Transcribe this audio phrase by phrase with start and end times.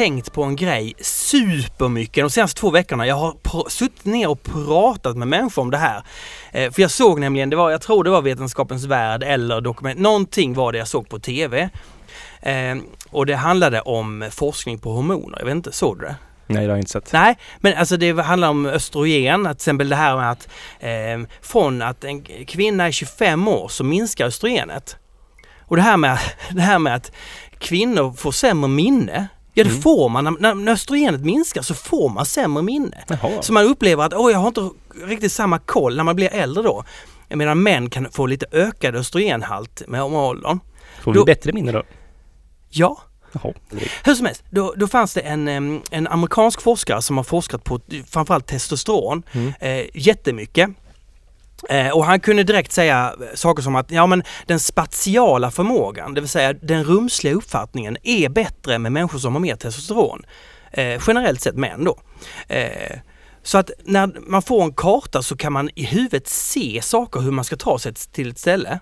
[0.00, 3.06] Tänkt på en grej supermycket de senaste två veckorna.
[3.06, 6.02] Jag har suttit ner och pratat med människor om det här.
[6.52, 9.98] Eh, för jag såg nämligen, det var, jag tror det var Vetenskapens Värld eller dokument,
[9.98, 11.70] någonting var det jag såg på TV.
[12.42, 12.76] Eh,
[13.10, 15.38] och det handlade om forskning på hormoner.
[15.38, 16.16] Jag vet inte, såg du det?
[16.46, 17.12] Nej, det har jag inte sett.
[17.12, 20.48] Nej, men alltså det handlar om östrogen, att till exempel det här med att
[20.80, 24.96] eh, från att en kvinna är 25 år så minskar östrogenet.
[25.60, 26.18] Och det här med,
[26.50, 27.12] det här med att
[27.58, 29.82] kvinnor får sämre minne, ja det Mm.
[29.82, 30.36] får man.
[30.40, 33.04] När, när östrogenet minskar så får man sämre minne.
[33.08, 33.42] Jaha.
[33.42, 34.70] Så man upplever att oj, jag har inte
[35.04, 36.84] riktigt samma koll när man blir äldre då.
[37.28, 40.60] Medan män kan få lite ökad östrogenhalt med åldern.
[41.02, 41.82] Får vi då- bättre minne då?
[42.68, 42.98] Ja,
[43.32, 43.52] Jaha.
[44.04, 45.48] hur som helst, då, då fanns det en,
[45.90, 49.52] en amerikansk forskare som har forskat på framförallt testosteron Mm.
[49.60, 50.70] eh, jättemycket.
[51.68, 56.20] Eh, och han kunde direkt säga saker som att ja, men den spatiala förmågan, det
[56.20, 60.22] vill säga den rumsliga uppfattningen, är bättre med människor som har mer testosteron.
[60.72, 61.98] Eh, generellt sett män då.
[62.48, 62.98] Eh,
[63.42, 67.30] så att när man får en karta så kan man i huvudet se saker hur
[67.30, 68.80] man ska ta sig till ett ställe.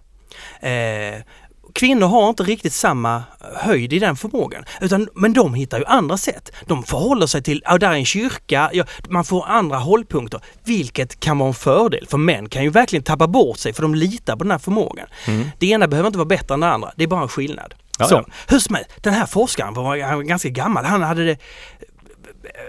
[0.60, 1.22] Eh,
[1.72, 3.22] kvinnor har inte riktigt samma
[3.56, 4.64] höjd i den förmågan.
[4.80, 6.52] Utan, men de hittar ju andra sätt.
[6.66, 10.40] De förhåller sig till, ja där är en kyrka, ja, man får andra hållpunkter.
[10.64, 12.06] Vilket kan vara en fördel.
[12.08, 15.06] För män kan ju verkligen tappa bort sig för de litar på den här förmågan.
[15.26, 15.50] Mm.
[15.58, 17.74] Det ena behöver inte vara bättre än det andra, det är bara en skillnad.
[17.98, 18.24] Ja, så, ja.
[18.48, 21.38] hur som helst, den här forskaren var, han var ganska gammal, han hade det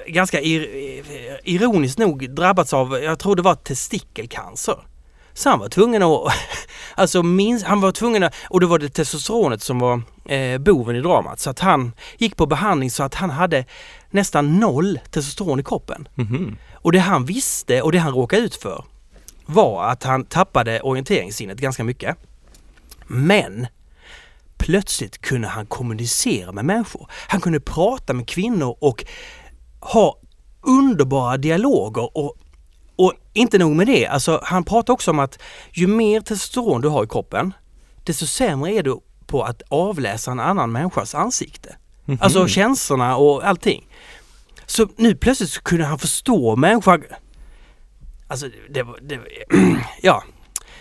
[0.08, 0.68] ganska ir,
[1.44, 4.78] ironiskt nog drabbats av, jag tror det var testikelcancer.
[5.40, 6.34] Så han var tvungen att,
[6.96, 10.96] alltså minst, han var tvungen att, och då var det testosteronet som var eh, boven
[10.96, 11.40] i dramat.
[11.40, 13.66] Så att han gick på behandling så att han hade
[14.10, 16.08] nästan noll testosteron i kroppen.
[16.16, 16.58] Mhm.
[16.74, 18.86] Och det han visste och det han råkade ut för
[19.46, 22.18] var att han tappade orienteringssinnet ganska mycket.
[23.08, 23.68] Men
[24.58, 27.08] plötsligt kunde han kommunicera med människor.
[27.28, 29.06] Han kunde prata med kvinnor och
[29.80, 30.18] ha
[30.62, 32.38] underbara dialoger och,
[33.00, 35.40] och inte nog med det, alltså han pratar också om att
[35.72, 37.54] ju mer testosteron du har i kroppen,
[38.04, 41.76] desto sämre är du på att avläsa en annan människas ansikte.
[42.06, 42.18] Mhm.
[42.22, 43.88] Alltså känslorna och allting.
[44.66, 47.04] Så nu plötsligt så kunde han förstå människan.
[48.28, 49.20] Alltså det var, det,
[50.02, 50.24] ja.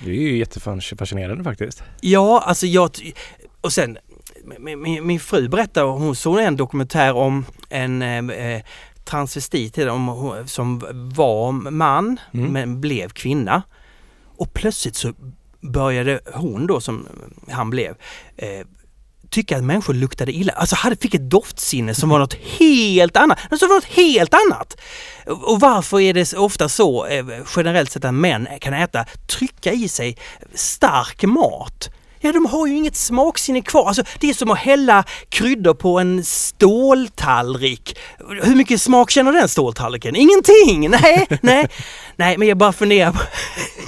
[0.05, 1.83] Det är ju jättefascinerande faktiskt.
[2.01, 2.91] Ja, alltså jag...
[3.61, 3.99] Och sen,
[4.59, 8.63] min, min, min fru berättade, hon såg en dokumentär om en eh,
[9.09, 10.79] transvestit om, som
[11.15, 12.53] var man Mm.
[12.53, 13.63] men blev kvinna.
[14.37, 15.13] Och plötsligt så
[15.61, 17.09] började hon då, som
[17.51, 17.95] han blev,
[18.37, 18.67] eh,
[19.31, 20.53] tycka att människor luktade illa.
[20.53, 23.39] Alltså hade, fick ett doftsinne som var något helt annat.
[23.51, 24.77] Alltså var något helt annat!
[25.27, 27.27] Och varför är det ofta så eh,
[27.57, 30.17] generellt sett att män kan äta, trycka i sig
[30.55, 31.91] stark mat?
[32.21, 33.87] Ja, de har ju inget smaksinne kvar.
[33.87, 37.99] Alltså, det är som att hälla kryddor på en ståltallrik.
[38.43, 40.17] Hur mycket smak känner den ståltallriken?
[40.17, 40.91] Ingenting!
[40.91, 41.69] Nej, nej,
[42.17, 43.19] nej, men jag bara funderar på...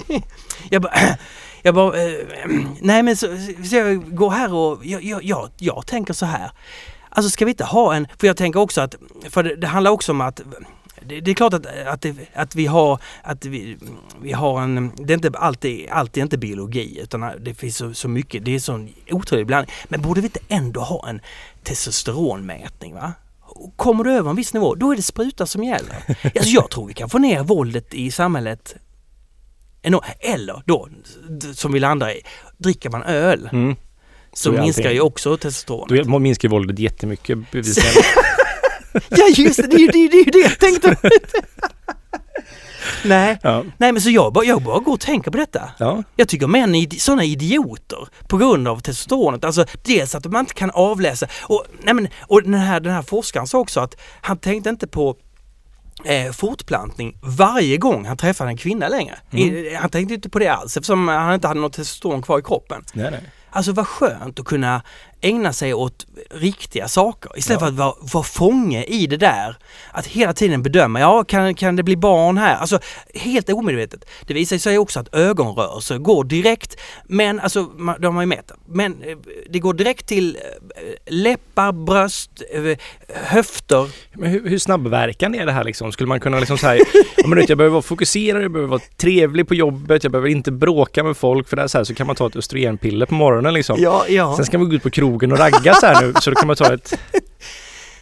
[0.70, 0.92] jag bara...
[1.62, 2.12] Jag bara, eh,
[2.80, 3.26] nej men så,
[3.70, 6.50] så jag går här och jag, jag, jag, jag tänker så här.
[7.08, 8.94] Alltså ska vi inte ha en, för jag tänker också att,
[9.30, 10.40] för det, det handlar också om att
[11.10, 13.76] det, det är klart att, att, det, att vi har, att vi,
[14.22, 18.08] vi har en, det är inte alltid, alltid inte biologi utan det finns så, så
[18.08, 19.74] mycket, det är sån otrolig blandning.
[19.88, 21.20] Men borde vi inte ändå ha en
[21.62, 23.12] testosteronmätning va?
[23.76, 25.96] Kommer du över en viss nivå, då är det spruta som gäller.
[26.24, 28.74] Alltså jag tror vi kan få ner våldet i samhället.
[30.20, 30.88] Eller då,
[31.54, 32.20] som vi landar i,
[32.58, 33.76] dricker man öl Mm.
[34.32, 36.10] så minskar ju också testosteron.
[36.12, 38.02] Då minskar våldet jättemycket bevisligen.
[39.08, 40.96] Ja just det, det är ju det, jag tänkte.
[43.04, 43.64] Nej, ja.
[43.78, 45.70] nej men så jag bara, jag bara går och tänker på detta.
[45.78, 46.02] ja.
[46.16, 49.44] Jag tycker män är sådana idioter på grund av testosteronet.
[49.44, 51.26] Alltså dels att man inte kan avläsa.
[51.42, 54.86] Och, nej men, och den, här, den här forskaren sa också att han tänkte inte
[54.86, 55.16] på
[56.04, 59.18] eh, fortplantning varje gång han träffade en kvinna längre.
[59.30, 62.42] I, han tänkte inte på det alls eftersom han inte hade något testosteron kvar i
[62.42, 62.84] kroppen.
[62.92, 63.20] Nej, nej.
[63.52, 64.82] Alltså vad skönt att kunna
[65.20, 67.66] ägna sig åt riktiga saker istället Ja.
[67.66, 69.56] för att vara, vara fånge i det där.
[69.92, 72.56] Att hela tiden bedöma, ja kan, kan det bli barn här?
[72.56, 72.78] Alltså
[73.14, 74.04] helt omedvetet.
[74.26, 78.52] Det visar sig också att ögonrörelser går direkt, men alltså man- de har ju mätt,
[78.68, 79.16] men eh,
[79.50, 82.76] det går direkt till eh, läppar, bröst, eh,
[83.24, 83.88] höfter.
[84.12, 85.92] Men hur, hur snabbverkande är det här liksom?
[85.92, 86.84] Skulle man kunna liksom säga,
[87.16, 90.52] ja, men jag behöver vara fokuserad, jag behöver vara trevlig på jobbet, jag behöver inte
[90.52, 93.14] bråka med folk för det är så här så kan man ta ett östrogenpiller på
[93.14, 93.76] morgonen liksom.
[93.78, 94.36] Ja, ja.
[94.36, 96.46] Sen ska man gå ut på krogen och ragga så här nu så då kan
[96.46, 96.98] man ta ett...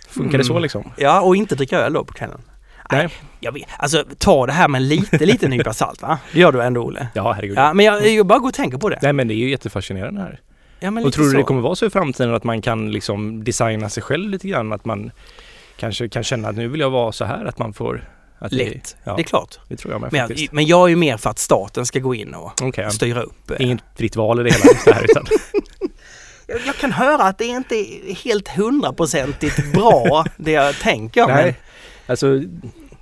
[0.08, 0.62] Funkar det så Mm.
[0.62, 0.92] liksom?
[0.96, 2.40] Ja, och inte dricka öl då på kvällen.
[2.92, 3.08] Nej.
[3.40, 6.18] Jag vet, alltså ta det här med en lite, liten nypa salt va?
[6.32, 7.08] Det gör du ändå Olle?
[7.14, 7.58] Ja, herregud.
[7.58, 8.98] Ja, men jag, jag bara går och tänker på det.
[9.02, 10.40] Nej men det är ju jättefascinerande här.
[10.80, 11.36] Ja, men Och lite tror du så.
[11.36, 14.72] det kommer vara så i framtiden att man kan liksom designa sig själv lite grann?
[14.72, 15.10] Att man
[15.76, 18.08] kanske kan känna att nu vill jag vara så här, att man får...
[18.40, 18.72] Att Lätt.
[18.72, 19.58] Det, ja, Det är klart.
[19.68, 21.98] det tror jag med Men jag, men jag är ju mer för att staten ska
[21.98, 22.90] gå in och ja.
[22.90, 23.50] styra upp.
[23.50, 23.56] eh.
[23.60, 24.78] Inget fritt val i det hela.
[24.84, 25.26] Så här, utan,
[26.50, 31.26] Jag, jag kan höra att det inte är helt hundraprocentigt bra det jag tänker.
[31.26, 31.54] Men, nej,
[32.06, 32.40] alltså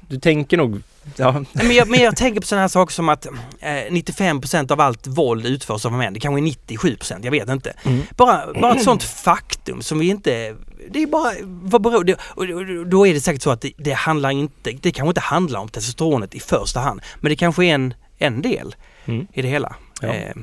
[0.09, 0.83] du tänker nog...
[1.17, 3.27] Ja, men, jag, men jag tänker på sådana här saker som att
[3.61, 6.15] eh, 95% av allt våld utförs av män.
[6.15, 7.75] Det kanske är 97%, jag vet inte.
[7.83, 8.03] Mm.
[8.17, 10.57] Bara, bara ett sånt faktum som vi inte...
[10.91, 11.33] Det är bara...
[11.43, 12.17] Vad beror det...
[12.21, 12.47] Och,
[12.87, 14.73] då är det säkert så att det, det handlar inte...
[14.73, 17.01] Det kanske inte handlar om testosteronet i första hand.
[17.21, 19.27] Men det kanske är en, en del mm.
[19.33, 19.77] i det hela.
[20.01, 20.09] Ja.
[20.09, 20.37] Eh,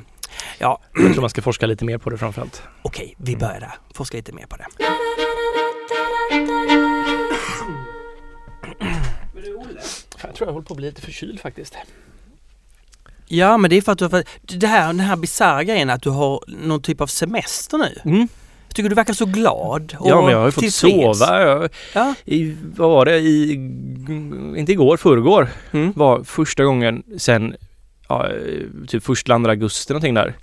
[0.59, 2.61] ja, Jag tror man ska forska lite mer på det framförallt.
[2.81, 3.73] okej, vi börjar där.
[3.93, 4.65] Forska lite mer på det.
[10.23, 11.75] Jag tror jag håller på att bli lite förkyld faktiskt.
[13.27, 14.23] Ja, men det är för att du har...
[14.41, 17.99] Det här, den här bisarra grejen att du har någon typ av semester nu.
[18.11, 18.27] Mm.
[18.67, 21.41] Jag tycker du verkar så glad och Ja, men jag har ju fått sova.
[21.41, 22.13] Jag, Ja.
[22.25, 23.17] i, vad var det?
[23.19, 23.51] I,
[24.57, 25.93] inte igår, förrgår Mm.
[25.95, 27.55] var första gången sen
[28.13, 28.27] ja,
[28.87, 30.33] typ första andra augusti någonting där.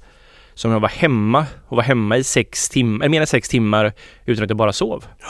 [0.55, 3.93] Som jag var hemma och var hemma i sex timmar, mer än sex timmar
[4.25, 5.05] utan att jag bara sov.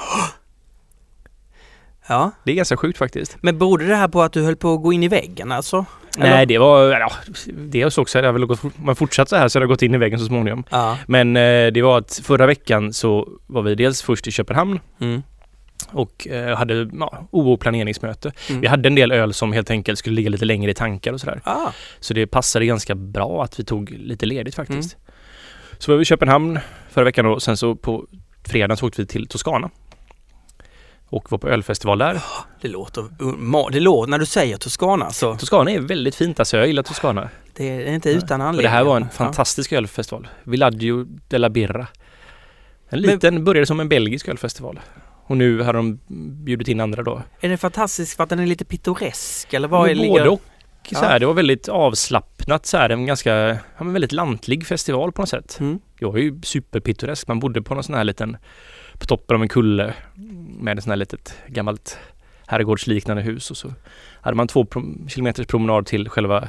[2.09, 2.31] ja.
[2.45, 3.37] Det är ganska sjukt faktiskt.
[3.41, 5.85] Men berodde det här på att du höll på att gå in i väggen alltså?
[6.19, 6.31] Eller?
[6.31, 7.13] Nej, det var, ja,
[7.55, 8.19] det är så också.
[8.19, 10.19] Jag vill gått, om man fortsatt så här så hade jag gått in i väggen
[10.19, 10.65] så småningom.
[10.71, 10.99] Ja.
[11.07, 15.23] Men eh, det var att förra veckan så var vi dels först i Köpenhamn Mm.
[15.93, 18.33] Och eh, hade ja, OO-planeringsmöte.
[18.49, 18.61] Mm.
[18.61, 21.21] Vi hade en del öl som helt enkelt skulle ligga lite längre i tankar och
[21.21, 21.41] sådär.
[21.45, 21.73] Ah.
[22.01, 24.95] Så det passade ganska bra att vi tog lite ledigt faktiskt.
[24.97, 25.07] Mm.
[25.79, 26.59] Så var vi i Köpenhamn
[26.91, 28.07] förra veckan och sen så på
[28.45, 29.71] fredagen så åkte vi till Toscana.
[31.13, 32.23] Och var på ölfestival där.
[32.61, 33.05] Det låter...
[33.73, 34.11] Det låter...
[34.11, 35.35] När du säger Toscana så...
[35.37, 37.29] Toscana är väldigt fint alltså, jag gillar Toscana.
[37.57, 38.63] Det är inte utan Och anledning.
[38.73, 39.09] det här var en Ja.
[39.09, 40.29] fantastisk ölfestival.
[40.45, 41.87] Villaggio della Birra.
[42.89, 44.81] En Men- liten, började som en belgisk ölfestival.
[45.31, 45.99] Och nu har de
[46.45, 47.23] bjudit in andra då.
[47.41, 50.29] Är det fantastiskt för att den är lite pittoresk eller vad är Både ligger...
[50.29, 50.43] och.
[50.93, 51.19] Så här, Ja.
[51.19, 55.29] Det var väldigt avslappnat så här, en ganska, ja, men väldigt lantlig festival på något
[55.29, 55.57] sätt.
[55.61, 55.79] Mm.
[55.99, 57.29] Det var ju superpittoresk.
[57.29, 58.37] Man bodde på någon sån här liten,
[58.99, 59.95] på toppen av en kulle
[60.61, 61.99] med ett sån här litet gammalt
[62.47, 63.73] herrgårdsliknande hus och så
[64.21, 66.49] hade man två prom- kilometers promenad till själva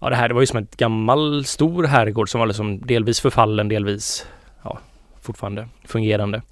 [0.00, 3.20] Ja det här det var ju som ett gammal stor herrgård som var liksom delvis
[3.20, 4.26] förfallen, delvis
[4.62, 4.78] ja,
[5.20, 6.42] fortfarande fungerande.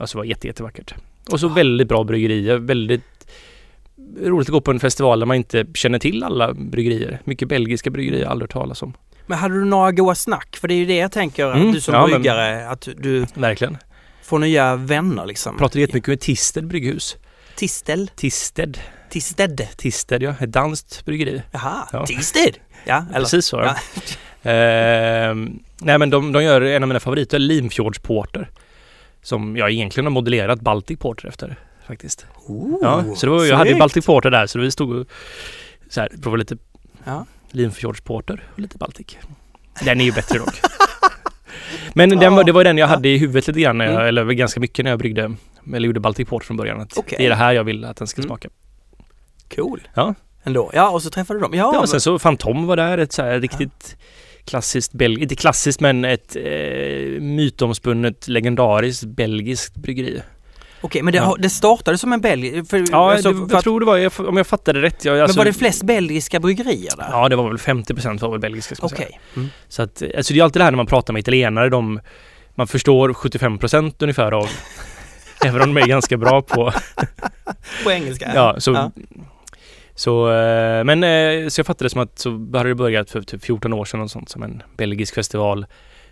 [0.00, 0.94] Alltså det var jätte, jättevackert.
[1.32, 3.02] Och så väldigt bra bryggerier, väldigt
[4.24, 7.20] roligt att gå på en festival där man inte känner till alla bryggerier.
[7.24, 8.92] Mycket belgiska bryggerier, aldrig hört talas om.
[9.26, 10.56] Men hade du några goa snack?
[10.60, 12.88] För det är ju det jag tänker, att Mm, du som ja, men- bryggare, att
[12.98, 13.76] du Verkligen.
[14.22, 15.58] får nya vänner liksom.
[15.58, 17.16] Pratade jättemycket med Tisted brygghus.
[17.56, 18.10] Tistel?
[18.16, 18.78] Tisted.
[19.10, 19.66] Tisted?
[19.76, 21.42] Tisted ja, ett danskt bryggeri.
[21.52, 22.06] Jaha, Ja.
[22.06, 22.56] Tisted?
[22.86, 23.20] Ja, eller?
[23.24, 23.56] Precis så.
[23.56, 23.76] Ja.
[24.50, 28.48] Ehm, nej men de, de gör en av mina favoriter, Limfjordsporter.
[29.22, 31.56] Som jag egentligen har modellerat Baltic Porter efter
[31.86, 32.26] faktiskt.
[32.46, 33.78] Ooh, ja, så det var, jag hade ju.
[33.78, 35.06] Baltic Porter där så vi stod och
[35.90, 36.56] så här, provade lite
[37.04, 37.26] Ja.
[37.50, 39.16] Limfjordsporter och lite Baltic.
[39.84, 40.60] Den är ju bättre dock.
[41.94, 42.94] Men den var, det var den jag Ja.
[42.94, 44.06] hade i huvudet lite grann, när jag, Mm.
[44.06, 45.34] eller ganska mycket när jag bryggde,
[45.74, 46.80] eller gjorde Baltic Porter från början.
[46.80, 47.16] Att Okej.
[47.18, 48.28] Det är det här jag vill att den ska Mm.
[48.28, 48.48] smaka.
[49.56, 49.88] Cool.
[49.94, 50.14] Ja.
[50.42, 50.70] Ändå.
[50.74, 51.54] Ja, och så träffade du dem.
[51.54, 53.96] Ja, Ja, men- och sen så Fantom var där, ett så här riktigt
[54.50, 60.22] klassiskt, bel- inte klassiskt men ett eh, mytomspunnet legendariskt belgiskt bryggeri.
[60.80, 61.36] Okej, men det, Ja.
[61.38, 62.72] det startade som en belgisk...
[62.90, 65.04] Ja, alltså, det, jag att, tror det var, jag, om jag fattade rätt.
[65.04, 67.08] Jag, men alltså, var det flest belgiska bryggerier där?
[67.10, 68.74] Ja, det var väl 50% var väl belgiska.
[68.80, 69.20] Okej.
[69.36, 69.48] Mm.
[69.68, 72.00] Så att, alltså det är alltid det här när man pratar med italienare, de,
[72.54, 74.48] man förstår 75% ungefär av
[75.44, 76.72] Även om de är ganska bra på...
[77.84, 78.32] På engelska?
[78.34, 78.70] Ja, så...
[78.72, 78.90] Ja.
[80.00, 83.22] Så, eh, men eh, så jag fattade det som att så hade det börjat för
[83.22, 85.66] typ 14 år sedan och sånt som en belgisk festival.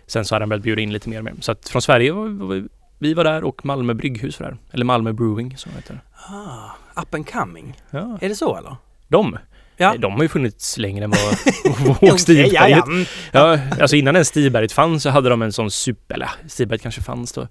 [0.07, 1.37] Sen så hade han börjat bjuda in lite mer med.
[1.41, 2.67] Så att från Sverige var
[2.99, 4.57] vi, var där och Malmö brygghus var där.
[4.71, 6.01] Eller Malmö Brewing som det heter.
[6.29, 7.77] Ah, up and coming.
[7.89, 8.17] Ja.
[8.21, 8.75] Är det så eller?
[9.07, 9.37] De?
[9.77, 9.95] Ja.
[9.97, 13.09] De har ju funnits längre än vad Åk Stigberget.
[13.31, 17.01] ja, alltså innan ens Stigberget fanns så hade de en sån super, eller Stigberget kanske
[17.01, 17.47] fanns då.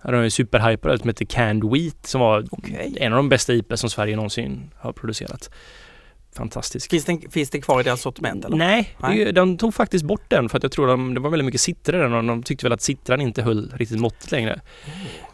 [0.00, 2.96] Hade de en superhyper som hette Canned Wheat som var Okej.
[3.00, 5.50] en av de bästa IP som Sverige någonsin har producerat.
[6.36, 6.90] Fantastisk.
[6.90, 8.56] Finns, den, finns det kvar i deras sortiment eller?
[8.56, 9.32] Nej, är Nej.
[9.32, 11.98] de tog faktiskt bort den för att jag tror de, det var väldigt mycket citrar
[11.98, 14.60] i den och de tyckte väl att citran inte höll riktigt måttet längre.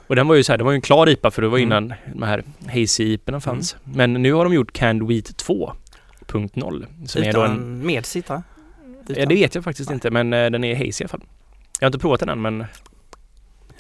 [0.07, 1.59] Och den var ju så här, det var ju en klar IPA för det var
[1.59, 1.69] Mm.
[1.69, 3.77] innan de här hazy IPorna fanns.
[3.85, 6.87] Men nu har de gjort Canned Wheat 2.0.
[7.07, 8.43] Som är då en, Utan med citra?
[9.09, 11.23] ja, det vet jag faktiskt inte men eh, den är hazy i alla fall.
[11.81, 12.65] Jag har inte provat den än men,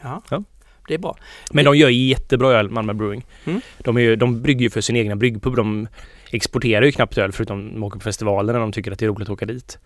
[0.03, 0.23] Ja.
[0.31, 0.43] Ja.
[0.88, 1.17] Det är bra.
[1.50, 3.26] men de gör jättebra öl, Malmö Brewing.
[3.45, 3.61] Mm.
[3.79, 5.57] De, är ju, de brygger ju för sin egna bryggpub.
[5.57, 5.88] De
[6.31, 9.09] exporterar ju knappt öl förutom de åker på festivaler när de tycker att det är
[9.09, 9.79] roligt att åka dit.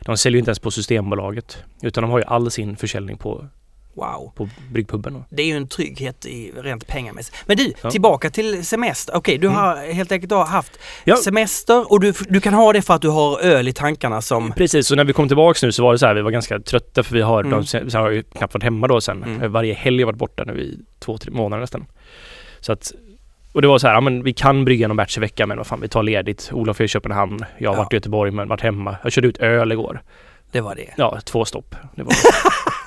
[0.00, 1.64] De säljer ju inte ens på Systembolaget.
[1.82, 3.48] Utan de har ju all sin försäljning på,
[3.94, 4.32] Wow.
[4.36, 5.14] på bryggpuben.
[5.14, 5.24] då.
[5.30, 7.36] Det är ju en trygghet i rent pengamässigt.
[7.46, 7.90] Men du, Ja.
[7.90, 9.16] tillbaka till semester.
[9.16, 9.58] Okej, du Mm.
[9.58, 11.16] har helt enkelt haft Ja.
[11.16, 14.52] semester och du, du kan ha det för att du har öl i tankarna som...
[14.52, 16.60] Precis, så när vi kom tillbaks nu så var det så här, vi var ganska
[16.60, 17.50] trötta för vi har, Mm.
[17.50, 19.22] de, sen har ju knappt varit hemma då sen.
[19.22, 19.52] Mm.
[19.52, 21.86] Varje helg har varit borta nu i två, tre månader nästan.
[22.60, 22.92] Så att,
[23.52, 25.56] och det var så här, ja men vi kan brygga någon batch i veckan men
[25.58, 26.50] vad fan vi tar ledigt.
[26.52, 27.82] Olof är i Köpenhamn, jag har Ja.
[27.82, 28.96] varit i Göteborg men varit hemma.
[29.02, 30.02] Jag körde ut öl igår.
[30.52, 30.88] Det var det.
[30.96, 31.74] Ja, två stopp.
[31.96, 32.12] Det var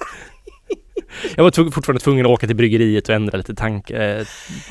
[1.36, 4.26] jag var fortfarande tvungen att åka till bryggeriet och ändra lite tank, eh,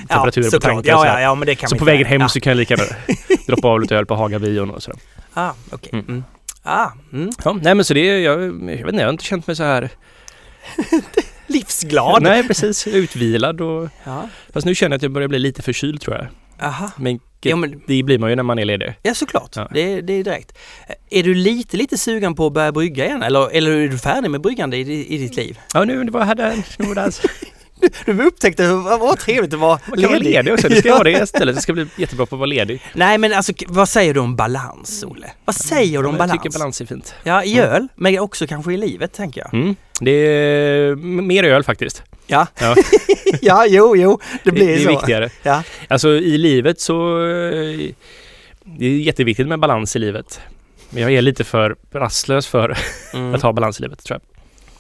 [0.08, 0.62] temperaturer på såklart.
[0.62, 0.90] tanken.
[0.90, 2.28] Ja, så ja, ja, men det kan så på vägen hem ja.
[2.28, 2.96] så kan jag lika gärna
[3.46, 5.00] droppa av lite öl på Hagabion och sådär.
[5.34, 5.90] Ah, okej.
[5.92, 6.04] Mm.
[6.08, 6.24] Mm.
[6.62, 7.30] Ah, mm.
[7.44, 9.62] Ja, nej men så det, jag, jag vet inte, jag har inte känt mig så
[9.62, 9.88] här
[11.46, 12.22] Livsglad.
[12.22, 14.28] Nej precis, utvilad och Ja.
[14.52, 16.26] Fast nu känner jag att jag börjar bli lite förkyld tror jag.
[16.68, 16.90] Aha.
[16.96, 17.20] Men
[17.50, 18.94] Ja, men, det blir man ju när man är ledig.
[19.02, 19.56] ja såklart.
[19.56, 19.68] Ja.
[19.74, 20.58] Det, det är direkt.
[21.10, 23.22] Är du lite, lite sugen på att börja brygga igen?
[23.22, 25.58] Eller, eller är du färdig med bryggande i, i ditt liv?
[25.74, 26.24] Ja nu det var
[26.78, 27.14] nu var det här.
[28.06, 30.94] Du upptäckte vad vad trevligt att vara Man kan vara ledig också, det ska jag
[30.94, 31.54] vara det istället.
[31.54, 32.82] Det ska bli jättebra på att vara ledig.
[32.94, 35.30] Nej men alltså vad säger du om balans Olle?
[35.44, 36.42] Vad säger du om jag balans?
[36.42, 37.14] tycker balans är fint.
[37.22, 39.54] Ja, i öl, men också kanske i livet tänker jag.
[39.54, 39.76] Mm.
[40.00, 42.02] Det är mer öl faktiskt.
[42.26, 42.76] Ja, Ja.
[43.42, 44.90] ja jo, jo, det blir det är så.
[44.90, 45.30] viktigare.
[45.42, 45.62] Ja.
[45.88, 47.24] Alltså i livet så...
[47.26, 47.90] eh,
[48.64, 50.40] Det är jätteviktigt med balans i livet.
[50.90, 52.76] Men jag är lite för rastlös för
[53.14, 53.34] Mm.
[53.34, 54.30] att ha balans i livet tror jag.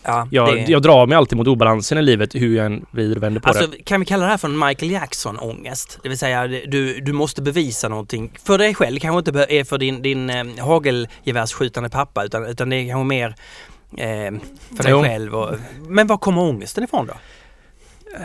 [0.06, 3.20] Ja, Jag, det- jag drar mig alltid mot obalansen i livet hur jag än vrider
[3.20, 3.82] vänder på Alltså det.
[3.82, 5.98] kan vi kalla det här för en Michael Jackson-ångest?
[6.02, 8.94] Det vill säga du, du måste bevisa någonting för dig själv.
[8.94, 13.04] Det kanske inte är för din, din eh, hagelgevärsskjutande pappa utan, utan det är kanske
[13.04, 13.34] mer
[13.98, 14.40] eh,
[14.76, 15.02] för dig Jo.
[15.02, 15.34] själv.
[15.34, 15.54] Och,
[15.88, 17.14] men var kommer ångesten ifrån då?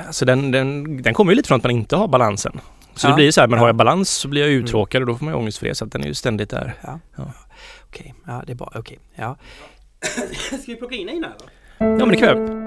[0.08, 2.62] Alltså den, den, den kommer ju lite från att man inte har balansen.
[2.96, 3.10] Så Ja.
[3.10, 3.62] det blir så här, men Ja.
[3.64, 4.64] har jag balans så blir jag Mm.
[4.64, 5.76] uttråkad och då får man ju ångest för det.
[5.76, 6.74] Så att den är ju ständigt där.
[7.88, 8.72] Okej, ja det är bra.
[8.76, 9.36] Okej, ja.
[10.48, 11.50] Ska vi plocka in Ina eller?
[12.00, 12.60] Ja men det kan jag.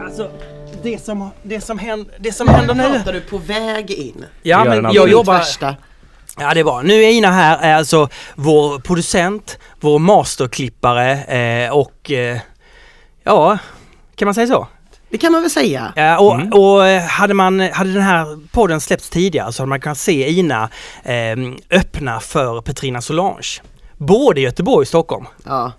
[0.00, 0.30] Alltså,
[0.82, 2.82] det som, det som, händer, det som händer nu...
[2.82, 4.24] pratar du på väg in.
[4.42, 5.34] Ja, men jag jobbar...
[5.34, 5.76] Värsta.
[6.40, 6.82] Ja, det är bra.
[6.82, 12.10] Nu är Ina här, är alltså vår producent, vår masterklippare eh, och...
[12.10, 12.38] Eh,
[13.24, 13.58] ja,
[14.16, 14.66] kan man säga så?
[15.10, 15.92] Det kan man väl säga.
[15.96, 16.52] Ja, och, Mm.
[16.52, 20.28] och eh, hade, man, hade den här podden släppts tidigare så hade man kunnat se
[20.30, 20.68] Ina
[21.02, 21.36] eh,
[21.70, 23.60] öppna för Petrina Solange.
[23.96, 25.26] Både i Göteborg och Stockholm.
[25.44, 25.72] Ja.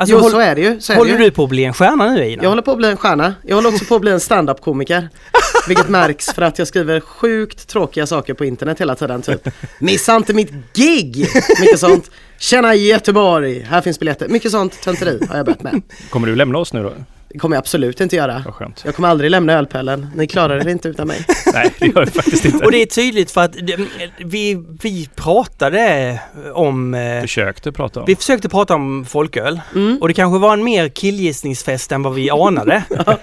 [0.00, 0.80] Alltså, jo, håll, så är det ju.
[0.80, 1.24] Så håller det ju.
[1.24, 2.42] du på att bli en stjärna nu Ina?
[2.42, 3.34] Jag håller på att bli en stjärna.
[3.42, 5.08] Jag håller också på att bli en stand-up-komiker.
[5.68, 9.22] Vilket märks för att jag skriver sjukt tråkiga saker på internet hela tiden.
[9.22, 11.26] Typ Missa inte mitt gig!
[11.60, 12.10] Mycket sånt.
[12.38, 13.60] Tjena Göteborg!
[13.60, 14.28] Här finns biljetter.
[14.28, 15.82] Mycket sånt tönteri har jag börjat med.
[16.10, 16.92] Kommer du lämna oss nu då?
[17.32, 18.42] Det kommer jag absolut inte göra.
[18.44, 18.82] Vad skönt.
[18.84, 20.06] Jag kommer aldrig lämna ölpällen.
[20.14, 21.26] Ni klarar det inte utan mig.
[21.54, 22.64] Nej, det gör jag faktiskt inte.
[22.64, 23.76] Och det är tydligt för att det-
[24.18, 26.20] vi, vi pratade
[26.54, 26.94] om...
[26.94, 28.06] Eh, Försökte prata om.
[28.06, 29.98] vi försökte prata om folköl Mm.
[30.00, 32.82] och det kanske var en mer killgissningsfest än vad vi anade.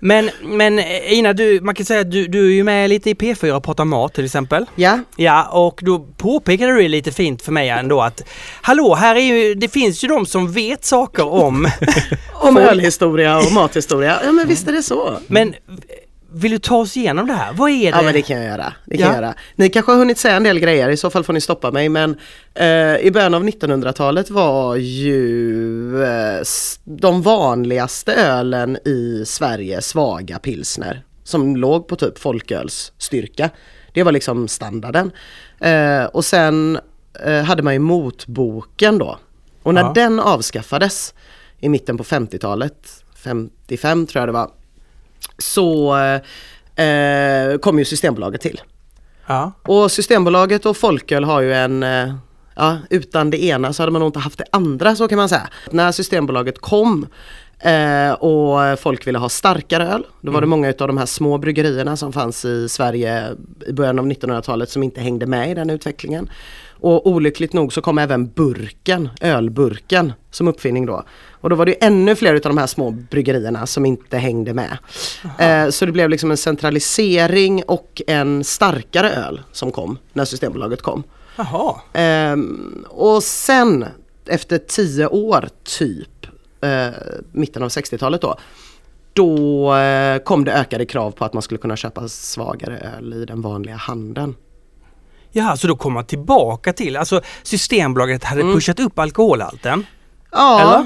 [0.00, 3.10] men, men eh, Ina, du, man kan säga att du, du är ju med lite
[3.10, 4.66] i P4 och pratar mat till exempel.
[4.74, 8.24] Ja, Ja, och då påpekade du lite fint för mig ändå att
[8.62, 11.68] Hallå, här är ju, det finns ju de som vet saker om,
[12.32, 14.20] om ölhistoria och mathistoria.
[14.24, 15.18] Ja men visst är det så.
[15.26, 15.54] men
[16.32, 17.52] vill du ta oss igenom det här?
[17.52, 17.98] Vad är det?
[17.98, 18.72] Ja men det kan jag göra.
[18.86, 19.12] Det kan Ja.
[19.14, 19.34] jag göra.
[19.56, 21.88] Ni kanske har hunnit säga en del grejer, i så fall får ni stoppa mig.
[21.88, 22.16] Men
[22.54, 26.40] eh, i början av 1900-talet var ju eh,
[26.84, 31.02] de vanligaste ölen i Sverige svaga pilsner.
[31.24, 33.50] Som låg på typ folkölsstyrka.
[33.92, 35.10] Det var liksom standarden.
[35.60, 36.78] Eh, och sen
[37.24, 39.18] eh, hade man ju motboken då.
[39.62, 39.92] Och när Ja.
[39.94, 41.14] den avskaffades
[41.58, 44.50] i mitten på 50-talet, 55 tror jag det var,
[45.38, 45.96] så
[46.76, 48.60] eh, kom ju Systembolaget till.
[49.26, 49.52] Ja.
[49.62, 52.14] Och Systembolaget och folköl har ju en, eh,
[52.54, 55.28] ja utan det ena så hade man nog inte haft det andra så kan man
[55.28, 55.48] säga.
[55.70, 57.06] När Systembolaget kom
[57.58, 61.38] eh, och folk ville ha starkare öl, då var det många utav de här små
[61.38, 63.28] bryggerierna som fanns i Sverige
[63.66, 66.30] i början av 1900-talet som inte hängde med i den utvecklingen.
[66.80, 71.02] Och olyckligt nog så kom även burken, ölburken, som uppfinning då.
[71.40, 74.78] Och då var det ännu fler utav de här små bryggerierna som inte hängde med.
[75.38, 80.82] Eh, så det blev liksom en centralisering och en starkare öl som kom när Systembolaget
[80.82, 81.02] kom.
[81.92, 83.84] Ehm, och sen
[84.26, 86.26] efter tio år typ,
[86.60, 86.88] eh,
[87.32, 88.38] mitten av 60-talet då,
[89.12, 93.24] då eh, kom det ökade krav på att man skulle kunna köpa svagare öl i
[93.24, 94.34] den vanliga handeln.
[95.32, 98.54] Ja, så då kommer man tillbaka till, alltså Systembolaget hade Mm.
[98.54, 99.86] pushat upp alkoholhalten.
[100.30, 100.84] Ja,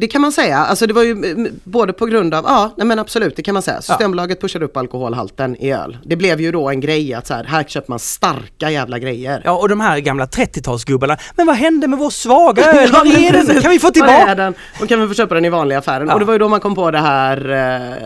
[0.00, 0.56] det kan man säga.
[0.58, 3.62] Alltså det var ju både på grund av, ja nej men absolut det kan man
[3.62, 3.82] säga.
[3.82, 5.98] Systembolaget pushade upp alkoholhalten i öl.
[6.04, 9.42] Det blev ju då en grej att så här, här köper man starka jävla grejer.
[9.44, 11.16] Ja, och de här gamla 30-talsgubbarna.
[11.36, 12.92] Men vad hände med vår svaga öl?
[12.92, 13.60] Var Ja, är den?
[13.62, 14.34] Kan vi få tillbaka?
[14.34, 14.54] den?
[14.80, 16.08] Då kan vi få köpa den i vanliga affären.
[16.08, 16.14] Ja.
[16.14, 17.96] Och det var ju då man kom på det här eh,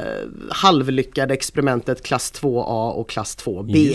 [0.50, 3.94] halvlyckade experimentet klass 2A och klass 2B.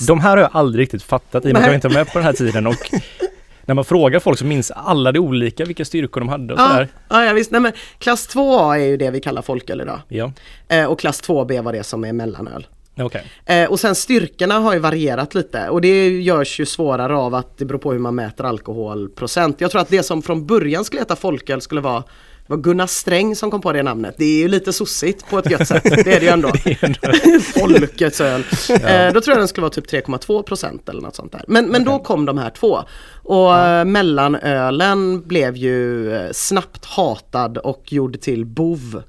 [0.00, 2.06] De här har jag aldrig riktigt fattat i och med att jag inte var med
[2.12, 2.74] på den här tiden och
[3.64, 6.68] när man frågar folk så minns alla det olika vilka styrkor de hade och Ja,
[6.68, 6.88] sådär.
[7.08, 7.50] ja, ja visst.
[7.50, 10.00] Nej, men klass 2A är ju det vi kallar folköl idag.
[10.08, 10.32] Ja,
[10.68, 12.66] Eh, och klass 2B var det som är mellanöl.
[13.00, 13.24] okej.
[13.46, 17.58] Eh, och sen styrkorna har ju varierat lite och det görs ju svårare av att
[17.58, 19.60] det beror på hur man mäter alkoholprocent.
[19.60, 22.04] Jag tror att det som från början skulle heta folköl skulle vara
[22.46, 24.14] det var Gunnar Sträng som kom på det namnet.
[24.18, 25.82] Det är ju lite sossigt på ett gött sätt.
[25.82, 26.48] Det är det ju ändå.
[27.60, 28.44] Folkets öl.
[28.70, 31.44] Eh, då tror jag den skulle vara typ 3,2 procent eller något sånt där.
[31.48, 32.78] Men, men då kom de här två.
[33.22, 39.02] Och eh, mellanölen blev ju eh, snabbt hatad och gjord till bov.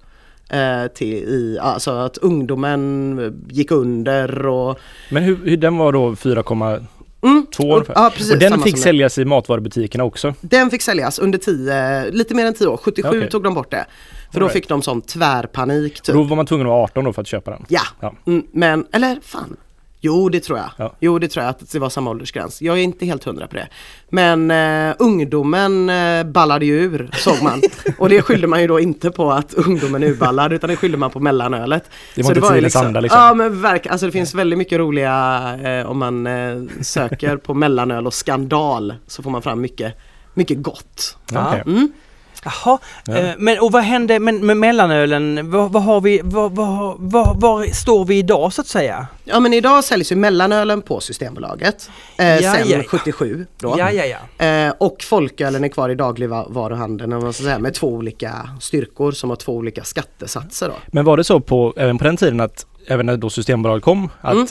[0.95, 6.85] Till i, alltså att ungdomen gick under och Men hur, hur den var då 4,2
[7.23, 7.45] Mm.
[7.59, 7.93] ungefär?
[7.95, 10.33] Ja, precis, och den fick säljas i matvarubutikerna också?
[10.41, 13.29] Den fick säljas under 10, lite mer än 10 år, 77 Okej.
[13.29, 13.85] tog de bort det.
[14.31, 14.53] För då right.
[14.53, 16.15] fick de sån tvärpanik typ.
[16.15, 17.65] Då var man tvungen att vara 18 då för att köpa den?
[17.69, 18.13] Ja, Ja.
[18.27, 19.57] Mm, men eller fan.
[20.05, 20.69] Jo det tror jag.
[20.77, 20.95] Ja.
[20.99, 22.61] Jo det tror jag att det var samma åldersgräns.
[22.61, 23.67] Jag är inte helt hundra på det.
[24.09, 27.61] Men eh, ungdomen eh, ballade ju ur såg man.
[27.97, 31.11] Och det skyllde man ju då inte på att ungdomen urballade utan det skyllde man
[31.11, 31.89] på mellanölet.
[32.15, 33.21] Det var inte ju tidens anda, liksom.
[33.21, 37.53] Ja men verkligen, alltså det finns väldigt mycket roliga eh, om man eh, söker på
[37.53, 39.93] mellanöl och skandal så får man fram mycket,
[40.33, 41.17] mycket gott.
[41.31, 41.63] Okej.
[41.65, 41.91] Mm.
[42.45, 43.17] Jaha, Ja.
[43.17, 45.51] eh, men och vad hände med, med mellanölen?
[45.51, 49.07] Vad, vad har vi, vad, vad, vad, var står vi idag så att säga?
[49.23, 51.89] Ja men idag säljs ju mellanölen på Systembolaget.
[52.17, 52.83] Eh, Ja, sen ja, ja.
[52.87, 53.75] 77 då.
[53.77, 54.03] Ja, ja,
[54.39, 54.45] ja.
[54.45, 59.11] Eh, och folkölen är kvar i dagligvaruhandeln om man ska säga, med två olika styrkor
[59.11, 60.67] som har två olika skattesatser.
[60.67, 60.73] Då.
[60.87, 64.09] Men var det så på, även på den tiden att, även när då Systembolaget kom,
[64.21, 64.47] att Mm.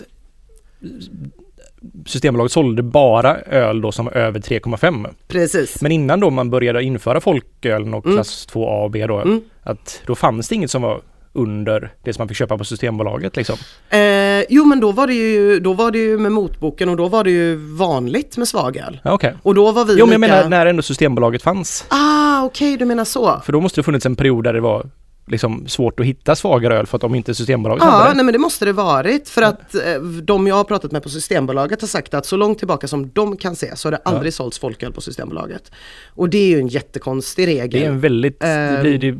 [2.06, 5.06] Systembolaget sålde bara öl då som var över 3,5?
[5.28, 5.82] Precis.
[5.82, 8.16] Men innan då man började införa folkölen och Mm.
[8.16, 9.40] klass 2A och B då, Mm.
[9.62, 11.00] att då fanns det inget som var
[11.34, 13.56] under det som man fick köpa på Systembolaget liksom?
[13.90, 17.08] Eh, jo men då var, det ju, då var det ju med motboken och då
[17.08, 19.00] var det ju vanligt med svagöl.
[19.04, 19.34] Ja, Okej.
[19.42, 20.34] Och då var vi Jo men jag lika...
[20.36, 21.84] menar när ändå Systembolaget fanns.
[21.88, 23.40] Ah okej du menar så.
[23.44, 24.86] För då måste det funnits en period där det var
[25.26, 28.14] liksom svårt att hitta svagare öl för att om inte Systembolaget hade Ja, det.
[28.16, 31.08] nej men det måste det varit för att eh, de jag har pratat med på
[31.08, 34.34] Systembolaget har sagt att så långt tillbaka som de kan se så har det aldrig
[34.34, 35.72] sålts folköl på Systembolaget.
[36.14, 37.70] Och det är ju en jättekonstig regel.
[37.70, 38.82] Det är en väldigt, det Ehm.
[38.82, 39.18] blir det,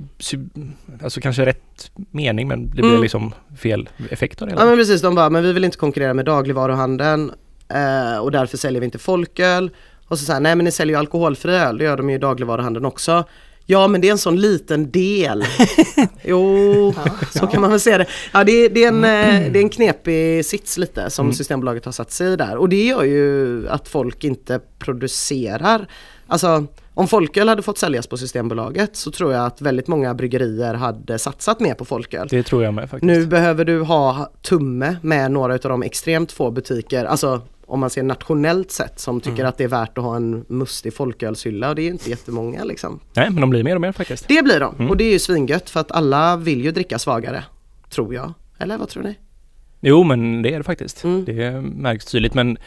[1.05, 3.03] alltså kanske rätt mening men det blir Mm.
[3.03, 6.15] liksom fel effekt av det Ja men precis, de bara, men vi vill inte konkurrera
[6.15, 7.33] med dagligvaruhandeln
[7.69, 9.71] eh, och därför säljer vi inte folköl.
[10.09, 12.19] Och så säger nej men ni säljer ju alkoholfri öl, det gör de ju i
[12.19, 13.25] dagligvaruhandeln också.
[13.66, 15.44] Ja men det är en sån liten del.
[16.25, 16.94] jo,
[17.31, 18.07] så kan man väl säga det.
[18.33, 21.35] Ja det, är- det, är en, eh, det är en knepig sits lite som Mm.
[21.35, 22.57] Systembolaget har satt sig i där.
[22.57, 25.87] Och det gör ju att folk inte producerar.
[26.27, 30.75] Alltså om folköl hade fått säljas på Systembolaget så tror jag att väldigt många bryggerier
[30.75, 32.29] hade satsat mer på folköl.
[32.31, 33.03] Det tror jag med faktiskt.
[33.07, 37.40] Nu behöver du ha tumme med några av de extremt få butiker, alltså
[37.73, 39.49] om man ser nationellt sett som tycker Mm.
[39.49, 42.65] att det är värt att ha en mustig folkölshylla och det är ju inte jättemånga
[42.65, 43.01] liksom.
[43.15, 44.29] Nej men de blir mer och mer faktiskt.
[44.29, 44.91] Det blir de Mm.
[44.91, 47.45] och det är ju svingött för att alla vill ju dricka svagare.
[47.91, 48.33] Tror jag.
[48.59, 49.19] Eller vad tror ni?
[49.81, 51.05] Jo men det är det faktiskt.
[51.05, 51.25] Mm.
[51.25, 52.59] Det märks tydligt men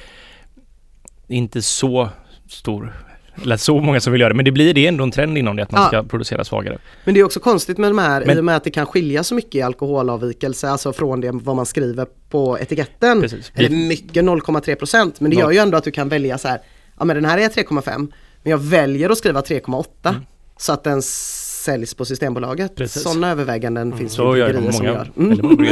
[1.28, 2.10] inte så
[2.50, 2.94] stor
[3.43, 4.36] eller så många som vill göra det.
[4.36, 5.88] Men det blir det ändå en trend inom det att man Ja.
[5.88, 6.78] ska producera svagare.
[7.04, 8.86] Men det är också konstigt med de här Men- i och med att det kan
[8.86, 13.21] skilja så mycket i alkoholavvikelse, alltså från det vad man skriver på etiketten.
[13.21, 13.52] Precis.
[13.56, 16.60] Eller mycket 0,3 procent men det gör ju ändå att du kan välja så här,
[17.00, 18.08] ja men den här är 3,5
[18.43, 20.21] men jag väljer att skriva 3,8 Mm.
[20.58, 22.76] så att den säljs på Systembolaget.
[22.76, 23.02] Precis.
[23.04, 25.12] Sådana överväganden finns det Så gör bryggerier som gör.
[25.17, 25.67] Mm.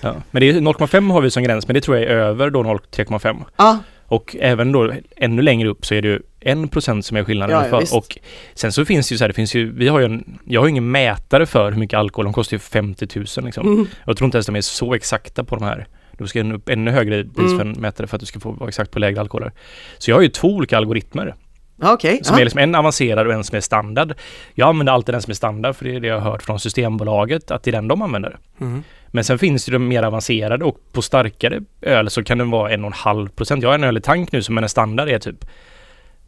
[0.00, 0.14] Ja.
[0.30, 2.62] Men det är 0,5 har vi som gräns men det tror jag är över då
[2.62, 3.36] 0,3,5.
[3.56, 7.56] Ja, Och även då ännu längre upp så är det ju 1% som är skillnaden
[7.56, 7.94] Ja, ja, visst.
[7.94, 8.18] Och
[8.54, 10.60] sen så finns det ju så här, det finns ju, vi har ju en, jag
[10.60, 13.66] har ju ingen mätare för hur mycket alkohol, de kostar ju 50 000 liksom.
[13.66, 13.86] mm.
[14.06, 15.86] Jag tror inte ens de är så exakta på de här.
[16.18, 17.58] Du ska upp ännu högre pris Mm.
[17.58, 19.52] för en mätare för att du ska få vara exakt på lägre alkoholer.
[19.98, 21.34] Så jag har ju två olika algoritmer.
[21.82, 22.20] okej.
[22.24, 22.40] Som Ja.
[22.40, 24.12] är liksom en avancerad och en som är standard.
[24.54, 26.60] Jag använder alltid den som är standard för det är det jag har hört från
[26.60, 28.38] Systembolaget att det är den de använder.
[28.60, 28.82] Mm.
[29.06, 32.70] Men sen finns det de mer avancerade och på starkare öl så kan den vara
[32.70, 33.62] en och en halv procent.
[33.62, 35.44] Jag har en öl i tank nu som en standard är typ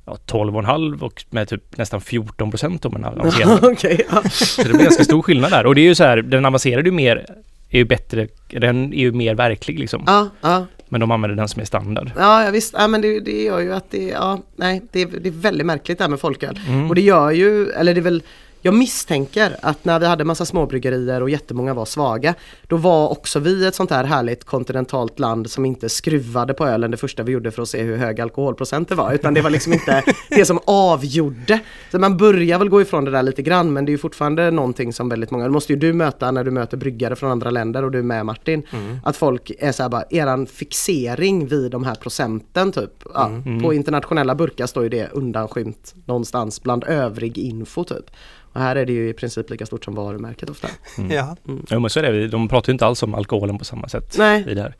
[0.06, 3.64] ja, 12,5 och med typ nästan 14 procent om en avancerad.
[3.64, 4.22] Okej, ja.
[4.30, 5.66] så det blir ganska stor skillnad där.
[5.66, 7.26] Och det är ju så här, den avancerade är ju mer,
[7.70, 10.02] är ju bättre, den är ju mer verklig liksom.
[10.06, 10.66] ja, ja.
[10.88, 12.10] Men de använder den som är standard.
[12.16, 15.20] Ja, ja visst, ja, men det, det gör ju att det, ja, nej, det, är-
[15.20, 16.60] det är väldigt märkligt det här med folköl.
[16.68, 16.88] Mm.
[16.88, 18.22] Och det gör ju, eller det är väl
[18.62, 22.34] jag misstänker att när vi hade massa småbryggerier och jättemånga var svaga
[22.66, 26.90] Då var också vi ett sånt här härligt kontinentalt land som inte skruvade på ölen
[26.90, 29.50] det första vi gjorde för att se hur hög alkoholprocent det var utan det var
[29.50, 31.60] liksom inte det som avgjorde.
[31.90, 34.50] Så man börjar väl gå ifrån det där lite grann men det är ju fortfarande
[34.50, 37.50] någonting som väldigt många, det måste ju du möta när du möter bryggare från andra
[37.50, 38.62] länder och du med Martin.
[39.04, 43.04] Att folk är såhär bara, eran fixering vid de här procenten typ.
[43.14, 43.30] Ja,
[43.62, 48.10] På internationella burkar står ju det undanskymt någonstans bland övrig info typ.
[48.56, 50.68] Och här är det ju i princip lika stort som varumärket ofta.
[51.10, 51.36] Ja.
[51.70, 54.14] Jo men så är det, de pratar ju inte alls om alkoholen på samma sätt
[54.18, 54.44] Nej.
[54.48, 54.74] i det här.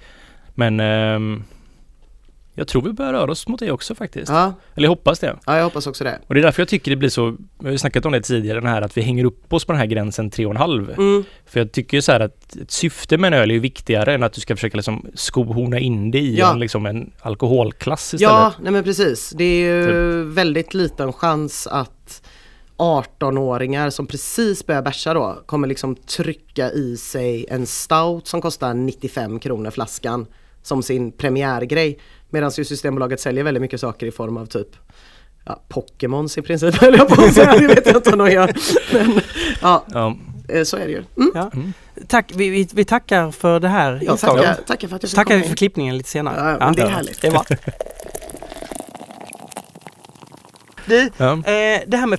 [0.54, 1.42] Men ehm,
[2.54, 4.28] jag tror vi börjar röra oss mot det också faktiskt.
[4.28, 5.36] Ja, Eller jag hoppas det.
[5.46, 6.18] ja jag hoppas också det.
[6.26, 8.20] Och det är därför jag tycker det blir så, vi har ju snackat om det
[8.20, 10.94] tidigare, den här att vi hänger upp oss på den här gränsen 3,5.
[10.98, 11.24] Mm.
[11.46, 14.14] För jag tycker ju så här att ett syfte med en öl är ju viktigare
[14.14, 16.52] än att du ska försöka liksom skohorna in det i Ja.
[16.52, 18.32] en, liksom en alkoholklass istället.
[18.32, 19.30] Ja, nej men precis.
[19.36, 22.22] Det är ju väldigt liten chans att
[22.78, 28.74] 18-åringar som precis börjar bärsa då kommer liksom trycka i sig en stout som kostar
[28.74, 30.26] 95 kronor flaskan
[30.62, 31.98] som sin premiärgrej.
[32.30, 34.68] Medan ju Systembolaget säljer väldigt mycket saker i form av typ
[35.44, 38.30] ja, Pokémons i princip höll jag på att säga, det vet jag inte om de
[38.30, 38.52] gör.
[38.92, 39.20] Men
[39.62, 40.16] ja, Ja.
[40.48, 41.04] eh, så är det ju.
[41.16, 41.30] Mm.
[41.34, 41.50] Ja.
[41.54, 41.72] Mm.
[42.08, 44.44] Tack, vi, vi, vi tackar för det här inslaget.
[44.46, 45.54] tackar, tackar för att jag fick tackar för in.
[45.56, 46.56] klippningen lite senare.
[46.60, 47.20] Ja, men det är härligt.
[47.20, 47.44] Det är bra.
[50.86, 51.32] Du, Ja.
[51.32, 52.18] eh, det här med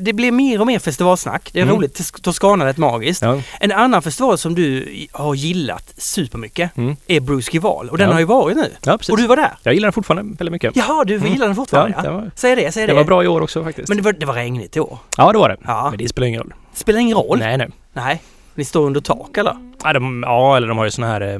[0.00, 1.50] det blir mer och mer festivalsnack.
[1.52, 1.74] Det är Mm.
[1.76, 1.98] roligt.
[2.00, 3.22] Tos- Toscana är magiskt.
[3.22, 3.40] Ja.
[3.60, 6.96] En annan festival som du har gillat supermycket Mm.
[7.06, 8.12] är Bruce Gival och den Ja.
[8.12, 8.70] har ju varit nu.
[8.84, 9.08] ja, precis.
[9.10, 9.50] Och du var där?
[9.62, 10.76] Jag gillar den fortfarande väldigt mycket.
[10.76, 11.32] Jaha, du Mm.
[11.32, 11.94] gillar den fortfarande?
[11.96, 12.92] Ja, det var- Säg det, säg det.
[12.92, 13.88] Det var bra i år också faktiskt.
[13.88, 14.98] Men det var, det var regnigt i år.
[15.16, 15.56] Ja det var det.
[15.90, 16.54] Men det spelar ingen roll.
[16.74, 17.38] Spelar ingen roll.
[17.38, 17.68] Nej nej.
[17.92, 18.22] Nej.
[18.54, 19.56] Ni står under tak eller?
[19.84, 21.38] Ja, de, ja eller de har ju såna här eh,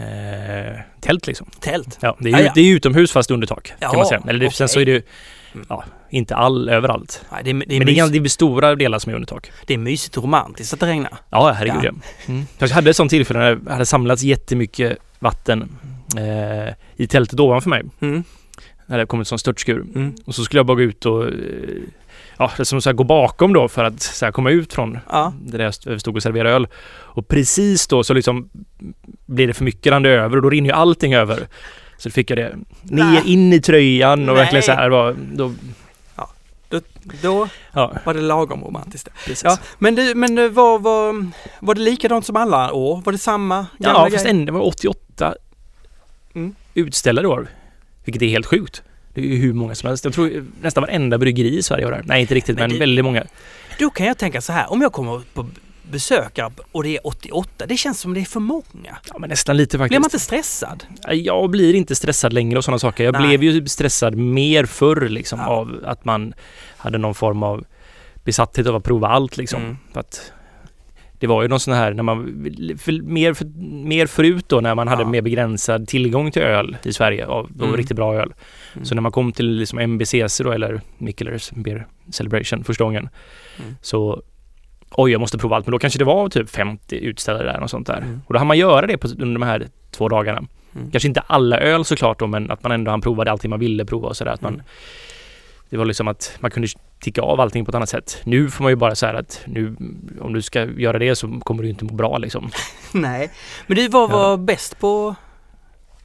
[0.00, 1.46] eh, tält liksom.
[1.60, 1.98] Tält?
[2.00, 2.52] Ja, det är, ju, ja.
[2.54, 4.22] det är utomhus fast under tak Ja, kan man säga.
[4.28, 4.74] Eller det, sen okej.
[4.74, 5.02] så är det ju
[5.54, 5.66] Mm.
[5.68, 7.24] ja, inte all överallt.
[7.32, 9.26] Nej, det, är, det, är Men det är, det är stora delar som är under
[9.26, 9.50] tak.
[9.66, 11.12] det är mysigt och romantiskt att det regnar.
[11.30, 11.90] Ja, herregud Ja.
[12.26, 12.32] ja.
[12.32, 12.46] Mm.
[12.58, 15.76] Jag hade ett sånt tillfälle när det hade samlats jättemycket vatten
[16.16, 17.82] eh, i tältet ovanför mig.
[18.00, 18.24] Mm.
[18.86, 19.84] När det kom en sån störtskur.
[19.94, 20.14] Mm.
[20.26, 21.32] Och så skulle jag bara gå ut och eh,
[22.38, 24.98] ja, det som så här, gå bakom då för att så här, komma ut från
[25.10, 25.32] Ja.
[25.40, 26.68] där jag st- stod och serverade öl.
[26.92, 28.50] Och precis då så liksom
[29.30, 31.46] blir det för mycket rann det över och då rinner ju allting över.
[31.98, 34.44] Så då fick jag det ner in i tröjan och Nej.
[34.44, 35.52] verkligen så här var, då,
[36.68, 36.80] Då,
[37.22, 39.08] då ja, var det lagom romantiskt.
[39.26, 39.44] precis.
[39.44, 41.26] Ja, men du, men du, var, var,
[41.60, 43.02] var det likadant som alla år?
[43.04, 45.34] Var det samma gamla Ja, fast ändå, det var 88
[46.34, 46.54] Mm.
[46.74, 47.48] utställda i år.
[48.04, 48.82] Vilket är helt sjukt.
[49.14, 50.04] Det är ju hur många som helst.
[50.04, 52.02] Jag tror nästan varenda bryggeri i Sverige var där.
[52.04, 53.24] Nej, inte riktigt, Men men, det- väldigt många.
[53.78, 55.46] Då kan jag tänka så här, om jag kommer på
[55.90, 58.62] besökare och det är 88, det känns som det är för många.
[59.08, 59.88] Ja, men nästan lite faktiskt.
[59.90, 60.84] Blir man inte stressad?
[61.12, 63.04] Jag blir inte stressad längre och sådana saker.
[63.04, 63.38] Jag Nej.
[63.38, 65.46] blev ju stressad mer förr liksom Ja.
[65.46, 66.34] av att man
[66.76, 67.64] hade någon form av
[68.24, 69.62] besatthet av att prova allt liksom.
[69.62, 69.76] Mm.
[69.92, 70.32] För att
[71.12, 72.24] det var ju någon sån här när man
[72.78, 73.44] för, mer, för,
[73.84, 75.08] mer förut då när man hade Ja.
[75.08, 77.76] mer begränsad tillgång till öl i Sverige av Mm.
[77.76, 78.32] riktigt bra öl.
[78.74, 78.84] Mm.
[78.84, 83.08] Så när man kom till liksom MBCC då eller Mikkelers Beer Celebration första gången
[83.58, 83.76] Mm.
[83.82, 84.22] så
[84.90, 87.70] oj jag måste prova allt men då kanske det var typ 50 utställare där och
[87.70, 87.96] sånt där.
[87.96, 88.22] Mm.
[88.26, 90.42] Och då hann man göra det på, under de här två dagarna.
[90.74, 90.90] Mm.
[90.90, 93.84] Kanske inte alla öl såklart då men att man ändå han provade allting man ville
[93.84, 94.32] prova och sådär.
[94.32, 94.66] Att man, Mm.
[95.70, 96.68] Det var liksom att man kunde
[97.00, 98.20] ticka av allting på ett annat sätt.
[98.24, 99.76] Nu får man ju bara säga att nu
[100.20, 102.50] om du ska göra det så kommer du inte må bra liksom.
[102.92, 103.30] Nej.
[103.66, 104.16] Men du, vad Ja.
[104.16, 105.14] var bäst på...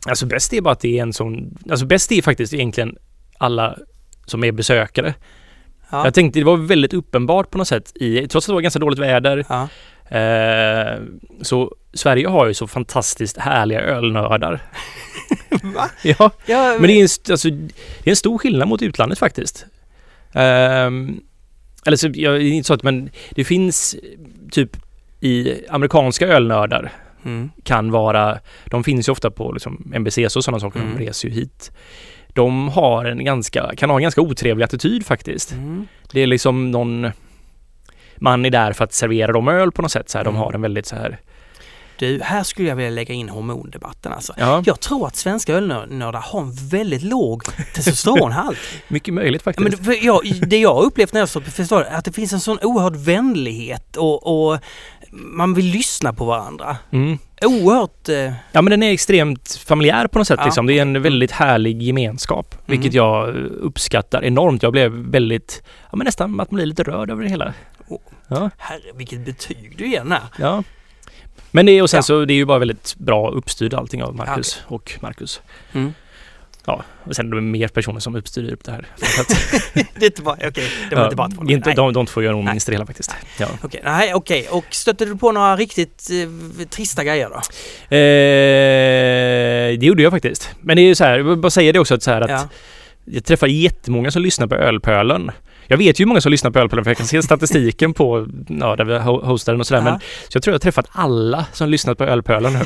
[0.07, 2.97] Alltså bäst är bara att det är en sån, alltså bäst är faktiskt egentligen
[3.37, 3.77] alla
[4.25, 5.13] som är besökare.
[5.97, 6.03] Ja.
[6.05, 8.79] Jag tänkte det var väldigt uppenbart på något sätt i, trots att det var ganska
[8.79, 9.45] dåligt väder.
[9.49, 9.67] Ja.
[10.17, 10.99] Eh,
[11.41, 14.59] så Sverige har ju så fantastiskt härliga ölnördar.
[15.75, 15.89] Va?
[16.03, 19.65] Ja, Ja, men det är, en, alltså, det är en stor skillnad mot utlandet faktiskt.
[20.33, 21.19] Ehm,
[21.85, 23.95] eller så, jag, det är inte så att men det finns
[24.51, 24.77] typ
[25.19, 26.91] i amerikanska ölnördar
[27.25, 27.51] Mm.
[27.63, 30.97] kan vara, de finns ju ofta på liksom MBCs och sådana saker, Mm.
[30.97, 31.71] de reser ju hit.
[32.35, 35.51] De har en ganska, kan ha en ganska otrevlig attityd faktiskt.
[35.51, 35.87] Mm.
[36.11, 37.11] Det är liksom någon
[38.17, 40.09] man är där för att servera dem öl på något sätt.
[40.09, 40.33] Så här, Mm.
[40.33, 41.19] De har en väldigt så här,
[41.99, 44.33] Du, här skulle jag vilja lägga in hormondebatten alltså.
[44.37, 47.43] ja, Jag tror att svenska ölnördar har en väldigt låg
[47.75, 48.57] testosteronhalt.
[48.87, 49.79] mycket möjligt faktiskt.
[49.79, 52.33] Men det, jag, det jag upplevt när jag står på festivaler är att det finns
[52.33, 54.59] en sån oerhörd vänlighet och, och
[55.11, 56.77] man vill lyssna på varandra.
[56.91, 57.17] Mm.
[57.45, 58.09] Oerhört...
[58.09, 60.45] Eh, Ja men den är extremt familjär på något sätt Ja.
[60.45, 60.65] liksom.
[60.67, 62.55] Det är en väldigt härlig gemenskap.
[62.65, 62.95] Vilket Mm.
[63.05, 64.63] jag eh, uppskattar enormt.
[64.63, 67.53] Jag blev väldigt, ja men nästan att man blir lite rörd över det hela.
[67.87, 67.99] Åh.
[68.27, 70.21] Ja, herre, vilket betyg du ger den här.
[70.39, 70.63] ja.
[71.51, 72.01] Men det är, och sen Ja.
[72.01, 75.41] så det är ju bara väldigt bra uppstyrd allting av Marcus och Marcus.
[75.73, 75.93] Mm.
[76.67, 78.87] Ja, och sen är det mer personer som uppstyr upp det här.
[79.73, 81.45] Det är inte bara, okej, det var ja, inte bara två.
[81.49, 83.15] inte, de, de två gör nog minst det hela faktiskt.
[83.39, 83.47] Ja.
[83.63, 84.47] Okej, nej, okej.
[84.51, 87.35] Och stötte du på några riktigt eh, trista grejer då?
[87.95, 90.49] Eh, det gjorde jag faktiskt.
[90.61, 92.21] Men det är ju så här, jag vill bara säga det också att, så här
[92.21, 92.47] att Ja.
[93.05, 95.31] jag träffar jättemånga som lyssnar på Ölpölen.
[95.67, 98.27] Jag vet ju hur många som lyssnar på Ölpölen för jag kan se statistiken på
[98.47, 99.81] ja, där vi ho- hostar den och sådär.
[99.81, 99.91] Ja.
[99.91, 102.59] Men, så jag tror jag har träffat alla som lyssnat på Ölpölen nu.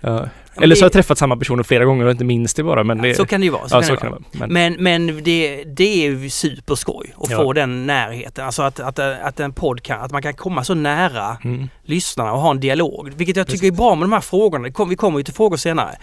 [0.00, 0.28] ja.
[0.56, 2.84] Eller så det- har jag träffat samma personer flera gånger och inte minns det bara.
[2.84, 3.68] Men det, Så kan det ju vara.
[3.68, 4.22] Så ja, kan så det kan vara.
[4.32, 4.48] det vara.
[4.48, 7.36] Men, Men, men det, det är ju superskoj att Ja.
[7.36, 8.46] få den närheten.
[8.46, 11.68] Alltså att, att, att en podd kan, att man kan komma så nära mm.
[11.82, 13.12] lyssnarna och ha en dialog.
[13.16, 14.68] Vilket jag tycker är bra med de här frågorna.
[14.68, 15.96] Det vi kommer ju till frågor senare.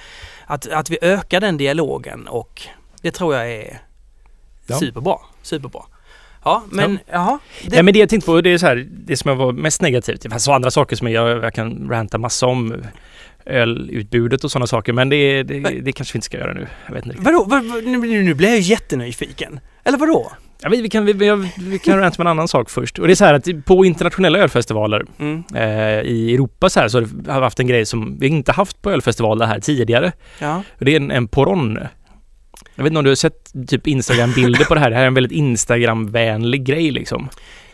[0.45, 2.61] Att, att vi ökar den dialogen och
[3.01, 3.81] det tror jag är
[4.67, 4.75] Ja.
[4.75, 5.15] superbra.
[5.41, 5.81] Superbra.
[6.43, 7.39] Ja, men jaha.
[7.63, 9.51] Det, Nej men det jag tänkte på, det är så här, det som jag var
[9.51, 10.31] mest negativ till.
[10.31, 12.75] Fast så andra saker som jag, jag kan ranta massa om.
[13.49, 14.93] Ölutbudet och sådana saker.
[14.93, 16.67] Men det, det, det kanske vi inte ska göra nu.
[16.87, 17.45] Jag vet inte vadå?
[17.47, 19.59] Vad, vad, nu, nu blir jag ju jättenyfiken.
[19.83, 20.31] Eller vadå?
[20.61, 22.99] Ja, vi, vi kan, vi, vi, vi kan ranta med en annan sak först.
[22.99, 25.43] Och det är så här att på internationella ölfestivaler Mm.
[25.55, 27.05] eh, i Europa så här så har
[27.39, 30.11] vi haft en grej som vi inte haft på ölfestivaler här tidigare.
[30.39, 30.63] Ja.
[30.79, 31.79] Det är en, en poron.
[32.75, 34.89] Jag vet inte om du har sett typ Instagram-bilder på det här.
[34.89, 37.29] Det här är en väldigt Instagram-vänlig grej liksom.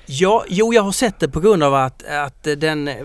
[0.06, 2.96] Ja, jo jag har sett det på grund av att, att den eh,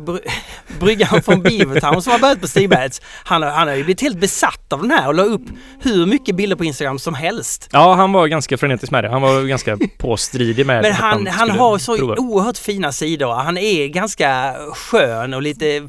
[0.00, 0.18] bry,
[0.80, 4.72] bryggan från Beavertown som har börjat på Stigbergs, han, han har ju blivit helt besatt
[4.72, 5.42] av den här och la upp
[5.80, 7.68] hur mycket bilder på Instagram som helst.
[7.72, 9.10] Ja, han var ganska frenetisk med det.
[9.10, 12.14] Han var ganska påstridig med Men att han, han skulle har så prova.
[12.18, 13.34] oerhört fina sidor.
[13.34, 15.86] Han är ganska skön och lite, eh,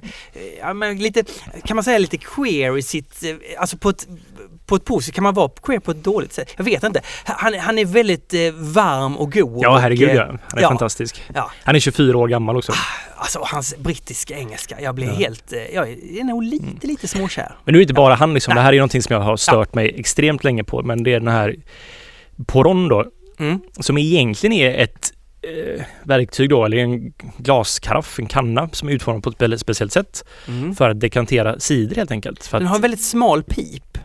[0.60, 1.24] ja, men lite,
[1.66, 4.08] kan man säga lite queer i sitt, eh, alltså på ett
[4.68, 6.54] på ett positivt, kan man vara queer på ett dåligt sätt?
[6.58, 7.02] Jag vet inte.
[7.26, 9.64] Han, han är väldigt eh, varm och god.
[9.64, 10.22] Ja, herregud och, ja.
[10.22, 10.68] eh, Han är ja.
[10.70, 11.24] fantastisk.
[11.36, 12.74] Ja, Han är 24 år gammal också.
[13.16, 14.82] alltså hans brittiska engelska.
[14.82, 15.14] Jag blir Ja.
[15.14, 16.78] helt, eh, jag är nog lite, Mm.
[16.82, 17.52] lite småkär.
[17.66, 18.56] Men nu är inte bara han liksom.
[18.56, 20.84] Det här är någonting som jag har stört mig extremt länge på.
[20.84, 21.56] Men det är den här
[22.48, 23.06] Poron då.
[23.40, 23.60] Mm.
[23.80, 29.24] Som egentligen är ett eh, verktyg då, eller en glaskaraff, en kanna som är utformad
[29.24, 30.76] på ett väldigt speciellt sätt Mm.
[30.76, 32.46] för att dekantera cider helt enkelt.
[32.46, 33.98] För Den har en väldigt smal pip.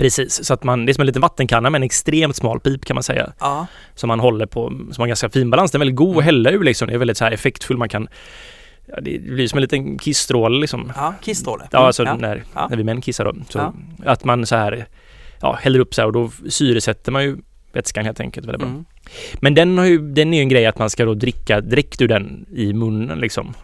[0.00, 2.84] Precis, så att man, det är som en liten vattenkanna med en extremt smal pip
[2.84, 3.32] kan man säga.
[3.40, 3.66] Ja.
[3.94, 5.70] Som man håller på, som har ganska fin balans.
[5.70, 6.88] Den är väldigt god att hälla ur liksom.
[6.88, 7.76] Det är väldigt så här effektfull.
[7.78, 8.08] Man kan,
[8.86, 10.92] ja, det blir som en liten kissstråle liksom.
[10.96, 11.68] Ja, kissstråle.
[11.72, 12.16] Ja, alltså ja.
[12.16, 12.66] När, Ja.
[12.70, 13.34] när vi män kissar då.
[13.48, 13.74] Så.
[14.04, 14.86] Att man så här,
[15.40, 17.36] ja, häller upp så här och då syresätter man ju
[17.72, 18.68] vätskan helt enkelt väldigt bra.
[18.68, 18.84] Mm.
[19.34, 22.00] Men den har ju, den är ju en grej att man ska då dricka direkt
[22.02, 23.54] ur den i munnen liksom.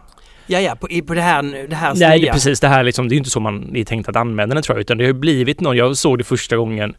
[0.46, 3.12] Ja, ja, på, på det här, det här Nej, det, precis det här liksom, det
[3.12, 5.12] är ju inte så man är tänkt att använda den tror jag, utan det har
[5.12, 6.96] blivit någon, jag såg det första gången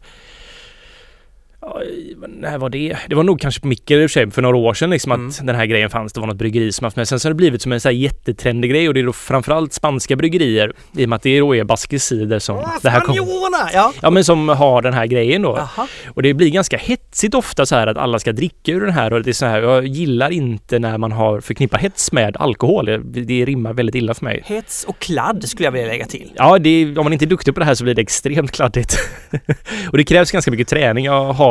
[1.60, 1.82] Ja,
[2.28, 2.96] när var det?
[3.08, 5.12] Det var nog kanske på Mickel i och för sig för några år sedan liksom
[5.12, 5.28] Mm.
[5.28, 6.12] att den här grejen fanns.
[6.12, 7.08] Det var något bryggeri som haft med.
[7.08, 9.12] Sen så har det blivit som en så här jättetrendig grej och det är då
[9.12, 12.90] framförallt spanska bryggerier i och med att det då är baskets cider som Åh, det
[12.90, 13.70] här spanjorerna!
[13.72, 13.92] Ja.
[14.02, 15.56] Ja men som har den här grejen då.
[15.76, 15.86] Jaha.
[16.14, 19.12] Och det blir ganska hetsigt ofta så här att alla ska dricka ur den här
[19.12, 22.86] och det är så här, jag gillar inte när man har förknippar hets med alkohol.
[22.86, 24.42] Det, det rimmar väldigt illa för mig.
[24.46, 26.32] Hets och kladd skulle jag vilja lägga till.
[26.36, 28.98] Ja, det om man inte är duktig på det här så blir det extremt kladdigt.
[29.90, 31.04] och det krävs ganska mycket träning.
[31.04, 31.47] Jag har...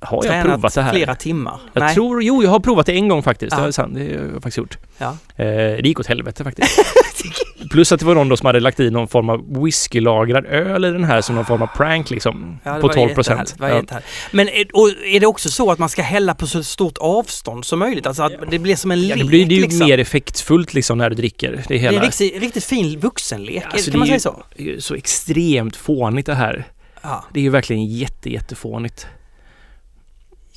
[0.00, 0.92] Har jag Tränat provat det här?
[0.92, 1.60] flera timmar.
[1.72, 1.94] Jag Nej.
[1.94, 3.52] tror, jo jag har provat det en gång faktiskt.
[3.56, 3.62] Ja.
[3.62, 4.78] Det är sant, det har jag faktiskt gjort.
[4.98, 5.16] Ja.
[5.36, 6.78] Eh, det gick åt helvete faktiskt.
[7.70, 10.84] Plus att det var någon då som hade lagt i någon form av whiskylagrad öl
[10.84, 12.58] i den här som någon form av prank liksom.
[12.64, 13.48] Ja, på var 12 jättehärligt, procent.
[13.60, 13.92] jättehärligt.
[14.30, 17.64] Men är, och är det också så att man ska hälla på så stort avstånd
[17.64, 18.06] som möjligt?
[18.06, 19.86] Alltså att det blir som en Ja, lek det blir det är ju liksom.
[19.86, 21.50] mer effektfullt liksom när du dricker.
[21.52, 24.42] Det, är Det är hela, riktigt, riktigt fin vuxenlek, Alltså, kan man säga ju- så?
[24.56, 26.64] det är så extremt fånigt det här.
[27.04, 27.24] Ja.
[27.32, 29.06] Det är ju verkligen jätte, jättefånigt.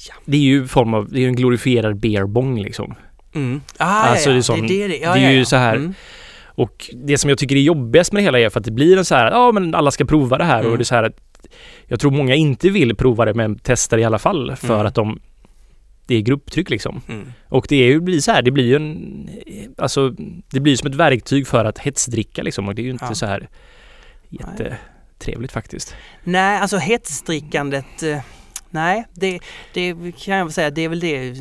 [0.10, 0.16] Ja.
[0.26, 2.96] Det är ju form av, det är ju en glorifierad beerbong liksom.
[3.36, 3.62] Mm.
[3.78, 4.42] Ah, Alltså, ja, det är ja.
[4.44, 4.98] sån- det, är det.
[4.98, 5.46] Ja, det är ja, ju ja.
[5.46, 5.94] så här- Mm.
[6.46, 8.98] Och det som jag tycker är jobbigast med det hela är för att det blir
[8.98, 10.72] en så här, ja men alla ska prova det här Mm.
[10.72, 11.48] och det är så här att
[11.88, 14.86] jag tror många inte vill prova det men testar i alla fall för Mm.
[14.88, 15.20] att de
[16.08, 17.02] det är grupptryck liksom.
[17.10, 17.32] Mm.
[17.48, 19.30] Och det är ju, blir så här, det blir ju en,
[19.78, 20.10] alltså
[20.52, 23.16] det blir som ett verktyg för att hetsdricka liksom och det är ju inte Ja.
[23.16, 23.50] så här
[25.18, 25.96] jättetrevligt faktiskt.
[26.24, 28.20] Nej, alltså hetsdrickandet eh,
[28.70, 29.40] Nej, det,
[29.74, 31.34] det kan jag väl säga, det är väl det,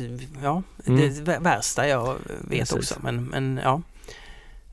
[0.43, 1.01] ja, Mm.
[1.01, 2.15] det vä- värsta jag
[2.49, 2.73] vet Precis.
[2.75, 2.95] också.
[3.03, 3.81] Men, men ja.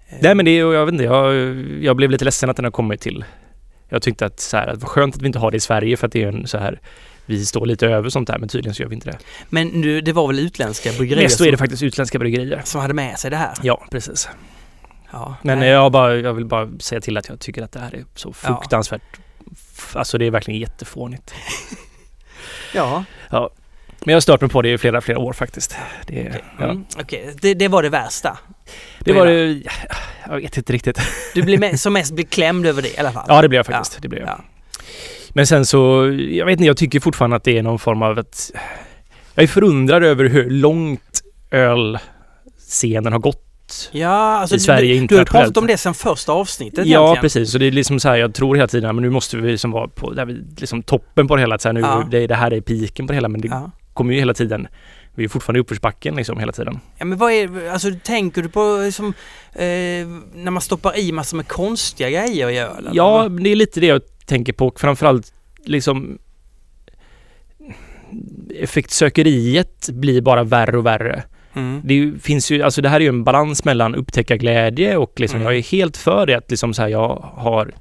[0.08, 1.34] Eh, Nej men det är, jag vet inte, jag,
[1.82, 3.24] jag blev lite ledsen att den har kommit till.
[3.88, 5.96] Jag tyckte att så här, att vad skönt att vi inte har det i Sverige
[5.96, 6.80] för att det är en så här,
[7.26, 9.18] vi står lite över sånt där men tydligen så gör vi inte det.
[9.50, 12.62] Men nu, det var väl utländska bryggerier Mest så är det faktiskt utländska bryggerier.
[12.64, 13.54] som hade med sig det här?
[13.62, 14.28] Ja, precis.
[15.14, 15.68] Ja, Men nej.
[15.68, 18.34] jag, bara, jag vill bara säga till att jag tycker att det här är så
[18.42, 18.48] Ja.
[18.48, 19.02] fruktansvärt
[19.92, 21.34] Alltså det är verkligen jättefånigt.
[22.74, 23.04] Ja.
[23.30, 23.50] Ja.
[24.00, 25.76] Men jag har stört mig på det i flera, flera år faktiskt.
[26.06, 26.64] Det, ja.
[26.64, 27.34] Mm, okej.
[27.40, 28.38] det, det var det värsta.
[29.00, 29.62] det var det...
[30.28, 31.00] Jag vet inte riktigt.
[31.34, 33.24] Du blir som mest beklämd över det i alla fall.
[33.28, 34.02] Ja, det blev jag faktiskt.
[34.02, 34.28] Det blev jag.
[34.28, 34.40] Ja.
[35.30, 35.78] Men sen så,
[36.30, 38.50] jag vet inte, jag tycker fortfarande att det är någon form av ett...
[39.34, 43.43] Jag är förundrad över hur långt ölscenen har gått.
[43.92, 44.08] Ja,
[44.38, 45.56] alltså I Sverige du, du har pratat internationellt.
[45.56, 47.20] om det sen första avsnittet Ja, egentligen.
[47.22, 47.50] precis.
[47.52, 49.70] Så det är liksom så här, jag tror hela tiden, men nu måste vi liksom
[49.70, 51.58] vara på där vi, liksom toppen på det hela.
[51.58, 52.08] Så här, nu, Ja.
[52.10, 53.70] det, det här är piken på det hela, men det Ja.
[53.92, 54.68] kommer ju hela tiden.
[55.14, 56.78] Vi är fortfarande i uppförsbacken liksom hela tiden.
[56.98, 59.06] ja, men vad är, alltså tänker du på liksom,
[59.52, 59.62] eh,
[60.34, 62.70] när man stoppar i massor med konstiga grejer i öl?
[62.78, 64.72] eller Ja, det är lite det jag tänker på.
[64.76, 65.32] Framförallt
[65.64, 66.18] liksom
[68.54, 71.22] effektsökeriet blir bara värre och värre.
[71.54, 71.80] Mm.
[71.84, 75.46] Det finns ju, alltså det här är ju en balans mellan upptäckarglädje och liksom, Mm.
[75.52, 77.72] jag är helt för det att liksom så här, jag har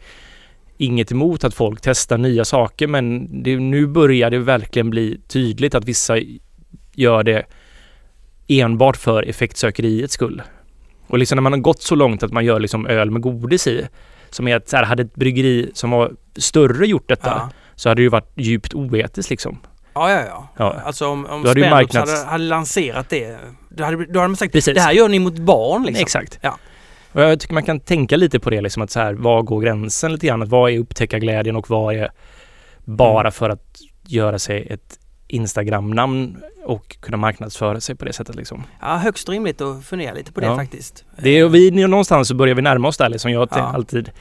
[0.77, 5.75] inget emot att folk testar nya saker men det, nu börjar det verkligen bli tydligt
[5.75, 6.15] att vissa
[6.93, 7.43] gör det
[8.47, 10.41] enbart för effektsökeriets skull.
[11.07, 13.67] Och liksom när man har gått så långt att man gör liksom öl med godis
[13.67, 13.88] i,
[14.29, 17.49] som är att så här, hade ett bryggeri som var större gjort detta Ja.
[17.75, 19.57] så hade det ju varit djupt oetiskt liksom.
[19.93, 20.47] Ja, ja, ja.
[20.58, 20.82] Ja.
[20.86, 23.38] Alltså om, om hade marknads- hade, hade lanserat det,
[23.69, 24.75] då hade, då hade man sagt Precis.
[24.75, 26.01] det här gör ni mot barn liksom.
[26.01, 26.39] Exakt.
[26.41, 26.58] Ja.
[27.12, 29.62] Och jag tycker man kan tänka lite på det liksom att så här, var går
[29.62, 30.41] gränsen lite grann?
[30.41, 32.12] Att vad är upptäckarglädjen och vad är
[32.86, 33.32] bara Mm.
[33.32, 33.77] för att
[34.08, 38.63] göra sig ett Instagram-namn och kunna marknadsföra sig på det sättet liksom.
[38.82, 40.56] Ja, högst rimligt att fundera lite på det Ja.
[40.56, 41.06] faktiskt.
[41.17, 43.32] Det är, vi, någonstans så börjar vi närma oss där liksom.
[43.32, 43.58] Jag Ja.
[43.73, 44.12] alltid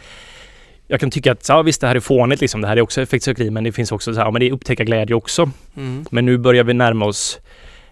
[0.93, 2.61] jag kan tycka att ja, visst det här är fånigt liksom.
[2.61, 4.53] Det här är också effektsökeri men det finns också så här, ja, men det är
[4.53, 5.51] upptäckarglädje också.
[5.77, 6.05] Mm.
[6.11, 7.39] Men nu börjar vi närma oss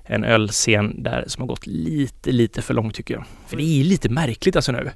[0.05, 3.25] en ölscen där som har gått lite, lite för långt tycker jag.
[3.49, 4.91] För det är lite märkligt alltså nu.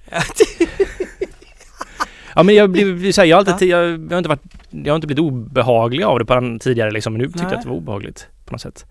[2.37, 4.93] Ja men jag blir så här, jag har alltid, jag, jag har inte varit, jag
[4.93, 7.63] har inte blivit obehaglig av det på den tidigare liksom, men nu tyckte jag att
[7.63, 8.87] det var obehagligt på något sätt.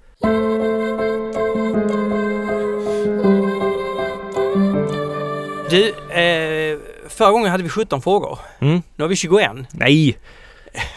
[5.70, 8.40] Du, eh, förra gången hade vi 17 frågor.
[8.60, 8.82] Mm.
[8.96, 9.52] Nu har vi 21.
[9.72, 10.18] Nej!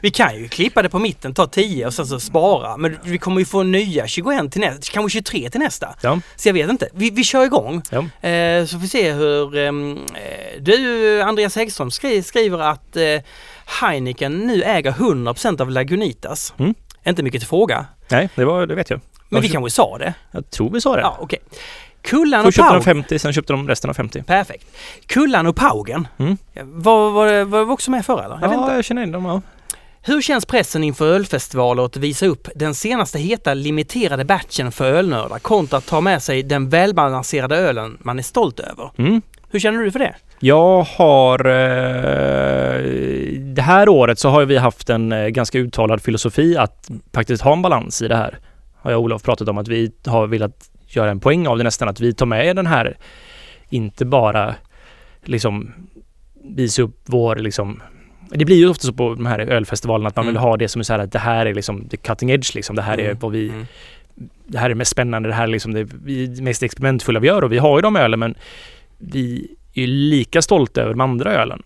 [0.00, 2.76] Vi kan ju klippa det på mitten, ta 10 och sen så spara.
[2.76, 5.94] Men vi kommer ju få nya 21 till nästa, kanske 23 till nästa.
[6.00, 6.20] Ja.
[6.36, 6.88] Så jag vet inte.
[6.92, 7.82] Vi, vi kör igång.
[7.90, 8.28] Ja.
[8.28, 9.56] Eh, så får vi se hur...
[9.56, 13.02] ehm, eh, du, Andreas Häggström, skri, skriver att eh,
[13.80, 16.54] Heineken nu äger 100% av Lagunitas.
[16.58, 16.74] Mm.
[17.06, 17.86] Inte mycket till fråga.
[18.08, 19.00] Nej, det, var, det vet jag.
[19.28, 20.14] Men vi kanske sa det?
[20.30, 21.02] Jag tror vi sa det.
[21.02, 21.38] Ja, okej.
[22.02, 23.02] Kullan Först och köpte de Paugen.
[23.02, 24.22] 50, sen köpte de resten av 50.
[24.22, 24.66] Perfekt.
[25.06, 26.08] Kullan och Paugen.
[26.18, 26.36] Mm.
[26.62, 28.38] Var, var, var vi också med förra eller?
[28.42, 28.70] Jag vet inte.
[28.70, 29.24] Ja, jag känner in dem.
[29.24, 29.40] Ja.
[30.02, 35.38] Hur känns pressen inför ölfestivaler att visa upp den senaste heta limiterade batchen för ölnördar
[35.38, 38.90] kontra att ta med sig den välbalanserade ölen man är stolt över?
[38.98, 39.22] Mm.
[39.50, 40.14] Hur känner du för det?
[40.40, 41.46] Jag har...
[41.46, 42.82] Eh,
[43.38, 47.52] det här året så har vi haft en eh, ganska uttalad filosofi att faktiskt ha
[47.52, 48.38] en balans i det här.
[48.76, 51.64] Har jag och Olof pratat om att vi har velat göra en poäng av det
[51.64, 51.88] nästan.
[51.88, 52.96] Att vi tar med den här,
[53.68, 54.54] inte bara
[55.24, 55.72] liksom
[56.44, 57.82] visa upp vår liksom
[58.30, 60.34] det blir ju ofta så på de här ölfestivalerna att man Mm.
[60.34, 62.54] vill ha det som är så här att det här är liksom the cutting edge
[62.54, 62.76] liksom.
[62.76, 63.18] Det här är Mm.
[63.20, 63.66] vad vi Mm.
[64.46, 65.86] det här är det mest spännande, det här är liksom det
[66.42, 68.34] mest experimentfulla vi gör och vi har ju de ölen men
[68.98, 71.62] vi är lika stolta över de andra ölen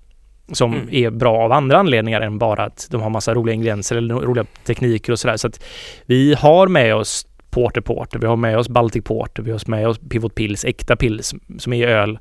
[0.53, 0.89] som Mm.
[0.93, 4.45] är bra av andra anledningar än bara att de har massa roliga ingredienser eller roliga
[4.65, 5.37] tekniker och sådär.
[5.37, 5.65] Så att
[6.07, 9.89] vi har med oss Porter Porter, vi har med oss Baltic Porter, vi har med
[9.89, 12.19] oss Pivot Pils, äkta pils som är öl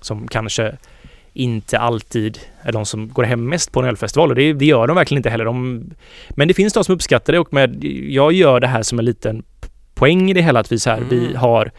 [0.00, 0.76] som kanske
[1.32, 4.86] inte alltid är de som går hem mest på en ölfestival och det, det gör
[4.86, 5.44] de verkligen inte heller.
[5.44, 5.84] De,
[6.30, 9.04] men det finns de som uppskattar det och med, jag gör det här som en
[9.04, 9.42] liten
[9.94, 11.08] poäng i det hela att vi så här, Mm.
[11.10, 11.70] vi har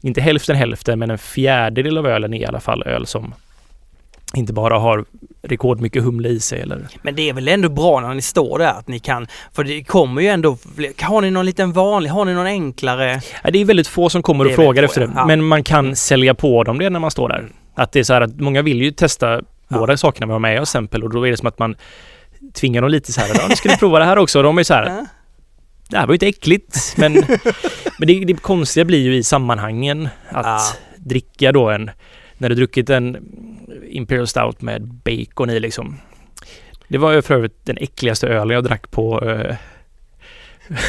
[0.00, 3.34] inte hälften hälften men en fjärdedel av ölen är i alla fall öl som
[4.34, 5.04] inte bara har
[5.42, 8.66] rekordmycket humle i sig eller Men det är väl ändå bra när ni står där
[8.70, 10.58] att ni kan, för det kommer ju ändå,
[11.02, 13.20] har ni någon liten vanlig, har ni någon enklare?
[13.44, 15.12] Nej, det är väldigt få som kommer och frågar efter det.
[15.16, 15.26] ja.
[15.26, 17.48] Men man kan sälja på dem det när man står där.
[17.74, 19.40] Att det är så här att många vill ju testa
[19.72, 19.78] Ja.
[19.78, 21.74] båda sakerna vi har med oss exempel och då är det som att man
[22.54, 23.28] tvingar dem lite så här.
[23.34, 24.38] Ja, nu ska ni prova det här också.
[24.38, 24.86] Och de är så här.
[24.86, 25.06] Ja.
[25.90, 27.12] Det här var ju inte äckligt men,
[27.98, 30.60] men det, det konstiga blir ju i sammanhangen att Ja.
[30.96, 31.90] dricka då en
[32.40, 33.16] när du druckit en
[33.88, 35.96] Imperial Stout med bacon i liksom.
[36.88, 39.56] Det var ju för övrigt den äckligaste ölen jag drack på eh,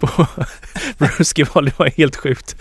[0.00, 0.26] på
[0.98, 1.64] Brewskival.
[1.64, 2.56] Det var helt sjukt.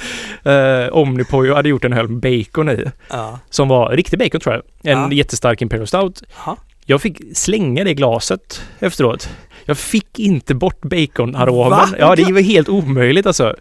[0.46, 3.40] Uh, Omnipojo hade gjort en öl med bacon i Ja.
[3.50, 4.94] som var riktig bacon tror jag.
[4.94, 5.12] En Ja.
[5.12, 6.24] jättestark Imperial Stout.
[6.46, 6.58] Ja.
[6.86, 9.30] Jag fick slänga det glaset efteråt.
[9.66, 10.90] Jag fick inte bort Va?
[10.90, 11.96] baconaromen.
[12.00, 13.56] Ja, det var helt omöjligt alltså.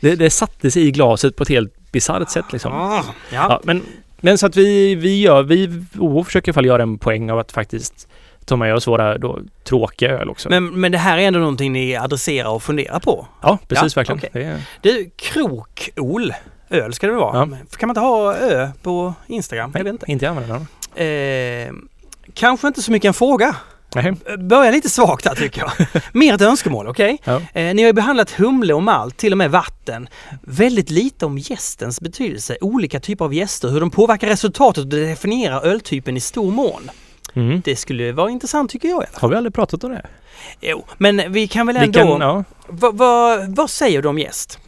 [0.00, 2.72] Det, det satte sig i glaset på ett helt bisarrt sätt liksom.
[2.72, 3.60] Ja, Ja.
[3.64, 3.82] men,
[4.20, 5.84] men så att vi, vi gör, vi,
[6.24, 8.08] försöker i alla fall göra en poäng av att faktiskt
[8.44, 10.48] ta med oss våra då, tråkiga öl också.
[10.48, 13.26] Men, men det här är ändå någonting ni adresserar och funderar på?
[13.42, 14.18] ja, precis Ja, verkligen.
[14.18, 14.30] okej.
[14.32, 14.60] Det är,
[14.94, 16.32] Du, krokol.
[16.70, 17.36] Öl ska det vara.
[17.38, 17.46] Ja.
[17.78, 19.72] Kan man inte ha ö på Instagram?
[19.74, 20.12] Jag vet inte.
[20.12, 21.66] inte jag använder den.
[21.68, 21.72] Eh,
[22.34, 23.56] kanske inte så mycket en fråga.
[23.94, 24.12] Nej.
[24.38, 26.02] Börjar lite svagt här tycker jag.
[26.12, 27.18] Mer ett önskemål, okej?
[27.24, 27.40] Ja.
[27.52, 30.08] Eh, ni har ju behandlat humle och malt, till och med vatten.
[30.42, 35.66] Väldigt lite om gästens betydelse, olika typer av gäster, hur de påverkar resultatet och definierar
[35.66, 36.90] öltypen i stor mån.
[37.34, 37.60] Mm.
[37.64, 39.04] Det skulle vara intressant tycker jag.
[39.12, 40.06] Har vi aldrig pratat om det?
[40.60, 41.98] Jo, men vi kan väl ändå...
[41.98, 44.58] kan, ja, vad, vad, vad säger du om gäst?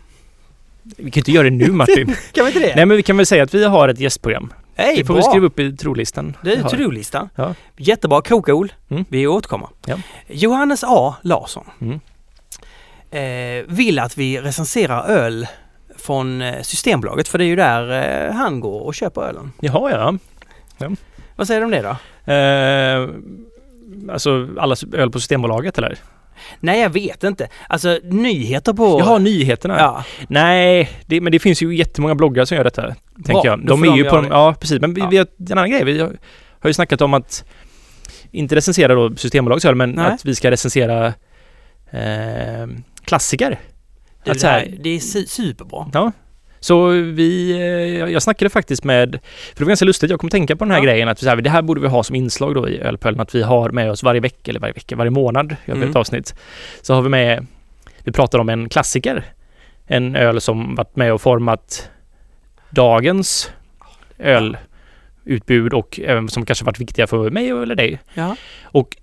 [0.96, 2.06] vi kan inte göra det nu Martin.
[2.32, 2.76] Kan vi inte det?
[2.76, 4.52] Nej men vi kan väl säga att vi har ett gästprogram.
[4.76, 5.22] Hej, det får bra!
[5.22, 6.36] vi skriva upp i trolistan.
[6.42, 7.28] Det är to-do-listan.
[7.34, 7.54] Ja.
[7.76, 8.72] Jättebra, krokol.
[8.88, 9.04] Mm.
[9.08, 9.68] Vi återkommer.
[9.86, 9.96] Ja.
[10.28, 12.00] Johannes A Larsson Mm.
[13.10, 15.46] eh, vill att vi recenserar öl
[15.96, 19.52] från eh, Systembolaget för det är ju där eh, han går och köper ölen.
[19.60, 19.90] Jaha
[20.78, 20.88] ja.
[21.36, 22.32] Vad säger du om det då?
[22.32, 23.08] Eh,
[24.12, 25.98] alltså alla öl på Systembolaget eller?
[26.61, 27.49] Nej, jag vet inte.
[27.68, 29.01] Alltså nyheter på...
[29.01, 29.76] Jaha, nyheterna.
[29.78, 32.82] Ja, Nej, det, men det finns ju jättemånga bloggar som gör detta.
[33.14, 33.61] Tänker Bra, jag.
[33.61, 34.26] då De är de ju på de.
[34.26, 34.80] Ja, precis.
[34.80, 35.09] Men vi, Ja.
[35.09, 35.84] vi har en annan grej.
[35.84, 36.16] Vi har,
[36.61, 37.45] har ju snackat om att
[38.30, 40.07] inte recensera då Systembolagets öl, men Nej.
[40.07, 41.07] att vi ska recensera
[41.91, 42.66] eh,
[43.05, 43.59] klassiker.
[44.24, 45.91] det, Att det, här- det är su- superbra.
[45.93, 46.12] Ja.
[46.66, 50.56] Så vi, eh, jag snackade faktiskt med, för det var ganska lustigt, jag kom tänka
[50.56, 50.84] på den här Ja.
[50.84, 53.34] grejen att så här, det här borde vi ha som inslag då i Ölpölen, att
[53.34, 55.90] vi har med oss varje vecka, eller varje vecka, varje månad, gör vi Mm.
[55.90, 56.34] ett avsnitt.
[56.82, 57.46] Så har vi med,
[58.04, 59.24] vi pratar om en klassiker.
[59.86, 61.90] En öl som varit med och format
[62.70, 63.50] dagens
[64.18, 67.98] ölutbud och även som kanske varit viktiga för mig eller dig.
[68.14, 68.36] Ja.
[68.62, 68.96] Och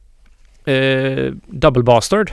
[0.70, 2.32] eh, Double Bastard,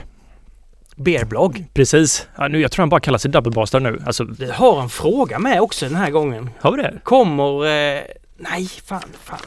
[1.01, 1.65] Beerblogg.
[1.73, 2.27] precis.
[2.37, 4.01] Ja, nu, jag tror han bara kallar sig Double Bastard nu.
[4.05, 6.49] Alltså, Vi har en fråga med också den här gången.
[6.59, 6.93] har vi det?
[7.03, 7.65] Kommer...
[7.65, 8.01] Eh,
[8.37, 9.39] nej, fan, fan.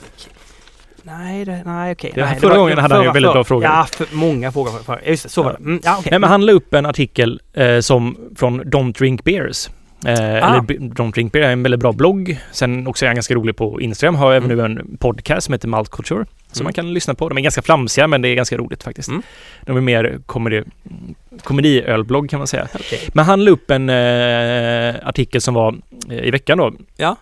[1.03, 2.13] Nej, det, nej okej.
[2.15, 3.65] Ja, nej, förra gången hade han ju väldigt bra frågor.
[3.65, 4.71] Ja, för, många frågor.
[4.71, 5.59] För, för, just det, så var det.
[5.59, 6.11] Mm, ja, okej.
[6.11, 9.69] Nej men han la upp en artikel eh, som från Don't Drink Beers.
[10.07, 12.39] Eh, Eller B- Don't Drink Beer är en väldigt bra blogg.
[12.53, 14.15] Sen också är han ganska rolig på Instagram.
[14.15, 14.73] Har även Mm.
[14.75, 16.25] nu en podcast som heter Malt Culture.
[16.53, 16.65] Som Mm.
[16.65, 17.29] man kan lyssna på.
[17.29, 19.09] De är ganska flamsiga men det är ganska roligt faktiskt.
[19.09, 19.23] Mm.
[19.67, 20.63] De är mer komedi,
[21.43, 22.69] komediölblogg kan man säga.
[22.75, 23.01] Okej.
[23.15, 25.75] Men han la upp en eh, artikel som var
[26.11, 26.73] eh, i veckan då.
[26.97, 27.17] Ja.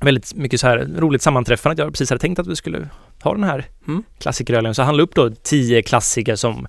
[0.00, 1.82] Väldigt mycket så här roligt sammanträffande.
[1.82, 2.88] Jag precis hade tänkt att vi skulle
[3.22, 4.02] ha den här Mm.
[4.18, 4.74] klassikerölen.
[4.74, 6.66] Så han la upp då tio klassiker som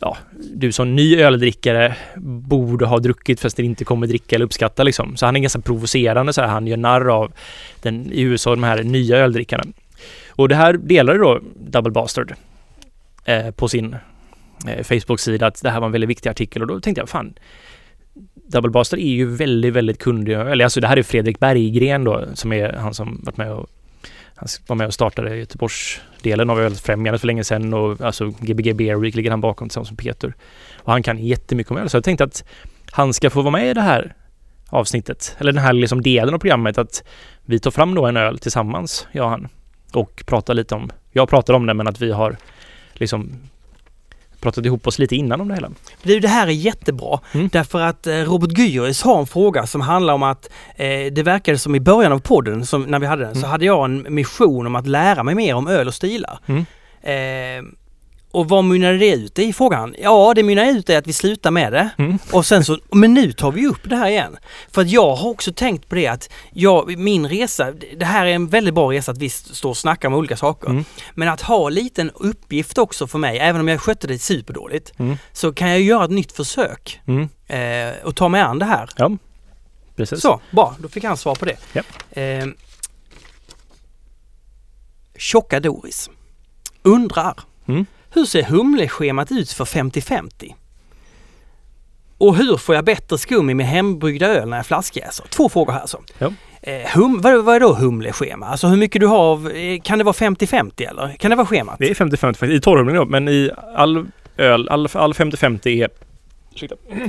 [0.00, 0.16] ja,
[0.54, 5.16] du som ny öldrickare borde ha druckit fast inte kommer dricka eller uppskatta liksom.
[5.16, 6.48] Så han är ganska provocerande så här.
[6.48, 7.32] Han gör narr av
[7.82, 9.64] den, i USA de här nya öldrickarna.
[10.28, 12.34] Och det här delade då Double Bastard
[13.24, 13.96] eh, på sin
[14.68, 17.34] eh, Facebook-sida att det här var en väldigt viktig artikel och då tänkte jag fan
[18.34, 20.32] Double Bastard är ju väldigt, väldigt kunnig.
[20.32, 23.68] Eller alltså det här är Fredrik Berggren då som är han som varit med och
[24.36, 28.96] han var med och startade Göteborgsdelen av Ölfrämjandet för länge sedan och alltså Gbg Beer
[28.96, 30.34] Week ligger han bakom tillsammans med Peter.
[30.78, 32.44] Och han kan jättemycket om öl så jag tänkte att
[32.90, 34.14] han ska få vara med i det här
[34.68, 37.04] avsnittet, eller den här liksom delen av programmet att
[37.44, 39.48] vi tar fram då en öl tillsammans, jag och han,
[39.92, 42.36] och pratar lite om, jag pratar om det men att vi har
[42.92, 43.32] liksom
[44.44, 45.70] pratat ihop oss lite innan om det hela.
[46.02, 47.20] Du, det här är jättebra.
[47.32, 47.48] Mm.
[47.52, 51.58] Därför att eh, Robert Gyris har en fråga som handlar om att eh, det verkade
[51.58, 53.50] som i början av podden, som, när vi hade den, så Mm.
[53.50, 56.38] hade jag en mission om att lära mig mer om öl och stilar.
[56.46, 56.66] Mm.
[57.02, 57.64] Eh,
[58.34, 59.94] och vad mynnade det ut i frågan?
[59.98, 61.90] Ja, det mynnade ut i att vi slutar med det.
[61.98, 62.18] Mm.
[62.32, 64.36] Och sen så, men nu tar vi upp det här igen.
[64.70, 68.30] För att jag har också tänkt på det att jag, min resa, det här är
[68.30, 70.70] en väldigt bra resa att vi står och snackar om olika saker.
[70.70, 70.84] Mm.
[71.14, 74.92] Men att ha lite en uppgift också för mig, även om jag skötte det superdåligt,
[74.98, 75.16] Mm.
[75.32, 77.28] så kan jag göra ett nytt försök Mm.
[77.46, 78.88] eh, och ta mig an det här.
[78.96, 79.10] Ja,
[79.96, 80.20] precis.
[80.20, 81.56] Så, bra, då fick han svar på det.
[81.72, 81.82] Ja.
[82.22, 82.46] Eh,
[85.18, 86.10] Tjocka Doris
[86.82, 87.34] undrar
[87.68, 87.86] Mm.
[88.14, 90.54] Hur ser humleschemat ut för 50-50?
[92.18, 95.26] Och hur får jag bättre skum i min hembryggda öl när jag flaskjäser?
[95.30, 96.02] Två frågor här alltså.
[96.18, 96.32] Ja.
[96.62, 98.46] Eh, hum, vad, vad är då humleschema?
[98.46, 101.16] Alltså hur mycket du har av, eh, kan det vara 50-50 eller?
[101.18, 101.76] Kan det vara schemat?
[101.78, 104.06] Det är 50-50 faktiskt, i torrhumlen då, men i all
[104.36, 105.88] öl, all, all 50-50 är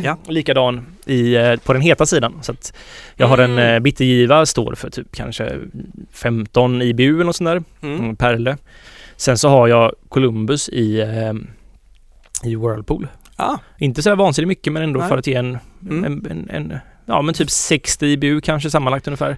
[0.03, 0.18] Ja.
[0.28, 2.34] likadan i, eh, på den heta sidan.
[2.41, 2.74] Så att
[3.16, 3.74] jag har en Mm.
[3.76, 5.60] eh, bittergiva, står för typ kanske
[6.12, 8.16] 15 IBU eller något sånt där, mm.
[8.16, 8.58] Perle.
[9.18, 11.34] Sen så har jag Columbus i, eh,
[12.49, 13.07] i Whirlpool.
[13.38, 13.59] Ja.
[13.78, 15.09] Inte så vansinnigt mycket men ändå Nej.
[15.09, 15.57] för att ge en,
[15.89, 16.03] Mm.
[16.05, 19.38] en, en, en, ja men typ 60 IBU kanske sammanlagt ungefär.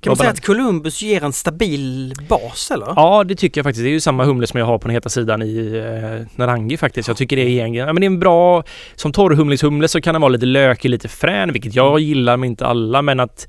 [0.00, 2.86] Kan man säga att Columbus ger en stabil bas eller?
[2.96, 3.82] Ja, det tycker jag faktiskt.
[3.84, 6.76] Det är ju samma humle som jag har på den heta sidan i eh, Narangi
[6.76, 7.08] faktiskt.
[7.08, 8.64] Jag tycker det är en, ja, men det är en bra...
[8.94, 12.66] Som torrhumlingshumle så kan den vara lite lökig, lite frän, vilket jag gillar, men inte
[12.66, 13.02] alla.
[13.02, 13.48] Men att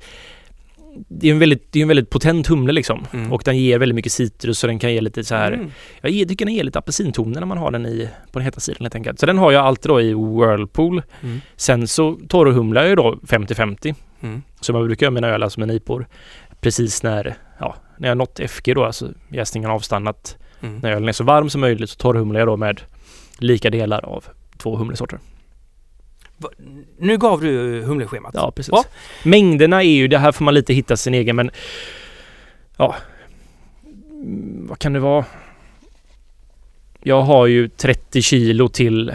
[1.08, 3.06] det är en väldigt, det är en väldigt potent humle liksom.
[3.12, 3.32] Mm.
[3.32, 5.70] Och den ger väldigt mycket citrus och den kan ge lite så här Mm.
[6.02, 8.78] Jag tycker den ger lite apelsintoner när man har den i på den heta sidan
[8.80, 9.20] helt enkelt.
[9.20, 11.02] Så den har jag alltid då i Whirlpool.
[11.20, 11.40] Mm.
[11.56, 13.94] Sen så torrhumlar jag ju då 50-50.
[14.20, 14.42] Mm.
[14.60, 16.06] Så man brukar göra mina öl alltså med nipor
[16.60, 20.36] precis när, ja, när jag nått FG då, alltså jäsningen avstannat.
[20.60, 20.78] Mm.
[20.82, 22.80] När ölen är så varm som möjligt så torrhumlar jag då med
[23.38, 24.24] lika delar av
[24.58, 25.18] två humlesorter.
[26.98, 28.34] Nu gav du humleschemat.
[28.34, 28.70] Ja, precis.
[28.70, 28.84] Bra.
[29.22, 31.50] Mängderna är ju, det här får man lite hitta sin egen men
[32.76, 32.96] ja,
[34.10, 35.24] Mm, vad kan det vara?
[37.02, 39.12] Jag har ju 30 kilo till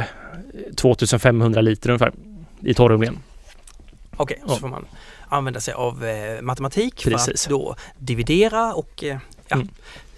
[0.76, 2.12] 2500 liter ungefär
[2.62, 3.20] i torrhumlingen.
[4.18, 4.54] Okej, Ja.
[4.54, 4.86] så får man
[5.30, 7.26] använda sig av eh, matematik Precis.
[7.48, 9.18] för att då dividera och eh,
[9.48, 9.68] ja, Mm.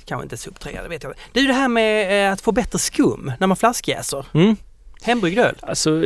[0.05, 1.13] kanske inte subtrahera, det vet jag.
[1.33, 4.25] Det är ju det här med eh, att få bättre skum när man flaskjäser.
[4.33, 4.55] Mm.
[5.03, 5.55] Hembryggd öl.
[5.61, 6.03] Alltså,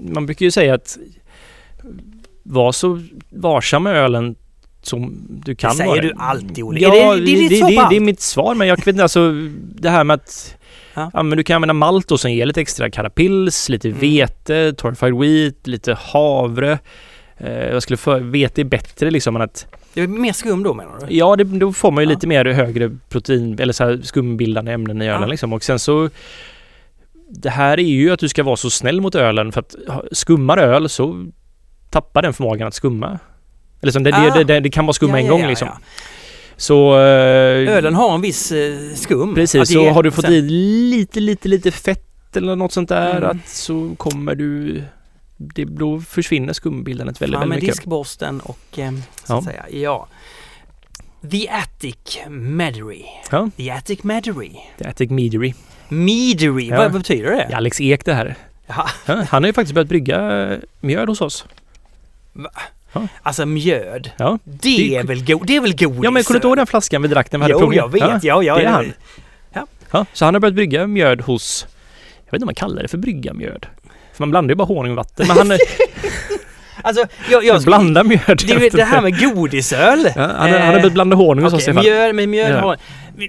[0.00, 0.98] man brukar ju säga att
[2.42, 4.34] var så varsam med ölen
[4.82, 6.00] som du kan säger vara.
[6.00, 6.80] du alltid, Olle.
[6.80, 9.02] Ja, Är det- det är det, det, det är mitt svar men jag vet inte
[9.02, 9.32] alltså
[9.80, 10.56] det här med att
[10.94, 11.10] Ja.
[11.14, 11.22] ja.
[11.22, 14.00] men du kan använda malt då som ger lite extra karapils, lite Mm.
[14.00, 16.78] vete, torrefied wheat, lite havre.
[17.38, 20.74] Eh, jag skulle för, vete är bättre liksom än att Det är mer skum då
[20.74, 21.14] menar du?
[21.16, 22.14] Ja, det, då får man ju Ja.
[22.14, 25.26] lite mer högre protein eller så skumbildande ämnen i ölen Ja.
[25.28, 25.52] liksom.
[25.52, 26.10] Och sen så
[27.28, 29.74] Det här är ju att du ska vara så snäll mot ölen för att
[30.12, 31.26] skummar öl så
[31.90, 33.18] tappar den förmågan att skumma.
[33.82, 34.34] Eller som det, Ah.
[34.34, 35.68] det, det, det kan bara skumma Ja, en ja, gång ja, liksom.
[36.56, 36.94] Så...
[36.98, 39.34] eh, Ölen har en viss eh, skum.
[39.34, 43.30] Precis, så har du fått i lite, lite, lite fett eller något sånt där Mm.
[43.30, 44.82] att så kommer du...
[45.36, 47.76] Det, då försvinner skumbildandet väldigt, med väldigt mycket.
[47.76, 48.92] diskborsten och eh,
[49.24, 50.06] så att säga, ja.
[51.30, 53.02] The Attic Meadery.
[53.30, 53.50] Ja.
[53.56, 54.50] The Attic Meadery.
[54.78, 55.52] Det är Attic Meadery.
[55.88, 56.76] Meadery, Ja.
[56.76, 57.56] vad, betyder det?
[57.56, 58.34] Alex Ek det här.
[58.66, 61.44] Ja, han har ju faktiskt börjat brygga mjöd hos oss.
[63.22, 64.10] Alltså mjöd.
[64.16, 64.38] Ja.
[64.44, 66.00] Det Det- är väl, go- det är väl godis?
[66.04, 67.78] Ja men kommer du inte ihåg den flaskan vi drack när vi hade Jo, provning?
[67.78, 68.02] jag vet.
[68.02, 68.92] Ja, ja, ja, det är han.
[69.52, 69.66] Ja.
[69.90, 71.66] Ja, så han har börjat brygga mjöd hos,
[72.24, 73.66] jag vet inte om man kallar det för brygga mjöd.
[74.12, 75.26] För man blandar ju bara honung och vatten.
[75.28, 75.48] Men han
[76.82, 78.20] Alltså, jag, jag skulle- blandar mjöd.
[78.46, 80.10] det, ju det här med godisöl.
[80.16, 81.84] Ja, han, har- han har börjat blanda honung hos oss alla fall.
[81.92, 82.76] mjöl med mjöl Ja.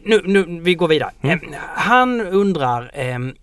[0.06, 1.12] Nu, nu, vi går vidare.
[1.22, 1.39] Mm.
[1.54, 3.34] Eh, Han undrar ehm,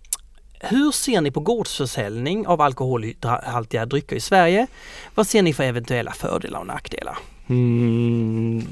[0.59, 4.67] hur ser ni på gårdsförsäljning av alkoholhaltiga drycker i Sverige?
[5.15, 7.17] Vad ser ni för eventuella fördelar och nackdelar?
[7.49, 8.67] Mm.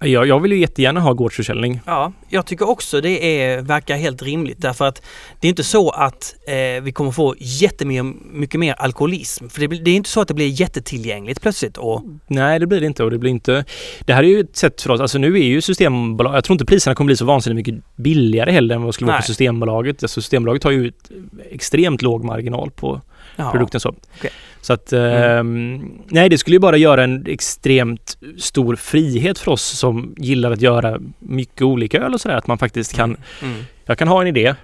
[0.00, 1.80] Jag, jag vill ju jättegärna ha gårdsförsäljning.
[1.86, 5.02] Ja, jag tycker också det är, verkar helt rimligt därför att
[5.40, 9.48] det är inte så att eh, vi kommer få jättemycket mycket mer alkoholism.
[9.48, 12.80] För det, det är inte så att det blir jättetillgängligt plötsligt och Nej, det blir
[12.80, 13.64] det inte och det blir inte...
[14.00, 16.54] Det här är ju ett sätt för oss, alltså nu är ju Systembolag, jag tror
[16.54, 19.22] inte priserna kommer bli så vansinnigt mycket billigare heller än vad det skulle vara Nej.
[19.22, 20.02] på Systembolaget.
[20.02, 21.10] Alltså Systembolaget har ju ett
[21.50, 23.00] extremt låg marginal på
[23.38, 23.94] ja, produkten så.
[24.18, 24.30] Okej.
[24.60, 29.62] Så att, ehm, nej det skulle ju bara göra en extremt stor frihet för oss
[29.62, 32.36] som gillar att göra mycket olika öl och sådär.
[32.36, 34.54] Att man faktiskt kan, Mm, jag kan ha en idé,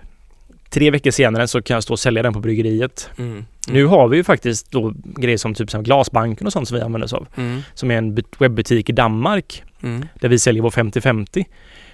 [0.70, 3.10] tre veckor senare så kan jag stå och sälja den på bryggeriet.
[3.18, 6.68] mm, mm, Nu har vi ju faktiskt då grejer som typ som Glasbanken och sånt
[6.68, 7.26] som vi använder oss av.
[7.36, 11.44] mm, Som är en but- webbutik i Danmark mm, där vi säljer vår 50-50.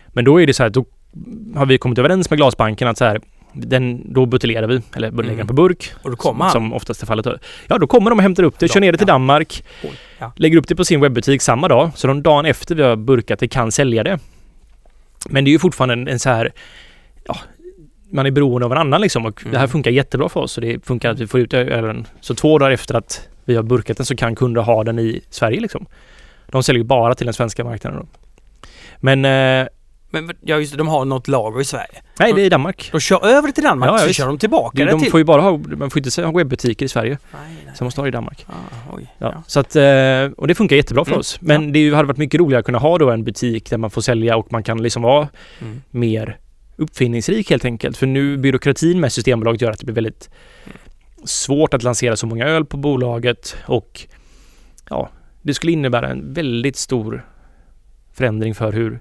[0.09, 0.85] Men då är det så här, då
[1.55, 3.21] har vi kommit överens med Glasbanken att så här,
[3.53, 5.37] den, då buteljerar vi, eller lägger Mm.
[5.37, 5.93] den på burk.
[6.03, 6.53] Och då kommer han.
[6.53, 7.27] Som oftast är fallet.
[7.67, 9.07] Ja, då kommer de och hämtar upp det, kör ner det till.
[9.07, 9.65] Danmark,
[10.19, 10.33] ja.
[10.37, 11.91] lägger upp det på sin webbutik samma dag.
[11.95, 14.19] Så de dagen efter vi har burkat det kan sälja det.
[15.29, 16.53] Men det är ju fortfarande en, en så här,
[17.27, 17.37] ja,
[18.13, 19.69] man är beroende av en annan liksom och det här Mm.
[19.69, 20.53] funkar jättebra för oss.
[20.53, 22.07] Så det funkar att vi får ut ölen.
[22.21, 25.21] Så två dagar efter att vi har burkat den så kan kunder ha den i
[25.31, 25.87] Sverige liksom.
[26.47, 28.07] De säljer ju bara till den svenska marknaden då.
[29.01, 29.69] Men eh,
[30.11, 32.03] Men ja, just det, de har något lager i Sverige.
[32.19, 32.89] nej, det är i Danmark.
[32.93, 34.19] De kör över det till Danmark Ja, ja, så visst.
[34.19, 35.11] kör de tillbaka De, det de till...
[35.11, 37.19] får ju bara ha, man får inte ha webbutiker i Sverige.
[37.33, 37.75] Nej, nej.
[37.77, 38.47] Så måste ha det i Danmark.
[38.49, 38.53] Ah,
[38.97, 39.15] oj.
[39.19, 39.33] Ja.
[39.35, 39.43] Ja.
[39.47, 39.83] Så att, eh,
[40.37, 41.21] och det funkar jättebra för Mm.
[41.21, 41.39] oss.
[41.41, 43.79] Men det är ju- hade varit mycket roligare att kunna ha då en butik där
[43.79, 45.29] man får sälja och man kan liksom vara
[45.61, 45.83] Mm.
[45.91, 46.39] mer
[46.77, 47.97] uppfinningsrik helt enkelt.
[47.97, 50.31] För nu byråkratin med Systembolaget gör att det blir väldigt
[51.25, 54.07] svårt att lansera så många öl på bolaget och
[54.91, 55.09] ja,
[55.43, 57.27] det skulle innebära en väldigt stor
[58.13, 59.01] förändring för hur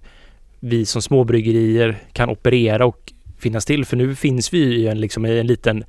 [0.60, 3.86] vi som småbryggerier kan operera och finnas till.
[3.86, 5.84] För nu finns vi i en, liksom, i en liten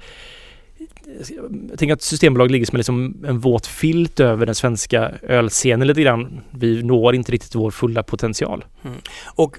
[1.71, 6.03] jag tänker att Systembolaget ligger som liksom en våt filt över den svenska ölscenen lite
[6.03, 6.41] grann.
[6.51, 8.65] Vi når inte riktigt vår fulla potential.
[8.85, 8.97] Mm.
[9.25, 9.57] Och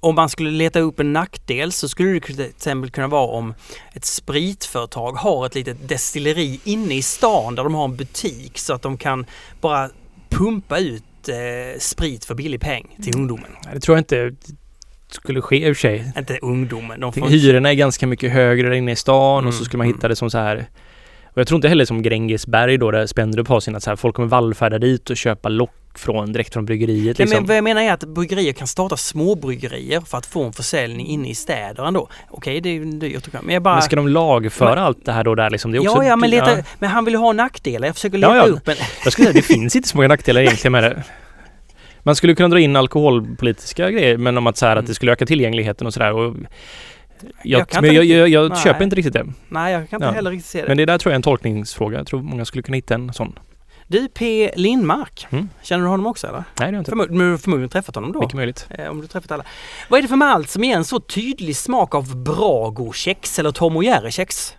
[0.00, 3.54] om man skulle leta upp en nackdel så skulle det till exempel kunna vara om
[3.92, 8.74] ett spritföretag har ett litet destilleri inne i stan där de har en butik så
[8.74, 9.26] att de kan
[9.60, 9.90] bara
[10.28, 13.50] pumpa ut eh, sprit för billig peng till ungdomen.
[13.64, 14.32] Nej, Det tror jag inte
[15.10, 16.12] skulle ske i och för sig.
[16.18, 19.58] Inte ungdomen, de får Hyrorna är ganska mycket högre där inne i stan och så
[19.58, 19.96] Mm, skulle man mm.
[19.96, 20.66] hitta det som så här
[21.38, 24.16] Och jag tror inte heller som Grängesberg då där Spendrup har sina så här, folk
[24.16, 27.36] kommer vallfärda dit och köpa lock från, direkt från bryggeriet Nej, liksom.
[27.36, 30.52] men vad jag menar är att bryggerier kan starta små bryggerier för att få en
[30.52, 32.08] försäljning inne i städer ändå.
[32.30, 33.74] Okej, det är dyrt och Men jag bara...
[33.74, 35.72] Men ska de lagföra Men- allt det här då där liksom?
[35.72, 36.64] Det är också, ja, ja, men, leta, ja.
[36.78, 37.88] men han vill ju ha nackdelar.
[37.88, 38.52] Jag försöker Ja, leta ja.
[38.52, 38.76] upp en...
[39.04, 41.02] Jag skulle säga det finns inte så många nackdelar egentligen med det.
[42.02, 45.12] Man skulle kunna dra in alkoholpolitiska grejer men om att så här att det skulle
[45.12, 46.34] öka tillgängligheten och sådär.
[47.42, 48.58] Jag, Jag men inte jag, jag, jag nej.
[48.64, 49.26] köper inte riktigt det.
[49.48, 50.12] Nej, jag kan inte Ja.
[50.12, 50.68] heller riktigt se det.
[50.68, 51.98] Men det där tror jag är en tolkningsfråga.
[51.98, 53.38] Jag tror många skulle kunna hitta en sån.
[53.86, 55.26] Du, P Lindmark.
[55.30, 55.48] Mm.
[55.62, 56.38] Känner du honom också eller?
[56.38, 56.90] Nej, det har jag inte.
[56.90, 58.20] Förmod, du har förmodligen träffat honom då?
[58.20, 58.66] Mycket möjligt.
[58.70, 59.44] Eh, om du träffat alla.
[59.88, 63.76] Vad är det för malt som ger en så tydlig smak av Brago-kex eller Tom
[63.76, 64.54] och Jerry-kex?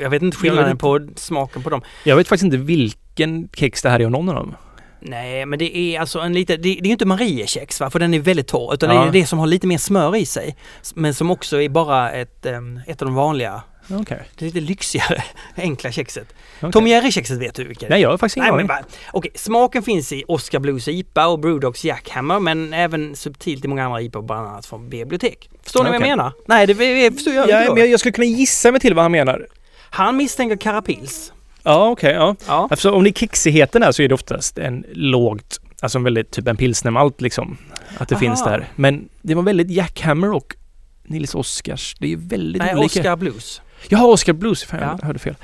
[0.00, 1.82] Jag vet inte skillnaden Jag vet på smaken på dem.
[2.04, 4.54] Jag vet faktiskt inte vilken kex det här är av någon av dem.
[5.00, 8.14] Nej, men det är alltså en lite, det, det är inte Mariekex va, för den
[8.14, 9.02] är väldigt torr, utan Ja.
[9.02, 10.56] det är det som har lite mer smör i sig.
[10.94, 12.46] Men som också är bara ett,
[12.86, 14.18] ett av de vanliga, Okej.
[14.38, 15.22] det lite lyxigare,
[15.56, 16.26] enkla kexet.
[16.60, 16.72] Okej.
[16.72, 17.88] Tom Jerry-kexet vet du vilket?
[17.88, 18.66] Nej, jag har faktiskt ingen aning.
[18.66, 23.68] men okej, smaken finns i Oscar Blues IPA och Brewdogs Jackhammer men även subtilt i
[23.68, 25.50] många andra IPA bland annat från bibliotek.
[25.62, 26.32] Förstår ni vad jag menar?
[26.46, 27.68] Nej, det, det förstår jag Ja, inte.
[27.70, 27.80] men då.
[27.80, 29.46] jag, jag skulle kunna gissa mig till vad han menar.
[29.90, 31.32] Han misstänker Carapils.
[31.62, 32.12] Ja, okej.
[32.14, 32.36] ja.
[32.46, 32.68] Ja.
[32.70, 36.30] Alltså, om det är kexigheten här så är det oftast en lågt, alltså en väldigt
[36.30, 37.56] typ en pilsnermalt liksom.
[37.98, 38.20] Att det Aha.
[38.20, 38.68] finns där.
[38.76, 40.54] Men det var väldigt Jackhammer och
[41.02, 41.94] Nils Oskars.
[41.98, 43.00] Det är väldigt Nej, olika.
[43.00, 43.60] Oscar Blues.
[43.88, 44.64] Jaha, Oscar Blues.
[44.64, 44.96] Fan, Ja.
[45.00, 45.34] jag hörde fel.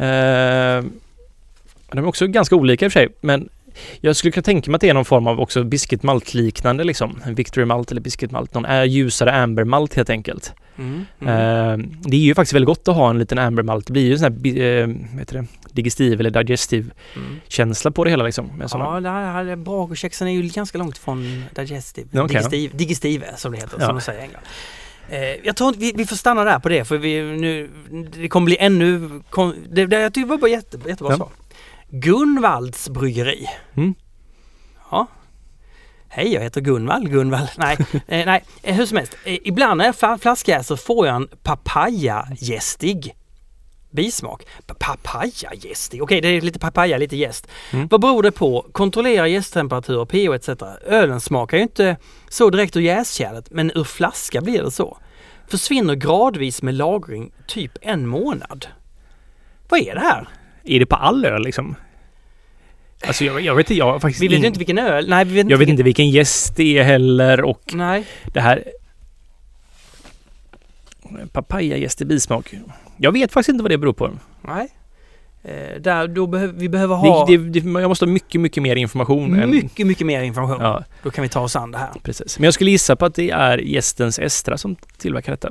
[0.00, 0.90] Uh,
[1.92, 3.08] de är också ganska olika i och för sig.
[3.20, 3.48] Men
[4.00, 6.84] jag skulle kunna tänka mig att det är någon form av också biscuit malt liknande
[6.84, 7.22] liksom.
[7.24, 8.54] En Victory malt eller biscuit malt.
[8.54, 10.52] Någon är ljusare amber malt helt enkelt.
[10.78, 11.00] Mm.
[11.20, 13.86] Eh, det är ju faktiskt väldigt gott att ha en liten amber malt.
[13.86, 14.88] Det blir ju en sån här, eh,
[15.26, 17.40] det, digestiv eller digestiv Mm.
[17.48, 18.46] känsla på det hela liksom.
[18.46, 18.68] Med.
[18.72, 22.08] Ja, det här, Bragokexen är ju ganska långt från digestive.
[22.12, 22.70] Ja, okej.
[22.74, 23.86] digestive, som det heter, Ja.
[23.86, 24.42] som de säger i England.
[25.08, 27.70] Eh, jag tror inte vi, vi får stanna där på det för vi nu,
[28.16, 31.16] det kommer bli ännu, kon, det, det jag tycker var bara jätte, jättebra Ja.
[31.16, 31.28] svar.
[31.90, 33.46] Gunvalds bryggeri.
[33.74, 33.94] Mm.
[34.90, 35.06] Ja.
[36.14, 37.10] Hej, jag heter Gunvald.
[37.10, 37.48] Gunvald.
[37.56, 37.76] Nej,
[38.08, 38.44] eh, nej.
[38.62, 39.16] Eh, hur som helst.
[39.24, 43.14] Eh, ibland när jag fla- flaskjäser får jag en papaya-gästig
[43.90, 44.42] bismak.
[44.66, 46.02] Pa- Papaya-gästig?
[46.02, 47.48] Okej, det är lite papaya, lite jäst.
[47.72, 47.88] Mm.
[47.90, 48.66] Vad beror det på?
[48.72, 50.62] Kontrollera jästtemperatur, pH etc.
[50.86, 51.96] Ölen smakar ju inte
[52.28, 54.98] så direkt ur jäskärlet, men ur flaska blir det så.
[55.48, 58.66] Försvinner gradvis med lagring, typ en månad.
[59.68, 60.28] Vad är det här?
[60.64, 61.74] Är det på all öl liksom?
[63.06, 65.08] Alltså jag, jag vet inte, jag faktiskt Vi vet ju in- inte vilken öl.
[65.08, 65.72] Nej, vi vet inte Jag vet vilken...
[65.72, 68.04] inte vilken gäst det är heller och Nej.
[68.32, 68.64] det här
[71.32, 72.54] Papayagäst i bismak.
[72.96, 74.10] Jag vet faktiskt inte vad det beror på.
[74.42, 74.68] Nej.
[75.44, 78.76] Eh, där, då behöver vi behöver ha Det, det, jag måste ha mycket, mycket mer
[78.76, 79.40] information.
[79.40, 80.60] än- mycket, mycket mer information.
[80.60, 81.90] Ja, Då kan vi ta oss an det här.
[82.02, 82.38] precis.
[82.38, 85.50] Men jag skulle gissa på att det är gästens Estra som tillverkar detta.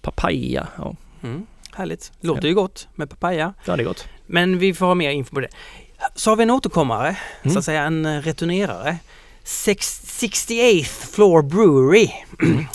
[0.00, 0.94] Papaya, ja.
[1.22, 1.46] Mm.
[1.74, 2.12] Härligt.
[2.20, 3.54] Låter ju gott med papaya.
[3.64, 4.08] Ja, det är gott.
[4.26, 5.48] Men vi får ha mer info på det.
[6.14, 7.58] Så har vi en återkommare, så Mm.
[7.58, 8.96] att säga en eh, returnerare.
[9.44, 10.84] Sex, 68th
[11.14, 12.10] Floor Brewery.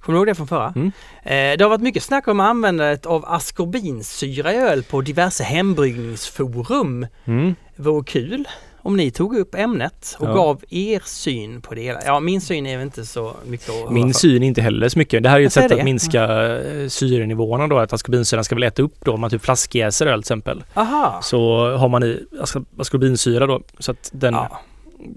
[0.00, 0.72] Kommer du ihåg det från förra?
[0.76, 0.92] Mm.
[1.22, 7.06] Eh, det har varit mycket snack om användandet av askorbinsyra i öl på diverse hembryggningsforum.
[7.24, 7.54] Mm.
[7.76, 8.48] Vore kul
[8.86, 10.32] om ni tog upp ämnet och Ja.
[10.34, 12.00] gav er syn på det hela.
[12.06, 14.18] Ja, min syn är väl inte så mycket att Min för.
[14.20, 15.22] syn är inte heller så mycket.
[15.22, 15.78] Det här är ju ett sätt det.
[15.78, 16.24] att minska
[16.56, 17.78] eh, syrenivåerna då.
[17.78, 20.64] Att askorbinsyran ska väl äta upp då om man typ flaskjäser öl till exempel.
[20.74, 21.20] Aha!
[21.22, 23.60] Så har man i ask- askorbinsyra då.
[23.78, 24.60] Så att den, ja,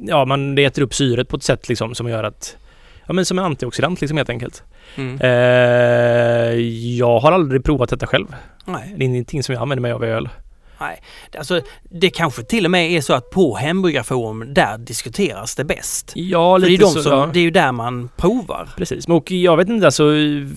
[0.08, 0.26] Ja.
[0.26, 2.58] man äter upp syret på ett sätt liksom som gör att
[3.08, 4.64] Ja men som en antioxidant liksom helt enkelt.
[4.96, 5.20] Mm.
[5.22, 6.54] Eh,
[6.98, 8.36] jag har aldrig provat detta själv.
[8.66, 8.94] Nej.
[8.98, 10.30] Det är ingenting som jag använder mig av i öl.
[10.80, 11.02] Nej,
[11.38, 16.12] alltså det kanske till och med är så att på hembryggarforum där diskuteras det bäst.
[16.16, 17.04] Ja, För det, är lite de så.
[17.04, 17.30] som, ja.
[17.34, 18.70] det är ju där man provar.
[18.78, 20.04] Precis, och jag vet inte alltså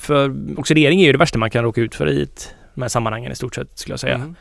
[0.00, 2.88] för oxidering är ju det värsta man kan råka ut för i ett, de här
[2.88, 4.14] sammanhangen i stort sett skulle jag säga.
[4.14, 4.34] Mm.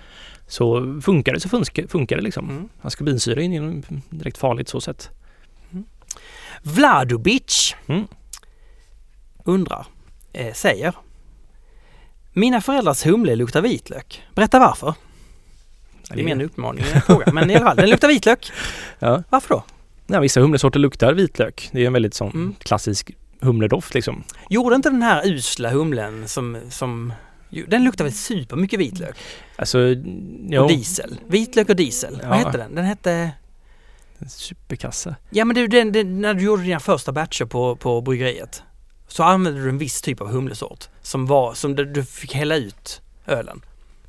[0.47, 2.49] Så funkar det så funkar, funkar det liksom.
[2.49, 2.69] Mm.
[2.81, 5.09] Askorbinsyra är direkt farligt så sett.
[6.63, 8.07] Vladovic Mm.
[9.45, 9.85] undrar,
[10.33, 10.93] eh, säger
[12.33, 14.23] Mina föräldrars humle luktar vitlök.
[14.35, 14.93] Berätta varför.
[16.15, 17.31] Det är mer en utmaning en fråga.
[17.33, 18.51] Men i alla fall, den luktar vitlök.
[18.99, 19.23] Ja.
[19.29, 19.63] Varför då?
[20.07, 21.69] Ja, vissa humlesorter luktar vitlök.
[21.71, 22.55] Det är en väldigt sån Mm.
[22.59, 24.23] klassisk humledoft liksom.
[24.49, 27.13] Gjorde inte den här usla humlen som, som
[27.67, 29.15] den luktar väl supermycket vitlök?
[29.55, 29.95] Alltså, Och
[30.49, 31.19] ja, diesel.
[31.27, 32.13] Vitlök och diesel.
[32.27, 32.45] Vad Ja.
[32.45, 32.75] hette den?
[32.75, 33.31] Den hette...
[34.27, 35.15] superkassa.
[35.29, 38.63] Ja men du, den, den, när du gjorde dina första batcher på, på bryggeriet
[39.07, 42.55] så använde du en viss typ av humlesort som var, som du, du fick hälla
[42.55, 43.61] ut ölen.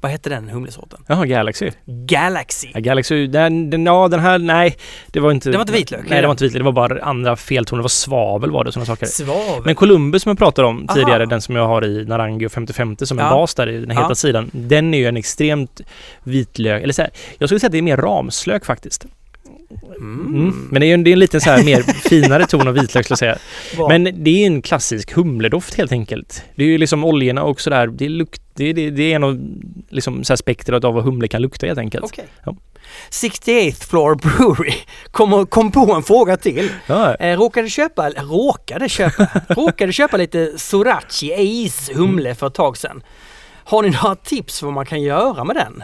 [0.02, 1.00] Vad hette den humlesorten?
[1.06, 1.70] Jaha, Galaxy.
[1.86, 2.68] Galaxy.
[2.74, 4.76] Ja, Galaxy, den, den, ja den här, nej.
[5.06, 5.50] Det var inte...
[5.50, 6.22] Det var inte vitlök, Nej, eller?
[6.22, 6.60] det var inte vitlök.
[6.60, 7.78] Det var bara andra feltoner.
[7.78, 9.06] Det var svavel var det sådana saker.
[9.06, 9.62] Svavel.
[9.64, 10.94] Men Columbus som jag pratade om Aha.
[10.94, 13.30] tidigare, den som jag har i Narangi och 5050 som en Ja.
[13.30, 14.14] bas där i den heta Ja.
[14.14, 14.50] sidan.
[14.52, 15.80] Den är ju en extremt
[16.22, 19.06] vitlök, eller så här, jag skulle säga att det är mer ramslök faktiskt.
[19.96, 20.68] Mm.
[20.70, 22.74] Men det är ju en, det är en lite så här mer finare ton av
[22.74, 23.38] vitlök skulle jag säga.
[23.88, 26.42] Men det är en klassisk humledoft helt enkelt.
[26.54, 27.86] Det är ju liksom oljorna och sådär.
[27.86, 29.38] Det är, lukt, det, det, det är en av
[29.88, 32.04] liksom så här spektrat av vad humle kan lukta helt enkelt.
[32.04, 32.26] Okej.
[32.44, 32.56] Ja.
[33.10, 34.74] 68th Floor Brewery
[35.10, 36.70] kom, kom på en fråga till.
[36.86, 41.32] Ja, Eh, råkade köpa, råkade köpa, råkade köpa lite Sorachi
[41.66, 43.02] Ace humle för ett tag sedan.
[43.64, 45.82] Har ni några tips vad man kan göra med den?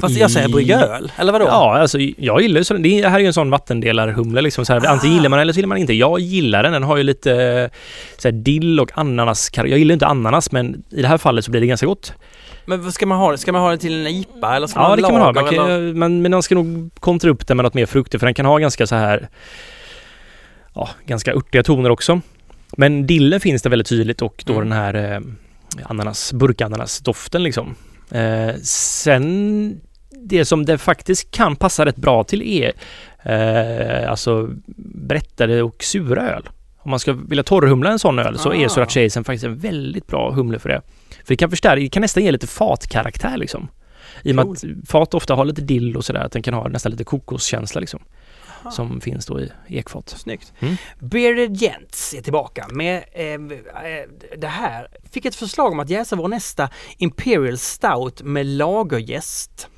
[0.00, 1.44] Fast jag säger brygga öl, eller vadå?
[1.44, 2.74] Ja, alltså jag gillar ju så.
[2.74, 4.66] Det här är ju en sån vattendelarhumle liksom.
[4.66, 4.90] Så här, Ah.
[4.90, 5.92] Antingen gillar man eller så gillar man inte.
[5.92, 6.72] Jag gillar den.
[6.72, 7.70] Den har ju lite
[8.18, 9.50] så här, dill och ananas.
[9.54, 12.12] Jag gillar inte ananas men i det här fallet så blir det ganska gott.
[12.66, 13.38] Men vad ska man ha det?
[13.38, 15.34] Ska man ha det till en IPA eller ska Ja, man det ha kan man
[15.36, 15.42] ha.
[15.42, 18.26] Man, kan, men, men man ska nog kontra upp den med något mer fruktigt för
[18.26, 19.28] den kan ha ganska så här
[20.74, 22.20] ja, ganska örtiga toner också.
[22.76, 24.68] Men dillen finns det väldigt tydligt och då Mm.
[24.68, 25.20] den här eh,
[25.90, 27.74] ananas, burkananasdoften liksom.
[28.10, 29.80] Eh, sen
[30.24, 32.72] det som det faktiskt kan passa rätt bra till är
[33.22, 36.48] eh, alltså brättade och sura öl.
[36.78, 38.68] Om man ska vilja torrhumla en sån öl så är Ah.
[38.68, 40.82] Sorachi Ace faktiskt en väldigt bra humle för det.
[41.08, 43.68] För det kan förstärka, det kan nästan ge lite fatkaraktär liksom.
[44.22, 46.68] I och med att fat ofta har lite dill och sådär, att den kan ha
[46.68, 48.00] nästan lite kokoskänsla liksom.
[48.62, 48.70] Aha.
[48.70, 50.08] Som finns då i ekfat.
[50.08, 50.52] Snyggt.
[50.60, 50.76] Mm.
[50.98, 53.38] Bearded Gents är tillbaka med eh, eh,
[54.38, 54.88] det här.
[55.10, 59.68] Fick ett förslag om att jäsa vår nästa Imperial Stout med lagerjäst.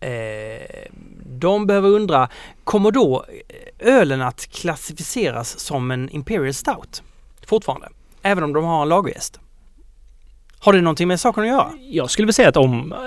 [0.00, 0.90] Eh,
[1.26, 2.28] de behöver undra,
[2.64, 7.02] kommer då eh, ölen att klassificeras som en Imperial Stout?
[7.46, 7.88] Fortfarande.
[8.22, 9.40] Även om de har en lagerjäst.
[10.58, 11.72] Har det någonting med saken att göra?
[11.80, 12.92] Jag skulle väl säga att om...
[12.92, 12.98] Eh,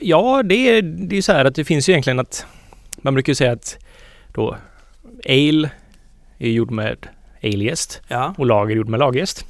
[0.00, 2.46] ja, det är, ju så här att det finns ju egentligen att...
[2.96, 3.78] Man brukar ju säga att
[4.34, 4.56] då
[5.28, 5.70] ale
[6.38, 7.08] är gjord med
[7.42, 8.34] alejäst Ja.
[8.38, 9.46] och lager gjord med lagerjäst.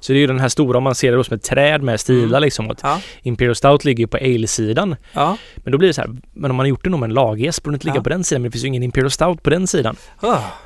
[0.00, 1.82] Så det är ju den här stora, om man ser det då som ett träd
[1.82, 2.42] med stilar Mm.
[2.42, 2.70] liksom.
[2.70, 3.00] Att Ja.
[3.22, 4.96] Imperial Stout ligger ju på ale-sidan.
[5.12, 5.36] Ja.
[5.56, 7.62] Men då blir det så här, men om man har gjort det med en lagerjäst
[7.62, 8.42] borde det inte ligga på den sidan.
[8.42, 9.96] Men det finns ju ingen Imperial Stout på den sidan.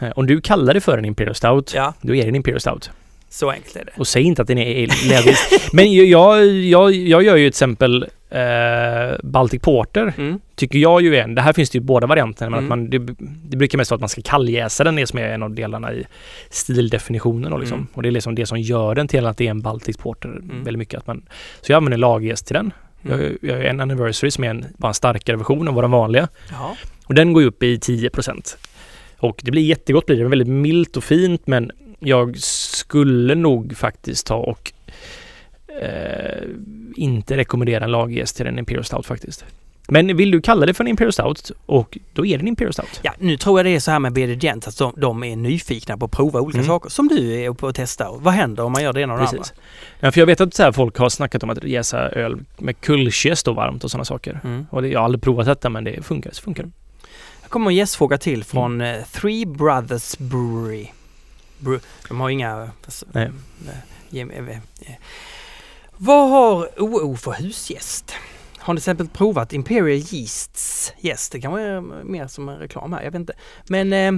[0.00, 2.90] Eh, Om du kallar det för en Imperial Stout, då är det en Imperial Stout.
[3.30, 3.90] så enkelt är det.
[3.96, 5.52] Och säg inte att den är lagerjäst.
[5.72, 10.40] men jag, jag, jag gör ju till exempel eh, Baltic Porter Mm.
[10.54, 11.34] tycker jag ju är en.
[11.34, 12.50] Det här finns det ju båda varianterna.
[12.50, 12.64] Men Mm.
[12.64, 13.14] att man, det,
[13.50, 15.92] det brukar mest vara att man ska kalljäsa den, det som är en av delarna
[15.92, 16.04] i
[16.50, 17.52] stildefinitionen.
[17.52, 17.78] Och, liksom.
[17.78, 17.88] Mm.
[17.94, 20.40] och det är liksom det som gör den till att det är en Baltic Porter.
[20.42, 21.22] Väldigt mycket att man,
[21.60, 22.72] så jag använder lagerjäst till den.
[23.04, 23.20] Mm.
[23.20, 26.28] Jag, jag har en Anniversary som är en, bara en starkare version av vår vanliga.
[26.50, 26.76] Ja.
[27.06, 28.56] Och den går ju upp i 10%
[29.18, 30.28] Och det blir jättegott blir det.
[30.28, 34.72] Väldigt milt och fint men jag skulle nog faktiskt ta och
[35.82, 36.48] eh,
[36.96, 39.44] inte rekommendera en lagerjäst till en Imperial Stout faktiskt.
[39.90, 42.72] Men vill du kalla det för en Imperial Stout och då är det en Imperial
[42.72, 43.00] Stout.
[43.02, 45.36] Ja, nu tror jag det är så här med BD Gent att de, de är
[45.36, 46.66] nyfikna på att prova olika Mm.
[46.68, 48.10] saker som du är på att testa.
[48.12, 49.42] Vad händer om man gör det ena och det andra?
[50.00, 52.80] Ja, för jag vet att så här, folk har snackat om att jäsa öl med
[52.80, 54.40] kullkäst och varmt och sådana saker.
[54.44, 54.66] Mm.
[54.70, 56.30] Och det, jag har aldrig provat detta men det funkar.
[56.32, 56.62] Så funkar.
[56.62, 56.70] det.
[57.42, 58.98] Här kommer en gästfråga till från Mm.
[59.00, 60.86] eh, Three Brothers Brewery.
[61.60, 62.70] Bre- de har inga...
[62.84, 63.30] fast- Nej.
[64.10, 64.56] gem- eh, eh.
[65.98, 68.14] Vad har OO för husgäst?
[68.58, 71.32] Har ni till exempel provat Imperial Yeasts gäst?
[71.32, 73.32] Det kan vara mer som en reklam här, jag vet inte.
[73.68, 74.12] Men eh,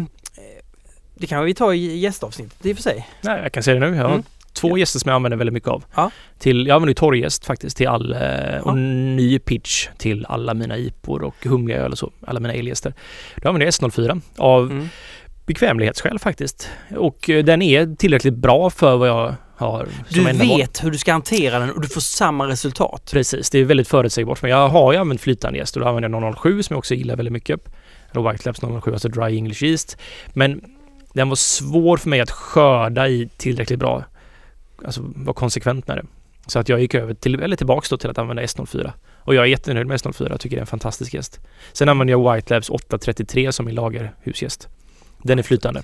[1.15, 3.09] det kan vi ta i gästavsnittet i och för sig.
[3.21, 3.97] Nej, jag kan säga det nu.
[3.97, 4.23] Jag har Mm.
[4.53, 5.85] två gäster som jag använder väldigt mycket av.
[5.95, 6.11] Ja.
[6.39, 10.77] Till, jag använder ju torrgäst faktiskt till all, eh, och ny pitch till alla mina
[10.79, 12.11] IPor och humliga öl och så.
[12.27, 12.95] Alla mina elgäster.
[13.37, 14.89] Då använder jag S04 av Mm.
[15.47, 16.71] bekvämlighetsskäl faktiskt.
[16.97, 20.23] Och eh, den är tillräckligt bra för vad jag har Du
[20.59, 23.11] vet hur du ska hantera den och du får samma resultat.
[23.13, 24.43] Precis, det är väldigt förutsägbart.
[24.43, 26.95] Men jag har ju använt flytande jäst och då använder jag 007 som jag också
[26.95, 27.61] gillar väldigt mycket.
[28.15, 29.97] White Labs 007, alltså Dry English Yeast.
[30.33, 30.61] Men
[31.15, 34.05] den var svår för mig att skörda i tillräckligt bra,
[34.85, 36.05] alltså vara konsekvent med det.
[36.47, 38.93] Så att jag gick över till, eller tillbaks då till att använda S04.
[39.17, 41.41] Och jag är jättenöjd med S04, jag tycker det är en fantastisk gäst.
[41.73, 44.69] Sen använder jag White Labs 833 som min lagerhusgäst.
[45.23, 45.83] Den är flytande.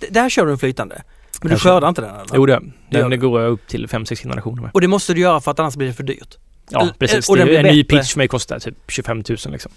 [0.00, 1.02] D- Där kör du en flytande.
[1.44, 2.26] Men du skördar inte den eller?
[2.34, 3.16] Jo det, Det den du.
[3.18, 4.70] går jag upp till 5-6 generationer med.
[4.74, 6.36] Och det måste du göra för att annars blir det för dyrt.
[6.70, 9.72] Ja Eller- precis, och det en ny pitch för mig kostar typ 25 000 liksom.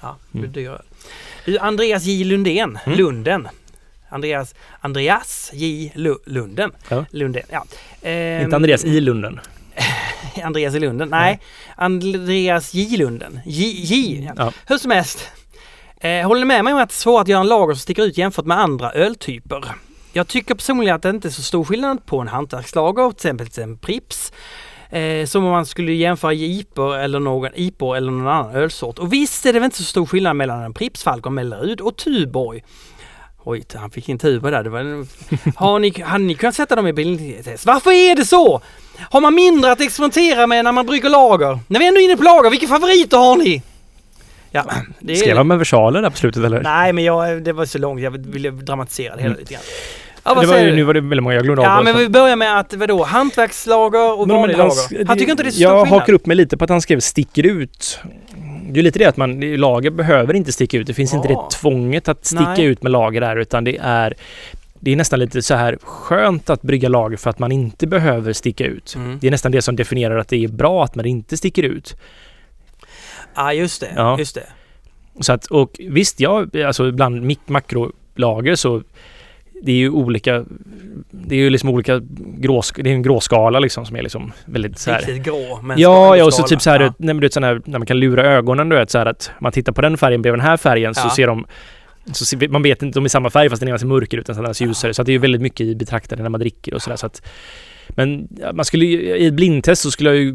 [0.00, 0.50] Ja, det Mm.
[0.52, 0.82] blir dyrare.
[1.44, 2.98] Du, Andreas J Lundén, Mm.
[2.98, 3.48] Lunden.
[4.08, 6.70] Andreas, Andreas J Lu, Lunden.
[6.88, 7.04] Ja.
[7.10, 7.64] Lunden, ja.
[8.02, 9.40] Ehm, Inte Andreas i Lunden.
[10.44, 11.40] Andreas i Lunden, nej.
[11.76, 13.40] Andreas J Lunden.
[13.46, 14.32] J, J ja.
[14.44, 14.52] Ja.
[14.66, 15.28] Hur som helst.
[16.00, 17.80] Eh, håller ni med mig om att det är svårt att göra en lager som
[17.80, 19.64] sticker ut jämfört med andra öltyper?
[20.16, 23.48] Jag tycker personligen att det inte är så stor skillnad på en hantverkslager, till exempel
[23.64, 24.32] en Prips,
[24.90, 28.98] eh, som om man skulle jämföra IPor eller någon IPor eller någon annan ölsort.
[28.98, 31.96] Och visst är det väl inte så stor skillnad mellan en Pripps Falcon Mellerud och
[31.96, 32.64] Tuborg.
[33.44, 34.62] Oj, han fick in Tuborg där.
[34.62, 35.06] Det var,
[35.56, 37.66] har ni, hade ni kunnat sätta dem i bildtest?
[37.66, 38.60] Varför är det så?
[39.10, 41.58] Har man mindre att experimentera med när man brygger lager?
[41.66, 43.62] När vi är ändå är inne på lager, vilka favoriter har ni?
[44.50, 44.64] Ja,
[45.00, 45.16] det.
[45.16, 46.62] Skrev han med versaler där på slutet eller?
[46.62, 48.00] Nej, men jag, det var så långt.
[48.00, 49.40] Jag ville dramatisera det hela Mm.
[49.40, 49.62] lite grann.
[50.26, 50.76] Ja, vad det var, säger du?
[50.76, 52.74] nu var det väldigt många, jag glömde av Ja, vad men vi börjar med att
[52.74, 55.06] vadå, hantverkslager och vanlig lager.
[55.06, 56.00] Han tycker inte det är så stor Jag skillnad.
[56.00, 57.98] hakar upp mig lite på att han skrev sticker ut.
[58.70, 60.86] Det är lite det att man, lager behöver inte sticka ut.
[60.86, 61.48] Det finns inte Ja.
[61.50, 62.64] det tvånget att sticka Nej.
[62.64, 64.14] ut med lager där utan det är
[64.80, 68.32] det är nästan lite så här skönt att brygga lager för att man inte behöver
[68.32, 68.94] sticka ut.
[68.96, 69.18] Mm.
[69.20, 71.96] Det är nästan det som definierar att det är bra att man inte sticker ut.
[73.34, 73.88] Ja, just det.
[73.96, 74.18] Ja.
[74.18, 74.46] Just det.
[75.20, 78.82] Så att, och visst, ja, alltså bland mik- makrolager så
[79.62, 80.44] det är ju olika
[81.10, 82.00] Det är ju liksom olika
[82.38, 84.98] gråsk, Det är en gråskala liksom som är liksom väldigt så här.
[84.98, 85.60] Riktigt grå.
[85.62, 86.86] Men Ja, ja och så typ så här, Ja.
[86.86, 89.06] nej, men du vet, sån här, när man kan lura ögonen du vet så här
[89.06, 91.10] att man tittar på den färgen bredvid den här färgen så Ja.
[91.10, 91.46] ser de
[92.12, 94.34] så man vet inte de är samma färg fast den ena ser mörkare ut än
[94.34, 94.94] den andra ser ljusare.
[94.94, 96.96] Så att det är ju väldigt mycket i betraktande när man dricker och sådär.
[96.96, 97.22] Så att,
[97.88, 100.34] men man skulle i ett blindtest så skulle jag ju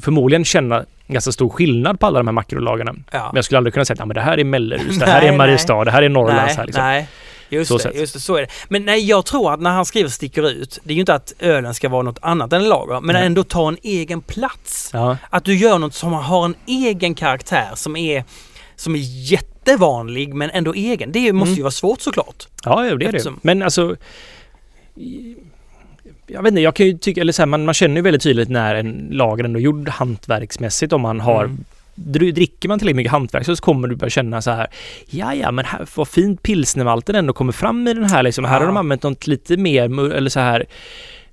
[0.00, 2.94] förmodligen känna ganska stor skillnad på alla de här makrolagarna.
[3.12, 3.18] Ja.
[3.26, 5.20] Men jag skulle aldrig kunna säga att ja, men det här är Mellerus, det här
[5.20, 6.46] Nej, är Mariestad, det här är Norrlands.
[6.46, 6.84] nej, här, liksom.
[6.84, 7.08] nej.
[7.50, 8.48] Just Så det, just det, så är det.
[8.68, 11.32] Men nej, jag tror att när han skriver sticker ut, det är ju inte att
[11.38, 13.26] ölen ska vara något annat än lager, men Nej.
[13.26, 14.90] ändå ta en egen plats.
[14.92, 18.24] Ja, Att du gör något som har en egen karaktär som är,
[18.76, 19.00] som är
[19.32, 21.12] jättevanlig men ändå egen.
[21.12, 21.56] Det måste Mm.
[21.56, 22.48] ju vara svårt såklart.
[22.64, 23.04] ja det är det.
[23.06, 23.96] Eftersom- Men alltså
[26.26, 28.22] jag vet inte, jag kan ju tycka, eller så här, man, man känner ju väldigt
[28.22, 31.64] tydligt när en lager ändå gjord hantverksmässigt om man har Mm.
[32.06, 34.66] Dr- Dricker man tillräckligt mycket hantverk så kommer du börja känna så här
[35.10, 38.44] Ja, ja, men här, vad fint pilsnermalten ändå kommer fram i den här liksom.
[38.44, 38.66] Här har Ja.
[38.66, 40.64] de använt något lite mer, eller så här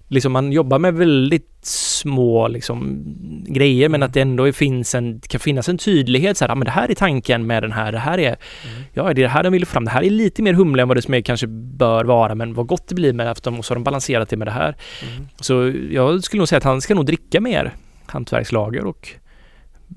[0.09, 3.03] Liksom man jobbar med väldigt små liksom
[3.47, 4.05] grejer men Mm.
[4.07, 6.91] att det ändå finns en, kan finnas en tydlighet så här, ja men det här
[6.91, 8.83] är tanken med den här, det här är Mm.
[8.93, 9.85] Ja, det är det här de vill fram.
[9.85, 12.53] Det här är lite mer humle än vad det som är, kanske bör vara, men
[12.53, 14.51] vad gott det blir med att de, och så har de balanserat det med det
[14.51, 14.75] här.
[15.13, 15.27] Mm.
[15.39, 17.73] Så jag skulle nog säga att han ska nog dricka mer
[18.05, 19.09] hantverkslager och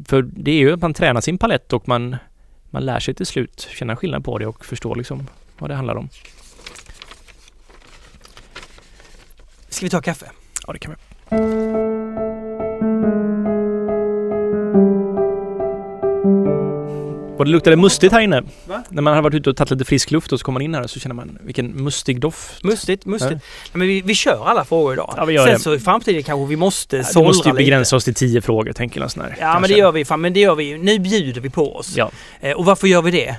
[0.09, 2.17] för det är ju att man tränar sin palett och man,
[2.71, 5.27] man lär sig till slut känna skillnad på det och förstå liksom
[5.59, 6.09] vad det handlar om.
[9.69, 10.31] Ska vi ta kaffe?
[10.67, 12.30] Ja, det kan vi.
[17.41, 18.43] Och det luktade mustigt här inne.
[18.67, 18.83] Va?
[18.89, 20.75] När man har varit ute och tagit lite frisk luft och så kommer man in
[20.75, 22.65] här så känner man vilken mustig doft.
[22.65, 23.31] Mustigt, mustigt.
[23.33, 23.41] Nej,
[23.73, 25.15] men vi, vi kör alla frågor idag.
[25.17, 25.61] Ja, vi gör Sen det.
[25.61, 27.65] så i framtiden kanske vi måste Vi sållra måste ju lite.
[27.65, 29.11] begränsa oss till tio frågor, tänker jag.
[29.11, 29.73] Sån här, Ja, men kanske.
[29.75, 30.05] det gör vi.
[30.05, 30.79] Fan, men det gör vi ju.
[30.79, 31.97] Nu bjuder vi på oss.
[31.97, 32.11] Ja,
[32.41, 33.37] Eh, och varför gör vi det?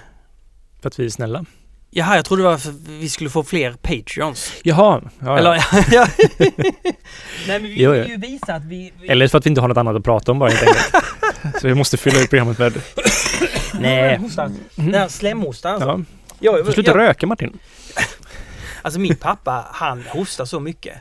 [0.81, 1.45] för att vi är snälla.
[1.93, 4.53] Jaha, jag trodde det var för att vi skulle få fler Patreons.
[4.63, 5.83] Jaha, ja, Eller, ja.
[5.91, 6.07] ja.
[7.47, 8.93] Nej, men vi Jo, vill ju visa att vi...
[9.01, 11.05] vi Eller för att vi inte har något annat att prata om bara helt enkelt.
[11.61, 12.73] Så vi måste fylla ut programmet med...
[13.73, 14.17] Nej.
[14.17, 14.55] Hostan.
[14.75, 15.87] Den här slemhostan alltså.
[15.89, 16.05] Ja,
[16.39, 17.59] Jag, du får sluta jag, röka Martin.
[18.81, 20.97] alltså min pappa, han hostar så mycket.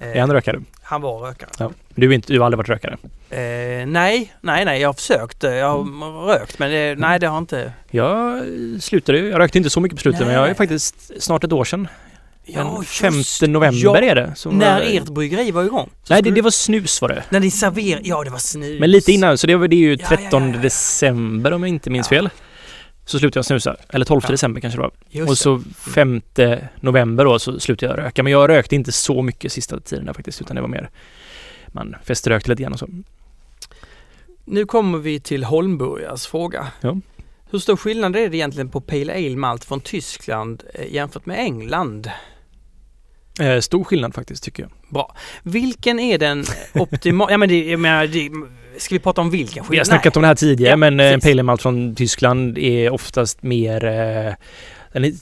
[0.00, 0.60] Eh, Är han rökare?
[0.82, 1.50] han var rökare.
[1.58, 1.70] Ja.
[1.94, 2.96] Du, är inte, du har aldrig varit rökare?
[3.30, 5.44] Eh, nej, nej, nej, jag har försökt.
[5.44, 6.02] eh, Jag har Mm.
[6.02, 7.72] rökt men det, nej det har inte...
[7.90, 8.42] Jag
[8.80, 9.28] slutade ju.
[9.28, 10.28] Jag rökte inte så mycket på slutet Nej.
[10.28, 11.88] men jag är faktiskt snart ett år sedan.
[12.46, 12.76] Den
[13.12, 14.34] just- 5 november ja, är det.
[14.50, 15.90] När var- ert bryggeri var igång.
[16.10, 17.24] Nej, det, det var snus var det.
[17.30, 18.80] När ni serverade, ja det var snus.
[18.80, 20.62] Men lite innan, så det, var, det är ju Ja, ja, 13 ja, ja.
[20.62, 22.16] december om jag inte minns Ja.
[22.16, 22.28] fel.
[23.04, 23.76] Så slutade jag snusa.
[23.88, 24.30] Eller 12 Ja.
[24.30, 24.90] december kanske det var.
[25.10, 25.62] Just och så
[25.94, 26.22] 5
[26.80, 28.22] november då så slutade jag röka.
[28.22, 30.40] Men jag rökte inte så mycket sista tiden där faktiskt.
[30.40, 30.90] Utan det var mer
[31.66, 32.88] man feströkte lite grann och så.
[34.44, 36.66] Nu kommer vi till Holmburgars fråga.
[36.80, 36.96] Ja.
[37.50, 41.38] Hur stor skillnad är det egentligen på Pale Ale Malt från Tyskland eh, jämfört med
[41.38, 42.10] England?
[43.40, 44.72] Eh, stor skillnad faktiskt tycker jag.
[44.88, 45.16] Bra.
[45.42, 46.44] Vilken är den
[46.74, 47.30] optimala...
[47.32, 48.30] ja men det, jag menar, det,
[48.80, 49.70] ska vi prata om vilken skillnad?
[49.70, 51.24] Vi har snackat om det här tidigare Ja, men eh, precis.
[51.24, 54.34] Pale Ale Malt från Tyskland är oftast mer eh,
[54.92, 55.12] den är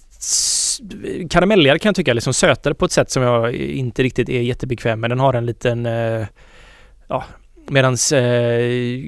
[1.29, 5.01] karamelligare kan jag tycka, liksom sötare på ett sätt som jag inte riktigt är jättebekväm
[5.01, 5.11] med.
[5.11, 6.27] Den har en liten eh,
[7.09, 7.25] ja,
[7.69, 9.03] medans eh,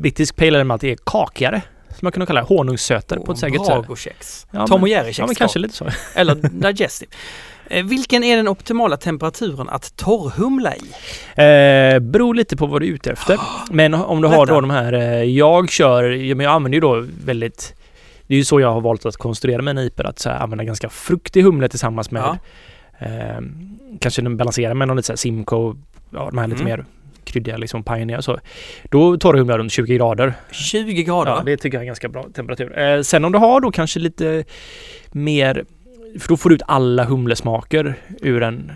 [0.00, 1.62] brittisk Pale Ale Malt är kakigare.
[1.98, 3.74] Som man kunde kalla det, honungssötare på ett säkert sätt.
[3.74, 4.46] Bragokex.
[4.50, 5.86] Ja, Tom och Jerry Ja men kanske lite så.
[6.14, 7.10] Eller Digestive.
[7.70, 10.80] Eh, Vilken är den optimala temperaturen att torrhumla i?
[11.34, 13.40] Eh, beror lite på vad du är ute efter.
[13.70, 17.74] Men om du har då de här, eh, jag kör, jag använder ju då väldigt
[18.26, 20.64] det är ju så jag har valt att konstruera mina IPor, att så här, använda
[20.64, 22.36] ganska fruktig humle tillsammans med Ja.
[23.06, 23.38] eh,
[24.00, 25.74] kanske den balanserar med någon lite så här Simcoe,
[26.10, 26.70] ja de här lite Mm.
[26.78, 26.84] mer
[27.28, 27.84] kryddiga liksom
[28.18, 28.38] och så.
[28.90, 30.34] Då torrhumlar jag runt 20 grader.
[30.50, 31.30] 20 grader?
[31.30, 32.78] Ja, det tycker jag är ganska bra temperatur.
[32.78, 34.44] Eh, sen om du har då kanske lite
[35.12, 35.64] mer
[36.18, 38.72] För då får du ut alla humlesmaker ur, en,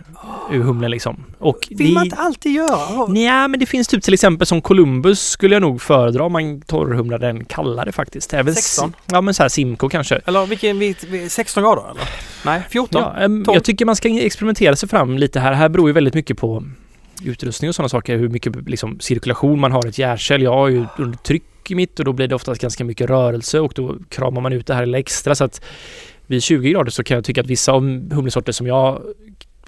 [0.52, 1.24] ur humlen liksom.
[1.38, 3.06] Och Vill man inte alltid göra?
[3.08, 6.60] Nej, men det finns typ till exempel som Columbus skulle jag nog föredra om man
[6.60, 8.34] torrhumlar den kallare faktiskt.
[8.34, 8.92] Även 16?
[9.12, 10.20] Ja, men så här Simco kanske.
[10.26, 12.02] Eller vilken, vil- 16 grader eller?
[12.44, 13.02] Nej, 14?
[13.02, 13.56] Ja, em, 12.
[13.56, 15.52] jag tycker man ska experimentera sig fram lite här.
[15.52, 16.64] Här beror ju väldigt mycket på
[17.24, 18.18] utrustning och sådana saker.
[18.18, 20.42] Hur mycket liksom, cirkulation man har i ett hjärtkärl.
[20.42, 23.60] Jag har ju under tryck i mitt och då blir det oftast ganska mycket rörelse
[23.60, 25.34] och då kramar man ut det här lilla extra.
[25.34, 25.64] Så att
[26.26, 29.02] vid 20 grader så kan jag tycka att vissa av humlesorter som jag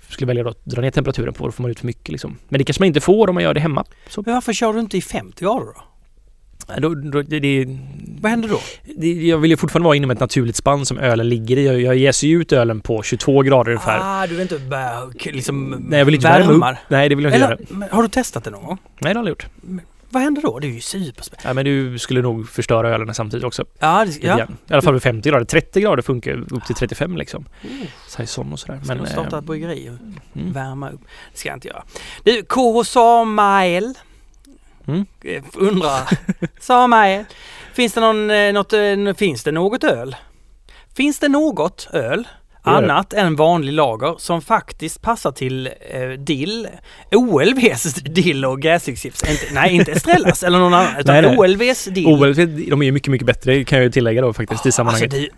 [0.08, 2.38] skulle välja att dra ner temperaturen på, då får man ut för mycket liksom.
[2.48, 3.84] Men det kanske man inte får om man gör det hemma.
[4.08, 5.82] Så, Men varför kör du inte i 50 grader då?
[6.78, 7.78] Då, då, det, det,
[8.20, 8.60] Vad händer då?
[8.96, 11.66] det, jag vill ju fortfarande vara inom ett naturligt spann som ölen ligger i.
[11.66, 13.98] Jag, jag jäser ju ut ölen på 22 grader ungefär.
[14.02, 14.60] Ah, du vill inte
[15.32, 16.78] liksom Nej, jag vill inte värma upp.
[16.88, 17.66] Nej, det vill jag inte Eller, göra.
[17.68, 18.78] men har du testat det någon gång?
[18.82, 19.46] Nej, det har jag aldrig gjort.
[20.14, 20.58] Vad händer då?
[20.58, 21.48] Det är ju superspännande.
[21.48, 23.64] Nej, men du skulle nog förstöra ölen samtidigt också.
[23.78, 24.40] Ja, det, ja.
[24.40, 25.44] I alla fall vid 50 grader.
[25.44, 27.44] 30 grader funkar upp till 35 liksom.
[27.62, 27.86] Mm.
[28.08, 28.80] Saison och sådär.
[28.84, 30.52] Ska Men, starta eh, ett bryggeri och mm.
[30.52, 31.00] värma upp.
[31.32, 31.84] Det ska jag inte göra.
[32.24, 33.94] Du, KH Samael.
[34.86, 35.06] Mm.
[35.24, 36.18] Eh, Undrar.
[36.60, 37.24] Samael.
[37.74, 40.16] Finns det någon, eh, något, eh, finns det något öl?
[40.96, 42.28] Finns det något öl
[42.66, 46.68] annat än vanlig lager som faktiskt passar till eh, dill,
[47.12, 49.24] OLVs dill och gräschips.
[49.52, 51.38] Nej, inte Estrellas eller någon annan utan Nej, nej.
[51.38, 52.06] OLVs dill.
[52.06, 52.34] OLV,
[52.70, 55.10] de är ju mycket, mycket bättre kan jag ju tillägga då faktiskt i Alltså sammanhanget.
[55.10, 55.28] det,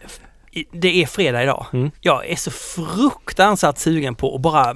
[0.72, 1.66] det är fredag idag.
[1.72, 1.90] Mm.
[2.00, 4.74] Jag är så fruktansvärt sugen på att bara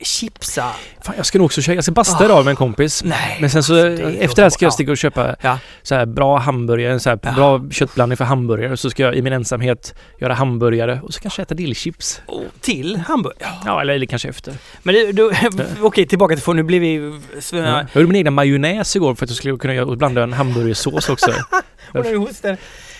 [0.00, 0.72] chipsa.
[1.04, 3.02] Fan, jag ska nog också köra, jag ska basta idag med en kompis.
[3.04, 3.38] Nej.
[3.40, 5.58] Men sen så alltså, det efter det här ska jag sticka och köpa Ja.
[5.82, 7.32] så här bra hamburgare, en så här Ja.
[7.32, 8.76] bra köttblandning för hamburgare.
[8.76, 12.20] Så ska jag i min ensamhet göra hamburgare och så kanske äta dillchips.
[12.28, 12.40] Ja.
[12.60, 13.34] Till Hamburg.
[13.64, 13.80] Ja.
[13.80, 14.54] Eller, eller kanske efter.
[14.82, 15.30] Men du, du
[15.80, 17.20] okej tillbaka till för nu blir vi...
[17.52, 17.58] Ja.
[17.58, 21.30] Jag gjorde min egna majonnäs igår för att jag skulle kunna blanda en hamburgersås också.
[21.94, 22.56] Och nu hosten.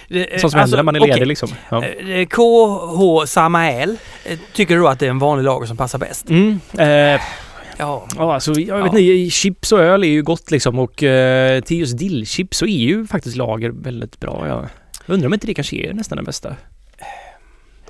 [0.09, 1.27] Det, Sånt som händer när man är ledig okej.
[1.27, 1.49] liksom.
[1.69, 1.85] Ja.
[1.85, 6.31] Eh, KH Samael, eh, tycker du att det är en vanlig lager som passar bäst?
[6.31, 7.21] Mm, eh,
[7.79, 8.07] Ja.
[8.17, 8.99] ja, alltså, jag vet Ja.
[8.99, 12.79] inte, chips och öl är ju gott liksom och eh, till just dillchips så är
[12.79, 14.45] ju faktiskt lager väldigt bra.
[14.49, 14.69] Jag
[15.15, 16.57] undrar om inte det kanske är nästan den bästa.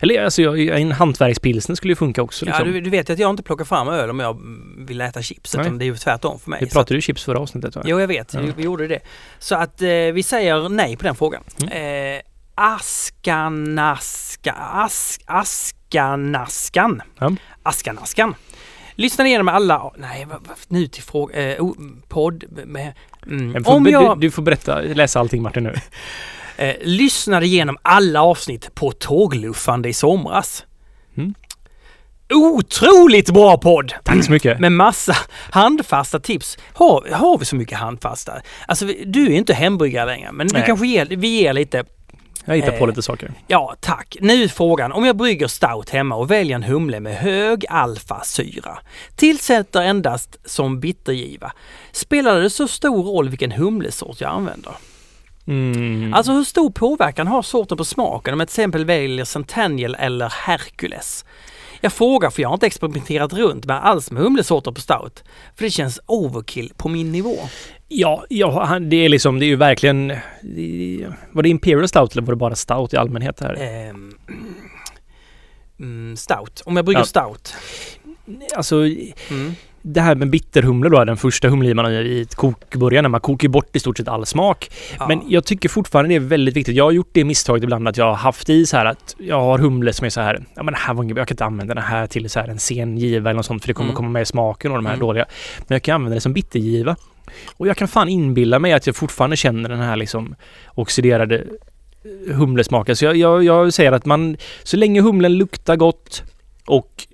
[0.01, 2.47] Eller alltså, jag, en hantverkspilsner skulle ju funka också.
[2.47, 2.73] Ja, Liksom.
[2.73, 4.41] du, du vet att jag inte plockar fram öl om jag
[4.79, 6.59] vill äta chips, utan det är ju tvärtom för mig.
[6.63, 7.83] Vi pratade ju chips förra avsnittet va?
[7.85, 8.35] Jo, jag vet.
[8.35, 8.41] Ja.
[8.41, 9.01] Vi, vi gjorde det.
[9.39, 11.43] Så att eh, vi säger nej på den frågan.
[11.63, 12.17] Mm.
[12.17, 12.23] Eh,
[12.55, 17.03] Askanaska, ask, Askanaskan.
[17.19, 17.33] Ja.
[17.63, 18.35] Askanaskan.
[18.95, 20.27] Lyssna igenom alla, nej
[20.69, 21.65] nu till fråga, eh,
[22.09, 22.93] podd med,
[23.27, 23.51] mm.
[23.51, 25.75] Men får, Om du, jag du får berätta, läsa allting Martin nu.
[26.57, 30.65] eh, lyssnade igenom alla avsnitt på tågluffande i somras.
[31.17, 31.35] Mm.
[32.35, 33.93] Otroligt bra podd!
[34.05, 34.61] Tack så mycket.
[34.61, 35.17] Med massa
[35.51, 36.59] handfasta tips.
[36.73, 38.33] Har, har vi så mycket handfasta?
[38.69, 40.63] Alltså du är inte hembryggare längre men vi Nej.
[40.67, 41.85] kanske ger, vi ger lite.
[42.45, 43.33] Jag hittar på eh, lite saker.
[43.47, 44.17] Ja tack.
[44.21, 44.93] Nu frågan.
[44.93, 48.79] Om jag brygger stout hemma och väljer en humle med hög alfasyra.
[49.17, 51.53] Tillsätter endast som bittergiva.
[51.93, 54.73] Spelar det så stor roll vilken humlesort jag använder?
[55.47, 56.15] Mm.
[56.15, 60.29] Alltså hur stor påverkan har sorten på smaken om jag till exempel väljer Centennial eller
[60.29, 61.25] Hercules?
[61.81, 65.25] Jag frågar för jag har inte experimenterat runt med alls med humlesorter på stout.
[65.57, 67.37] För det känns overkill på min nivå.
[67.89, 70.09] Ja, ja det är liksom, det är ju verkligen...
[71.33, 73.55] Var det Imperial Stout eller var det bara Stout i allmänhet här?
[73.61, 74.15] Ehm,
[75.81, 76.63] mm, stout.
[76.67, 77.05] Om jag brygger Ja.
[77.05, 77.55] stout.
[78.57, 78.77] Alltså,
[79.31, 79.55] Mm.
[79.89, 82.27] Det här med bitterhumle då, den första humlen man har i
[83.03, 84.71] när man kokar bort i stort sett all smak.
[84.99, 85.09] Ja.
[85.09, 86.77] Men jag tycker fortfarande det är väldigt viktigt.
[86.77, 89.41] Jag har gjort det misstaget ibland att jag har haft i så här att jag
[89.41, 91.45] har humle som är så här, ja men det här var inget, jag kan inte
[91.45, 93.87] använda den här till så här en sen giva eller något sånt för det kommer
[93.91, 93.97] Mm.
[93.97, 95.07] komma med i smaken och de här Mm.
[95.07, 95.25] dåliga.
[95.59, 96.97] Men jag kan använda det som bittergiva.
[97.57, 100.35] Och jag kan fan inbilla mig att jag fortfarande känner den här liksom
[100.75, 101.37] oxiderade
[102.29, 102.97] eh, humlesmaken.
[102.97, 106.23] Så jag, jag, jag säger att man, så länge humlen luktar gott
[106.67, 107.07] och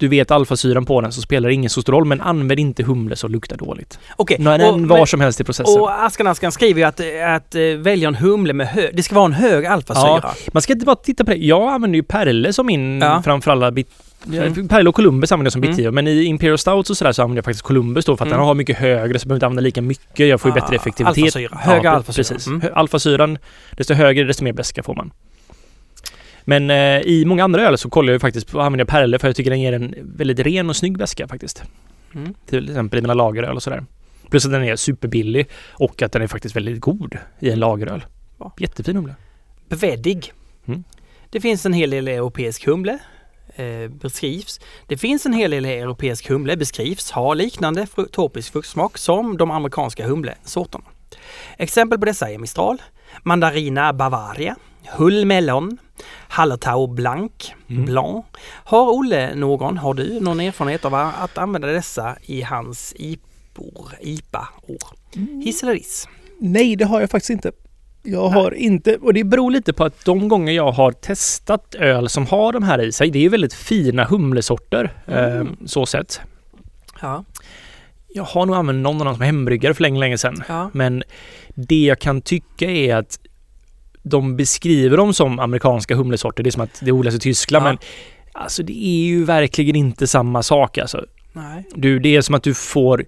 [0.00, 2.04] du vet alfasyran på den så spelar det ingen så stor roll.
[2.04, 3.98] Men använd inte humle som luktar dåligt.
[4.16, 4.36] Okej.
[4.38, 5.80] Och- den var men- som helst i processen.
[5.80, 7.00] Och Askan Askan skriver ju att,
[7.36, 10.30] att eh, välja en humle med hög, det ska vara en hög alfasyra.
[10.52, 11.36] Man ska inte bara titta på det.
[11.36, 13.22] Jag använder ju Perle som min Ja.
[13.24, 13.88] framför alla bit...
[14.32, 14.68] Mm.
[14.68, 15.70] Perle och Columbus använder jag som Mm.
[15.76, 18.26] bitgiva, men i Imperial Stouts och sådär så använder jag faktiskt Columbus då för att
[18.28, 18.38] Mm.
[18.38, 20.26] den har mycket högre så jag behöver inte använda lika mycket.
[20.28, 21.24] Jag får ju Ah, bättre effektivitet.
[21.24, 21.56] alfasyra.
[21.60, 22.24] Högre Ja, alfasyra.
[22.34, 22.46] Precis.
[22.46, 22.62] Mm.
[22.74, 23.38] Alfasyran,
[23.76, 25.10] desto högre desto mer beska får man.
[26.50, 29.18] Men eh, i många andra öl så kollar jag ju faktiskt på, använder jag Perle
[29.18, 31.62] för jag tycker den ger en väldigt ren och snygg beska faktiskt.
[32.14, 32.34] Mm.
[32.46, 33.84] Till exempel i mina lageröl och sådär.
[34.30, 38.04] Plus att den är superbillig och att den är faktiskt väldigt god i en lageröl.
[38.38, 38.52] Ja.
[38.58, 39.14] Jättefin humle.
[39.68, 40.32] Beveddig.
[40.66, 40.84] Mm.
[41.30, 42.98] Det finns en hel del europeisk humle.
[43.56, 44.60] Eh, beskrivs.
[44.86, 50.06] Det finns en hel del europeisk humle beskrivs ha liknande tropisk fruktsmak som de amerikanska
[50.06, 50.84] humlesorterna.
[51.58, 52.82] Exempel på dessa är Mistral,
[53.22, 54.56] Mandarina Bavaria,
[54.88, 55.78] Hullmelon,
[56.28, 57.32] Hallertau Blanc,
[57.68, 57.84] Mm.
[57.84, 58.24] Blanc.
[58.64, 64.96] Har Olle någon, har du någon erfarenhet av att använda dessa i hans IPOR, IPA-år?
[65.44, 66.08] Hiss eller diss?
[66.38, 67.52] Nej, det har jag faktiskt inte.
[68.02, 72.08] Jag har inte, och det beror lite på att de gånger jag har testat öl
[72.08, 74.92] som har de här i sig, det är ju väldigt fina humlesorter.
[75.06, 75.40] Mm.
[75.40, 76.20] Eh, så sett.
[77.00, 77.24] Ja.
[78.14, 80.42] Jag har nog använt någon av dem som hembryggare för länge, länge sedan.
[80.48, 80.70] ja.
[80.72, 81.02] Men
[81.54, 83.18] det jag kan tycka är att
[84.02, 86.42] de beskriver dem som amerikanska humlesorter.
[86.42, 87.68] Det är som att det odlas i Tyskland, Ja.
[87.68, 87.78] men
[88.32, 91.04] alltså det är ju verkligen inte samma sak alltså.
[91.32, 91.64] Nej.
[91.74, 93.04] Du, det är som att du får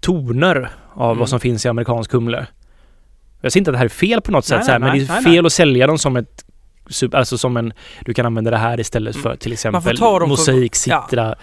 [0.00, 1.18] toner av Mm.
[1.18, 2.46] vad som finns i amerikansk humle.
[3.40, 4.88] Jag säger inte att det här är fel på något Nej, sätt, så här, nej,
[4.90, 5.46] men det är nej, fel nej.
[5.46, 6.44] att sälja dem som ett
[7.12, 7.72] Alltså som en...
[8.04, 9.82] Du kan använda det här istället för till Mm.
[9.82, 11.34] Får exempel mosaik, citra.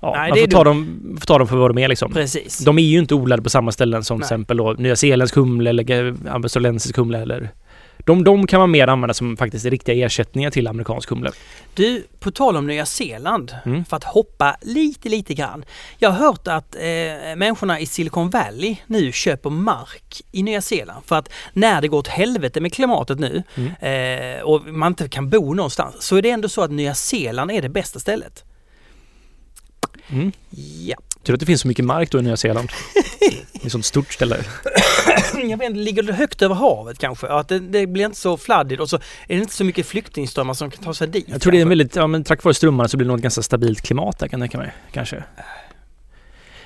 [0.00, 2.12] Ja, Nej, man får ta, dem, får ta dem för vad de är liksom.
[2.12, 2.58] Precis.
[2.58, 4.22] De är ju inte odlade på samma ställen som Nej.
[4.22, 7.50] till exempel då Nya Zeeländsk humle eller australiensisk humle eller...
[8.06, 11.30] De, de kan man mer använda som faktiskt riktiga ersättningar till amerikansk humle.
[11.74, 13.84] Du, på tal om Nya Zeeland, Mm.
[13.84, 15.64] för att hoppa lite, lite grann.
[15.98, 16.80] Jag har hört att eh,
[17.36, 21.98] människorna i Silicon Valley nu köper mark i Nya Zeeland för att när det går
[21.98, 24.36] åt helvete med klimatet nu Mm.
[24.38, 27.50] eh, och man inte kan bo någonstans så är det ändå så att Nya Zeeland
[27.50, 28.44] är det bästa stället.
[30.08, 30.32] Mm.
[30.86, 32.68] Ja, Tur att det finns så mycket mark då i Nya Zeeland.
[33.52, 34.36] Det är ett sånt stort ställe.
[35.34, 37.26] jag vet inte, ligger det högt över havet kanske?
[37.26, 40.54] Att det, det blir inte så fladdigt och så är det inte så mycket flyktingströmmar
[40.54, 41.24] som kan ta sig dit.
[41.28, 41.68] Jag tror det är en kanske.
[41.68, 44.28] väldigt, ja men tack vare strömmarna så blir det nog ett ganska stabilt klimat där
[44.28, 44.72] kan jag tänka mig.
[44.92, 45.24] Kanske.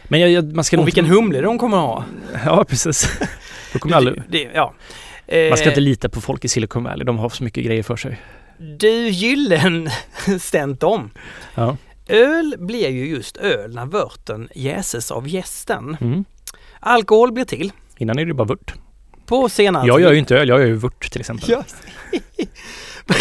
[0.09, 2.04] Men jag, jag, man ska Och nog vilken humle de kommer ha.
[2.44, 3.11] Ja precis.
[3.72, 4.74] Då kommer aldrig, Det, ja.
[5.48, 7.04] man ska Eh, inte lita på folk i Silicon Valley.
[7.04, 8.20] De har så mycket grejer för sig.
[8.59, 11.11] Du Gyllenstentom.
[11.54, 11.76] Ja.
[12.09, 15.96] Öl blir ju just öl när vörten jäses av gästen.
[16.00, 16.24] Mm.
[16.80, 18.74] Alkohol blir till Innan är det bara vört.
[19.26, 21.50] på senare Jag gör ju inte öl, jag gör ju vört till exempel.
[21.50, 21.64] Ja.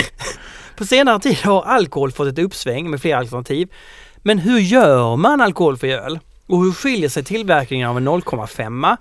[0.76, 3.70] på senare tid har alkohol fått ett uppsving med flera alternativ.
[4.18, 6.20] Men hur gör man alkoholfri öl?
[6.48, 8.98] Och hur skiljer sig tillverkningen av en 0,5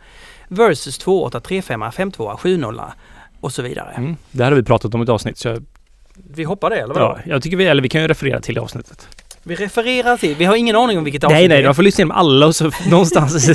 [0.49, 2.93] versus 2,8, 3,5, 5,2, 7,0
[3.41, 3.91] och så vidare?
[3.97, 4.17] Mm.
[4.31, 5.65] Det här har vi pratat om i ett avsnitt så jag,
[6.15, 7.19] Vi hoppar det eller vadå?
[7.25, 9.09] ja, jag tycker vi, eller vi kan ju referera till det avsnittet.
[9.49, 12.03] Vi refererar till, vi har ingen aning om vilket avsnitt Nej, nej, man får lyssna
[12.03, 13.49] igenom alla och så någonstans.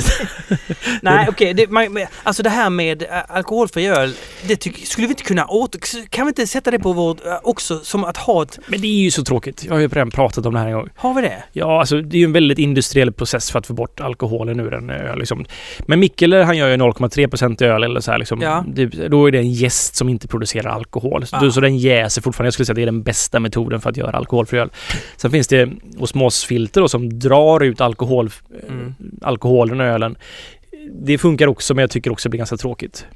[1.02, 4.12] Nej okej, men, alltså det här med äh, alkoholfri öl,
[4.48, 6.08] det tyck, skulle vi inte kunna åter...
[6.08, 7.26] Kan vi inte sätta det på vårt...
[7.26, 8.58] Äh, också som att ha ett...
[8.66, 9.64] Men det är ju så tråkigt.
[9.64, 10.88] Jag har ju redan pratat om det här en gång.
[10.96, 11.42] Har vi det?
[11.52, 14.74] Ja, alltså det är ju en väldigt industriell process för att få bort alkoholen ur
[14.74, 15.18] en öl.
[15.18, 15.44] Liksom.
[15.78, 18.40] Men Mikkeler han gör ju 0,3% öl eller så här liksom.
[18.42, 18.64] Ja.
[18.68, 21.26] Det, då är det en gäst som inte producerar alkohol.
[21.26, 21.50] Så, Ah.
[21.50, 22.46] så den jäser fortfarande.
[22.46, 24.70] Jag skulle säga att det är den bästa metoden för att göra alkoholfri öl.
[25.16, 28.30] Sen finns det osmosfilter då, som drar ut alkohol,
[28.68, 28.94] Mm.
[29.22, 30.16] alkoholen ur ölen.
[30.92, 33.06] Det funkar också men jag tycker också det blir ganska tråkigt.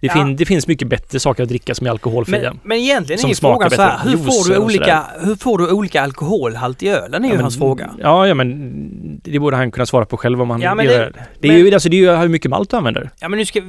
[0.00, 0.12] Det, Ja.
[0.12, 2.50] fin, det finns mycket bättre saker att dricka som är alkoholfria.
[2.52, 5.58] Men, men egentligen är ju frågan så här, hur får, du och olika, hur får
[5.58, 7.24] du olika alkoholhalt i ölen?
[7.24, 7.90] är ju Ja, men- hans fråga.
[7.98, 10.98] Ja, ja men det borde han kunna svara på själv om han Ja, men gör
[10.98, 11.48] det- det.
[11.48, 13.10] Är ju alltså, det är ju hur mycket malt du använder.
[13.20, 13.64] Ja men nu ska eh,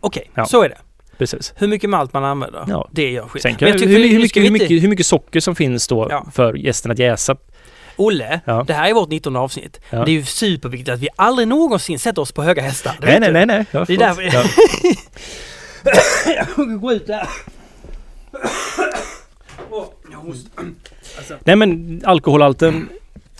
[0.00, 0.46] Okej, Ja.
[0.46, 0.78] så är det.
[1.18, 1.52] Precis.
[1.56, 2.88] Hur mycket malt man använder, Ja.
[2.92, 3.42] det gör skit.
[3.42, 6.26] Sen jag hur, hur, ska mycket, hur, mycket, hur mycket socker som finns då Ja.
[6.34, 7.36] för gästen att jäsa.
[7.96, 8.64] Olle, Ja.
[8.66, 9.80] det här är vårt 19 avsnitt.
[9.90, 10.04] Ja.
[10.04, 12.96] Det är ju superviktigt att vi aldrig någonsin sätter oss på höga hästar.
[13.00, 13.64] Nej, nej, nej, nej.
[13.70, 14.22] Ja, Det är därför-
[16.26, 16.64] Ja.
[16.80, 17.28] Gå ut där.
[21.44, 22.88] Nej, men alkoholhalten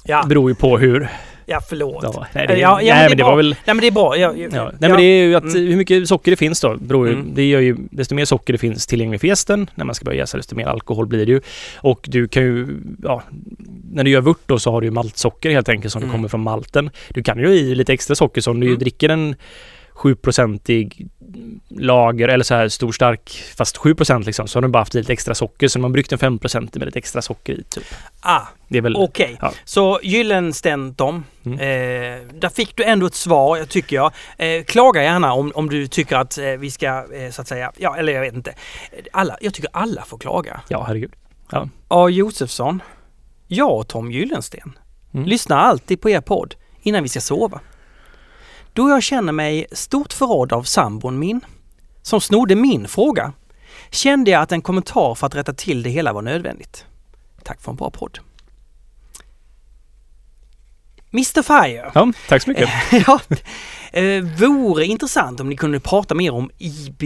[0.05, 1.09] Ja, beror ju på hur...
[1.47, 2.01] ja förlåt.
[2.03, 3.31] Ja, nej, det, Ja, ja, nej men det bra.
[3.31, 3.49] var väl...
[3.51, 4.17] Nej men det är bra.
[4.17, 4.73] Ja, ja.
[4.79, 5.67] Nej men det är ju att Mm.
[5.67, 7.31] hur mycket socker det finns då, beror ju, Mm.
[7.35, 10.19] det gör ju, desto mer socker det finns tillgängligt för gästen, när man ska börja
[10.19, 11.41] jäsa desto mer alkohol blir det ju.
[11.77, 12.67] Och du kan ju,
[13.03, 13.23] ja,
[13.93, 16.13] när du gör vört då så har du ju maltsocker helt enkelt som Mm.
[16.15, 16.91] kommer från malten.
[17.09, 18.79] Du kan ju i lite extra socker så om du Mm.
[18.79, 19.35] dricker en
[19.95, 21.09] 7-procentig
[21.69, 25.12] lager eller så här stor stark fast 7% liksom så har du bara haft lite
[25.12, 27.85] extra socker så man bryggt en 5% med lite extra socker i typ.
[28.21, 28.97] Ah, Det är väl...
[28.97, 29.53] Okej, Ja.
[29.65, 31.25] så Gyllenstentom.
[31.45, 31.59] Mm.
[31.59, 34.12] Eh, där fick du ändå ett svar, tycker jag.
[34.39, 37.73] Eh, klaga gärna om, om du tycker att eh, vi ska, eh, så att säga,
[37.77, 38.55] ja eller jag vet inte.
[39.12, 40.61] Alla, jag tycker alla får klaga.
[40.69, 41.12] Ja, herregud.
[41.89, 42.09] A.
[42.09, 42.83] Josefsson.
[43.49, 44.79] Jag och Tom Gyllensten
[45.15, 45.27] Mm.
[45.27, 47.61] lyssnar alltid på er podd innan vi ska sova.
[48.75, 51.41] Då jag känner mig stort förrådd av sambon min,
[52.03, 53.33] som snodde min fråga,
[53.91, 56.85] kände jag att en kommentar för att rätta till det hela var nödvändigt.
[57.43, 58.19] Tack för en bra podd.
[61.13, 61.91] Mr Fire.
[61.95, 62.71] Ja, tack så mycket.
[63.07, 63.21] ja,
[63.93, 67.03] eh, vore intressant om ni kunde prata mer om IB,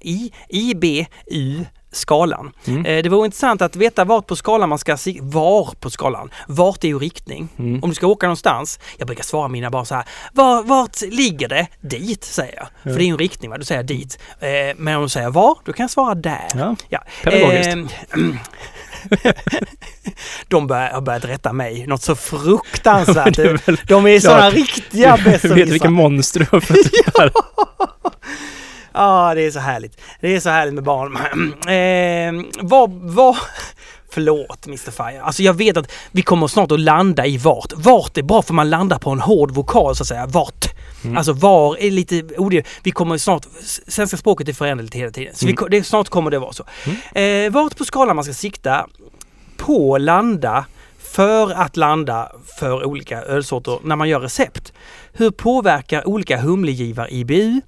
[0.00, 2.52] I, IBU skalan.
[2.66, 2.86] Mm.
[2.86, 5.24] Eh, det vore intressant att veta vart på skalan man ska sikta.
[5.24, 6.30] Var på skalan?
[6.48, 7.48] Vart är ju riktning?
[7.58, 7.82] Mm.
[7.82, 8.80] Om du ska åka någonstans.
[8.98, 10.04] Jag brukar svara mina barn så här.
[10.32, 11.66] Var, vart ligger det?
[11.80, 12.66] Dit säger jag.
[12.82, 13.58] För det är ju en riktning va?
[13.58, 14.18] Då säger dit.
[14.40, 16.48] Eh, men om du säger var, då kan jag svara där.
[16.54, 16.76] Ja.
[16.88, 17.02] Ja.
[17.22, 17.72] Pedagogiskt.
[17.72, 17.88] Ehm,
[20.48, 23.38] de bör, har börjat rätta mig något så fruktansvärt.
[23.38, 25.90] Är De är sådana riktiga Du vet vilka besserwissrar.
[25.90, 26.86] monster du har fött
[27.56, 27.68] upp
[28.94, 30.00] Ja, det är så härligt.
[30.20, 31.16] Det är så härligt med barn.
[31.68, 33.36] eh, vad, vad...
[34.10, 35.22] Förlåt Mr Fire.
[35.22, 37.72] Alltså jag vet att vi kommer snart att landa i vart.
[37.76, 40.26] Vart är bra för man landar på en hård vokal så att säga.
[40.26, 40.66] Vart.
[41.04, 41.16] Mm.
[41.16, 42.68] Alltså var är lite odidigt.
[42.82, 43.46] Vi kommer snart...
[43.88, 45.34] Svenska språket är föränderligt hela tiden.
[45.34, 45.56] Så vi, Mm.
[45.56, 46.64] ko- det, snart kommer det vara så.
[47.18, 48.86] Eh, vart på skalan man ska sikta
[49.56, 50.64] på landa
[51.02, 54.72] för att landa för olika ölsorter när man gör recept.
[55.12, 57.60] Hur påverkar olika humlegivar IBU?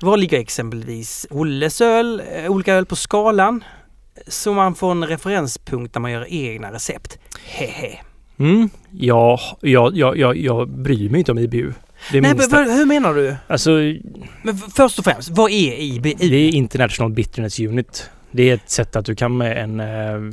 [0.00, 3.64] Var ligger exempelvis Olles öl, eh, olika öl på skalan?
[4.26, 7.18] Så man får en referenspunkt när man gör egna recept.
[7.44, 7.98] Hehe.
[8.38, 8.70] Mm.
[8.90, 11.72] Ja, jag, jag, jag, jag bryr mig inte om IBU.
[12.12, 12.56] Det Nej, minsta.
[12.62, 13.36] hur menar du?
[13.46, 13.70] Alltså,
[14.42, 16.14] Men först och främst, vad är IBU?
[16.18, 18.10] det är International Bitterness Unit.
[18.30, 20.32] Det är ett sätt att du kan med en eh,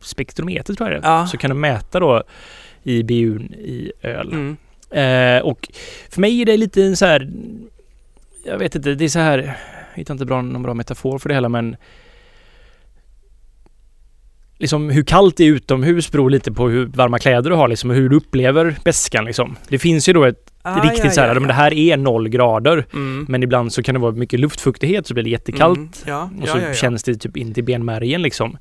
[0.00, 1.26] spektrometer tror jag det är, Ja.
[1.26, 2.22] så kan du mäta då
[2.82, 4.32] IBU i öl.
[4.32, 4.56] Mm.
[4.90, 5.68] Eh, och
[6.10, 7.30] för mig är det lite så här,
[8.44, 11.28] jag vet inte, det är så här, jag hittar inte bra, någon bra metafor för
[11.28, 11.76] det hela men
[14.58, 17.90] Liksom hur kallt det är utomhus beror lite på hur varma kläder du har liksom
[17.90, 19.56] och hur du upplever bäskan liksom.
[19.68, 21.52] Det finns ju då ett Ah, riktigt ja, så här, ja, men det ja.
[21.54, 23.26] här är noll grader Mm.
[23.28, 25.90] men ibland så kan det vara mycket luftfuktighet så blir det jättekallt Mm.
[26.06, 26.74] Ja, och ja, så ja, ja.
[26.74, 28.56] känns det typ in till benmärgen liksom.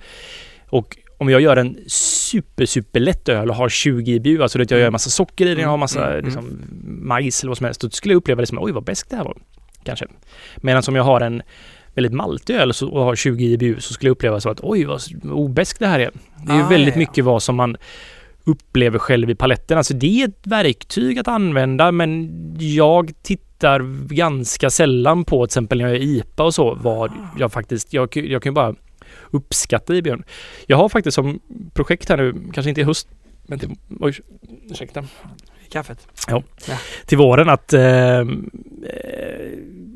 [0.69, 4.71] Och om jag gör en super, super lätt öl och har 20 IBU, alltså att
[4.71, 4.91] jag gör Mm.
[4.91, 6.59] massa socker i den, jag har massa Mm, mm, liksom,
[7.07, 9.15] majs eller vad som helst, då skulle jag uppleva det som oj vad bäst det
[9.15, 9.37] här var.
[9.83, 10.05] Kanske.
[10.57, 11.41] Medan om jag har en
[11.93, 15.01] väldigt maltig öl och har 20 IBU så skulle jag uppleva så att oj vad
[15.23, 16.11] obäst det här är.
[16.45, 17.77] Det är ju Ah, väldigt ja, mycket vad som man
[18.43, 19.77] upplever själv i paletten.
[19.77, 22.29] Alltså det är ett verktyg att använda men
[22.59, 27.51] jag tittar ganska sällan på till exempel när jag gör IPA och så vad jag
[27.51, 28.75] faktiskt, jag, jag kan ju bara
[29.31, 30.23] uppskatta IBUn.
[30.67, 31.39] Jag har faktiskt som
[31.73, 33.07] projekt här nu, kanske inte i höst,
[33.47, 33.69] men till,
[33.99, 34.19] oj,
[34.71, 35.03] ursäkta,
[35.71, 36.07] Kaffet.
[37.05, 38.25] till våren att eh, eh,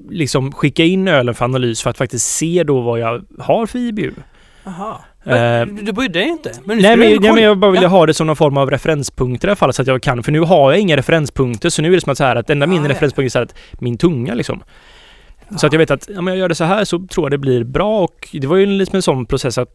[0.10, 3.80] liksom skicka in ölen för analys för att faktiskt se då vad jag har för
[3.80, 4.12] IBU.
[4.64, 4.96] Jaha.
[5.26, 6.52] Eh, Men, du brydde dig inte?
[6.66, 7.90] Men Nej men, nej, men jag bara ville Ja.
[7.90, 10.24] ha det som någon form av referenspunkter i alla fall så att jag kan.
[10.24, 12.50] För nu har jag inga referenspunkter så nu är det som att så här att
[12.50, 12.90] enda min Ah, ja.
[12.90, 14.64] referenspunkt är så här att min tunga liksom.
[15.58, 17.38] Så att jag vet att om jag gör det så här så tror jag det
[17.38, 19.70] blir bra och det var ju liksom en sån process att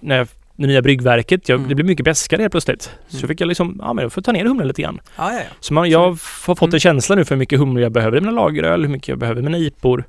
[0.00, 0.28] när jag
[0.62, 1.68] det nya bryggverket, jag, Mm.
[1.68, 2.90] det blev mycket bäskare helt plötsligt.
[3.08, 3.28] Så Mm.
[3.28, 5.00] fick jag liksom, ja men jag får ta ner humlen lite grann.
[5.16, 5.44] Ja, ja, ja.
[5.60, 6.14] Så man, jag har
[6.54, 6.80] fått en Mm.
[6.80, 9.40] känsla nu för hur mycket humle jag behöver i mina lageröl, hur mycket jag behöver
[9.40, 10.04] i mina IPor.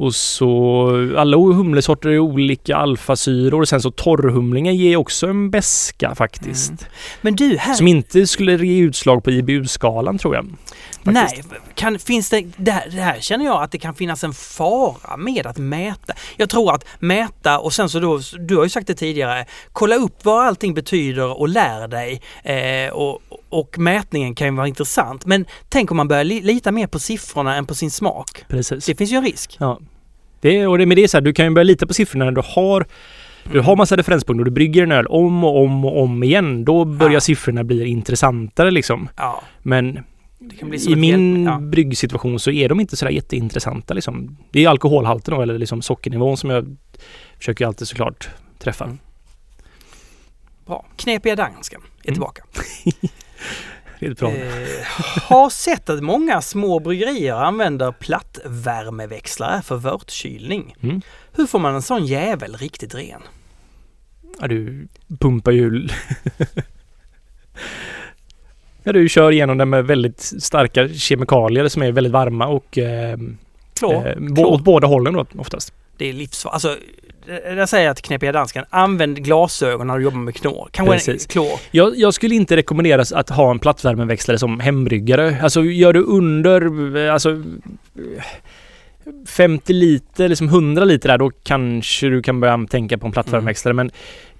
[0.00, 3.64] Och så alla humlesorter är olika alfasyror.
[3.64, 6.70] Sen så torrhumlingen ger också en beska faktiskt.
[6.70, 6.82] Mm.
[7.20, 7.74] Men du, här...
[7.74, 10.46] Som inte skulle ge utslag på IBU-skalan tror jag.
[11.02, 11.42] Nej,
[11.78, 15.16] kan, finns det, det, här, det här känner jag att det kan finnas en fara
[15.16, 16.12] med att mäta.
[16.36, 19.96] Jag tror att mäta och sen så då, du har ju sagt det tidigare, kolla
[19.96, 22.22] upp vad allting betyder och lär dig.
[22.44, 25.26] Eh, och, och mätningen kan ju vara intressant.
[25.26, 28.44] Men tänk om man börjar li, lita mer på siffrorna än på sin smak.
[28.48, 28.86] Precis.
[28.86, 29.56] Det finns ju en risk.
[29.60, 29.78] Ja.
[30.40, 32.24] Det, och det, men det är så här, du kan ju börja lita på siffrorna
[32.24, 32.86] när du har
[33.52, 36.64] du har massa referenspunkter och du brygger en öl om och om och om igen.
[36.64, 37.20] Då börjar Ja.
[37.20, 39.08] siffrorna bli intressantare liksom.
[39.16, 39.98] Ja, Men
[40.88, 41.58] i min ja.
[41.58, 44.36] bryggsituation så är de inte sådär jätteintressanta liksom.
[44.50, 46.76] Det är alkoholhalten då, eller liksom sockernivån som jag
[47.38, 48.84] försöker alltid såklart träffa.
[48.84, 48.98] Mm.
[50.66, 50.86] Bra.
[50.96, 52.14] Knepiga dansken är Mm.
[52.14, 52.42] tillbaka.
[54.00, 54.30] Det är bra.
[54.30, 54.86] Eh,
[55.22, 60.74] har sett att många små bryggerier använder plattvärmeväxlare för vörtkylning.
[60.82, 61.02] Mm.
[61.32, 63.22] Hur får man en sån jävel riktigt ren?
[64.40, 64.88] Ja, du
[65.18, 65.88] pumpar ju...
[68.88, 73.18] ja, du kör igenom den med väldigt starka kemikalier som är väldigt varma och eh,
[73.78, 74.08] Klor?
[74.08, 75.72] eh, bo- åt båda hållen då oftast.
[75.96, 76.54] Det är livsfarligt.
[76.54, 76.76] Alltså,
[77.56, 80.68] jag säger till knepiga dansken, använd glasögon när du jobbar med knor.
[80.70, 81.26] Kanske en Precis.
[81.26, 81.48] klor.
[81.70, 85.36] Jag, jag skulle inte rekommenderas att ha en plattvärmeväxlare som hembryggare.
[85.42, 87.42] Alltså gör du under eh, alltså,
[89.26, 93.74] 50 liter, liksom 100 liter där, då kanske du kan börja tänka på en plattvärmeväxlare.
[93.74, 93.90] Men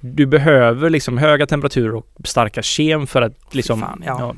[0.01, 3.81] du behöver liksom höga temperaturer och starka kem för att liksom...
[3.81, 4.19] fan, ja.
[4.19, 4.35] Så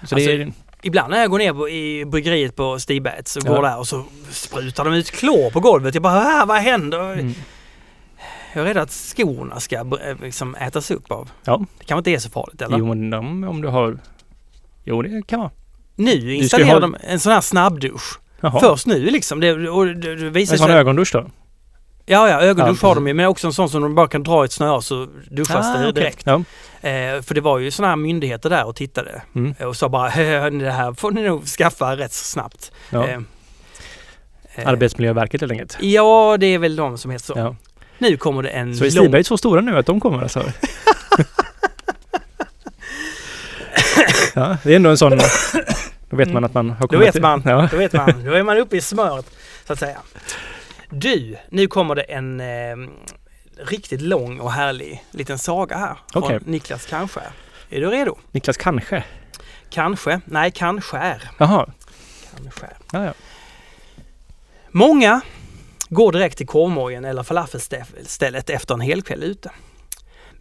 [0.00, 0.52] Alltså, det är,
[0.82, 3.54] Ibland när jag går ner på, i bryggeriet på Stigbats och Ja.
[3.54, 5.94] går där och så sprutar de ut klor på golvet.
[5.94, 7.12] Jag bara, ah, vad händer?
[7.12, 7.34] mm,
[8.54, 11.30] Jag är rädd att skorna ska br- liksom ätas upp av.
[11.44, 11.56] Ja.
[11.78, 12.78] Det kanske inte är så farligt eller?
[12.78, 13.98] jo, men om, du har...
[14.84, 15.50] Jo, det kan vara.
[15.96, 18.19] Nu installerar ha- de en sån här snabbdusch.
[18.40, 18.60] Jaha.
[18.60, 19.40] Först nu liksom.
[19.40, 21.30] Det, och du, du visar en sån sig, ögondusch då?
[22.06, 24.22] Ja, ja, ögondusch Ja, har de ju, men också en sån som de bara kan
[24.22, 25.92] dra ett snöre så duschas Ah, det okej.
[25.92, 26.22] direkt.
[26.26, 26.34] Ja.
[26.88, 29.54] Eh, för det var ju sådana här myndigheter där och tittade Mm.
[29.68, 32.72] och sa bara "Hö, det här får ni nog skaffa rätt så snabbt.
[32.90, 33.06] Ja.
[33.08, 33.18] Eh,
[34.54, 35.76] eh, Arbetsmiljöverket helt enkelt.
[35.80, 37.32] Ja, det är väl de som heter så.
[37.36, 37.56] Ja.
[37.98, 39.04] Nu kommer det en Så är lång...
[39.04, 40.42] Stiberg så stora nu att de kommer alltså?
[44.34, 45.12] ja, det är ändå en sån...
[46.10, 47.14] Då vet man att man har Då kommit...
[47.14, 47.68] vet man, Ja.
[47.70, 49.30] då vet man, då är man uppe i smöret
[49.66, 49.98] så att säga.
[50.90, 52.76] Du, nu kommer det en eh,
[53.66, 56.40] riktigt lång och härlig liten saga här från.
[56.44, 57.30] Niklas Kanskär.
[57.70, 58.18] Är du redo?
[58.32, 59.04] Niklas kanske?
[59.70, 61.30] Kanske, nej Kanskär.
[61.38, 61.66] Jaha.
[62.36, 62.76] Kanskär.
[62.92, 63.12] Ja, ja.
[64.70, 65.20] Många
[65.88, 69.50] går direkt till korvmojen eller falafelstället efter en helkväll ute.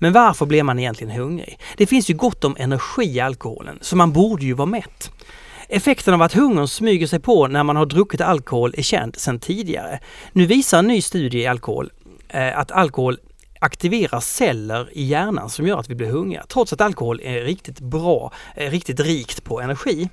[0.01, 1.59] Men varför blir man egentligen hungrig?
[1.77, 5.11] Det finns ju gott om energi i alkoholen, så man borde ju vara mätt.
[5.71, 9.39] Effekten av att hungern smyger sig på när man har druckit alkohol är känd sedan
[9.39, 9.99] tidigare.
[10.31, 11.91] Nu visar en ny studie i alkohol
[12.27, 13.17] eh, att alkohol
[13.59, 17.79] aktiverar celler i hjärnan som gör att vi blir hungriga, trots att alkohol är riktigt
[17.79, 20.09] bra, är riktigt rikt på energi.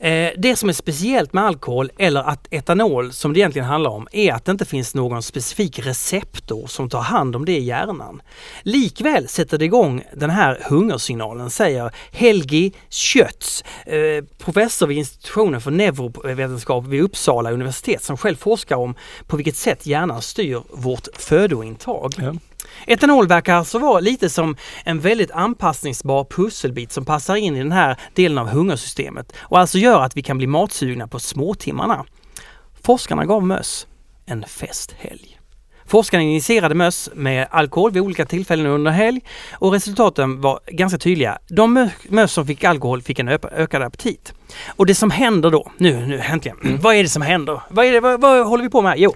[0.00, 4.08] Eh, det som är speciellt med alkohol eller att etanol som det egentligen handlar om
[4.12, 8.22] är att det inte finns någon specifik receptor som tar hand om det i hjärnan.
[8.62, 15.70] Likväl sätter det igång den här hungersignalen säger Helgi Schütz, eh, professor vid institutionen för
[15.70, 18.94] neurovetenskap vid Uppsala universitet som själv forskar om
[19.26, 22.14] på vilket sätt hjärnan styr vårt födointag.
[22.16, 22.34] Ja.
[22.86, 27.72] Etanol verkar alltså vara lite som en väldigt anpassningsbar pusselbit som passar in i den
[27.72, 32.04] här delen av hungersystemet och alltså gör att vi kan bli matsugna på småtimmarna.
[32.82, 33.86] Forskarna gav möss
[34.26, 35.36] en festhelg.
[35.86, 39.20] Forskarna injicerade möss med alkohol vid olika tillfällen under helg
[39.52, 41.38] och resultaten var ganska tydliga.
[41.48, 44.32] De mö- möss som fick alkohol fick en ökad aptit.
[44.66, 47.60] Och det som händer då, nu, nu äntligen, vad är det som händer?
[47.70, 48.94] Vad, är det, vad, vad håller vi på med?
[48.98, 49.14] Jo,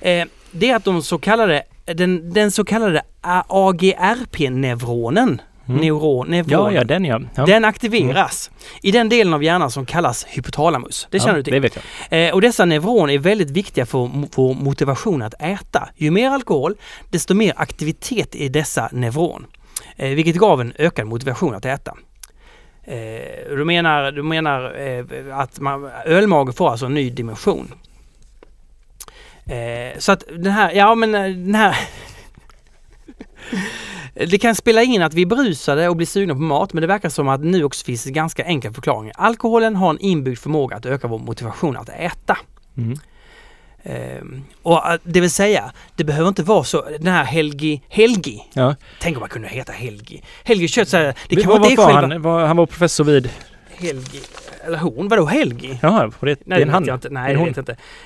[0.00, 3.02] eh, det är att de så kallade, den, den så kallade
[3.48, 5.40] AGRP-neuronen,
[5.70, 5.80] Mm.
[5.80, 7.20] neuron, Ja, neuronen, ja, den ja.
[7.34, 7.46] ja.
[7.46, 8.50] den aktiveras
[8.82, 11.08] i den delen av hjärnan som kallas hypotalamus.
[11.10, 11.52] Det känner ja, du till?
[11.52, 11.78] Det vet
[12.10, 12.26] jag.
[12.28, 15.88] Eh, och dessa neuroner är väldigt viktiga för vår motivation att äta.
[15.96, 16.74] Ju mer alkohol,
[17.10, 19.46] desto mer aktivitet i dessa neuron.
[19.96, 21.96] Eh, vilket gav en ökad motivation att äta.
[22.84, 27.74] Eh, du menar, du menar eh, att man, ölmage får alltså en ny dimension.
[29.50, 31.76] Eh, så att den här, ja men eh, den här
[34.14, 36.86] Det kan spela in att vi är berusade och blir sugna på mat men det
[36.86, 39.14] verkar som att nu också finns ganska enkla förklaringar.
[39.18, 42.38] Alkoholen har en inbyggd förmåga att öka vår motivation att äta.
[42.76, 42.98] Mm.
[43.82, 48.44] Ehm, och att- det vill säga, det behöver inte vara så, den här Helgi, Helgi,
[48.52, 48.74] Ja.
[49.00, 50.22] tänk om man kunde heta Helgi.
[50.44, 52.00] Helgi Kött det kan vara vad det var själva...
[52.14, 52.22] han?
[52.22, 53.30] Var, han var professor vid...
[53.76, 54.20] Helgi,
[54.66, 55.78] eller hon, vadå Helgi?
[55.82, 56.96] Jaha, var det, det Nej, är det en vet han?
[56.96, 57.08] inte.
[57.08, 57.62] En Nej, det vet jag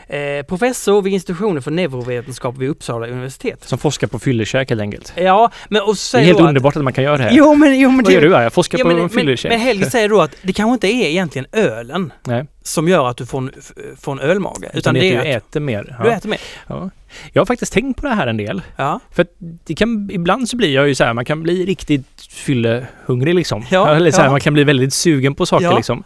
[0.08, 0.16] inte.
[0.18, 3.64] Eh, professor vid institutionen för neurovetenskap vid Uppsala universitet.
[3.64, 5.12] Som forskar på fyllekäk helt enkelt.
[5.16, 7.30] Ja, men och Det är helt att, underbart att man kan göra det här.
[7.32, 8.42] Jo, men, jo, men Vad det, gör du här?
[8.42, 9.50] Jag forskar Ja, på men, fyllekäk.
[9.52, 13.16] men Helge säger då att det kanske inte är egentligen ölen Nej, som gör att
[13.16, 13.50] du får en,
[14.00, 14.56] får en ölmage.
[14.64, 15.96] utan, Utan det det är att du äter mer.
[16.02, 16.16] du Ja.
[16.16, 16.40] äter mer.
[16.66, 16.90] Ja.
[17.32, 18.62] Jag har faktiskt tänkt på det här en del.
[18.76, 19.00] Ja.
[19.12, 23.34] För det kan, ibland så blir jag ju så här, man kan bli riktigt fyllehungrig
[23.34, 23.64] liksom.
[23.70, 26.02] Ja, Eller så här, man kan bli väldigt sugen på saker ja, liksom.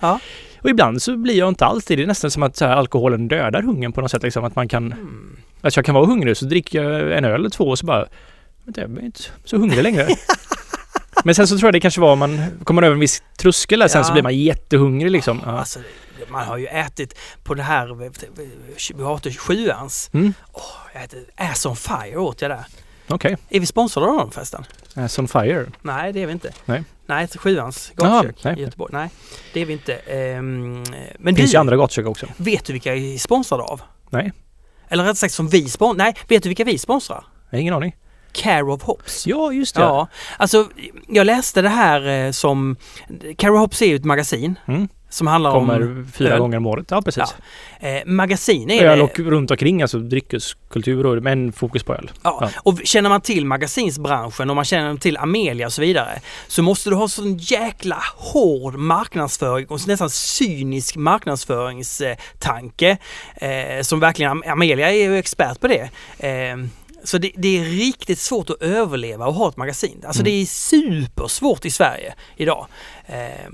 [0.62, 1.96] Och ibland så blir jag inte alls det.
[1.96, 4.22] Det är nästan som att så här, alkoholen dödar hungern på något sätt.
[4.22, 4.44] Liksom.
[4.44, 5.36] Att man kan, Mm.
[5.60, 8.06] att jag kan vara hungrig så dricker jag en öl eller två och så bara,
[8.64, 10.06] vänta jag är inte så hungrig längre.
[11.24, 13.78] Men sen så tror jag det kanske var om man kommer över en viss tröskel
[13.80, 15.40] där, sen så blir man jättehungrig liksom.
[15.46, 15.58] Ja.
[15.58, 15.78] Alltså,
[16.30, 17.94] man har ju ätit på det här,
[18.94, 20.10] vi åt sjuans.
[20.12, 20.34] Mm.
[20.52, 20.62] Åh,
[20.94, 22.64] jag äter Ass on Fire åt jag där.
[23.08, 24.64] Okej, Är vi sponsrade av dem förresten?
[24.94, 25.66] Ass on fire.
[25.82, 26.52] Nej, det är vi inte.
[26.64, 26.84] Nej.
[27.06, 28.58] Nej, sjuans gatukök nej.
[28.58, 28.90] i Göteborg.
[28.92, 29.10] Nej,
[29.52, 30.00] det är vi inte.
[30.06, 30.42] Det
[31.18, 32.26] men finns du, ju andra gatukök också.
[32.36, 33.82] vet du vilka vi är sponsrade av?
[34.10, 34.32] Nej.
[34.88, 36.04] Eller rätt sagt som vi sponsrar.
[36.04, 37.24] Nej, vet du vilka vi sponsrar?
[37.50, 37.96] Jag har ingen aning.
[38.32, 39.26] Care of Hops.
[39.26, 39.80] Ja, just det.
[39.80, 40.68] Ja, alltså
[41.08, 42.76] jag läste det här eh, som...
[43.36, 44.88] Care of Hops är ju ett magasin Mm.
[45.10, 46.38] Som handlar Kommer om fyra öl.
[46.40, 46.86] gånger om året.
[46.90, 47.34] Ja, precis.
[47.80, 48.70] eh, magasin.
[48.70, 52.10] Är Öl och runt omkring, alltså dryckeskultur och men fokus på öl.
[52.22, 52.48] ja, ja.
[52.62, 56.90] Och känner man till magasinsbranschen och man känner till Amelia och så vidare så måste
[56.90, 62.96] du ha sån jäkla hård marknadsföring och nästan cynisk marknadsföringstanke
[63.36, 65.90] eh, som verkligen Am- Amelia är ju expert på det.
[66.28, 66.56] Eh,
[67.04, 70.02] så det, det är riktigt svårt att överleva och ha ett magasin.
[70.06, 70.32] Alltså Mm.
[70.32, 72.66] det är supersvårt i Sverige idag.
[73.06, 73.48] Eh,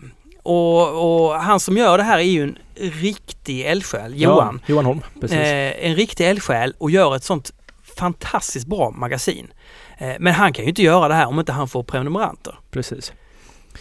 [0.45, 4.61] och, och han som gör det här är ju en riktig eldsjäl, Johan.
[4.67, 5.39] Ja, Johan Holm, precis.
[5.39, 7.53] Eh, en riktig eldsjäl och gör ett sånt
[7.97, 9.53] fantastiskt bra magasin.
[9.99, 12.55] Eh, men han kan ju inte göra det här om inte han får prenumeranter.
[12.71, 13.13] Precis.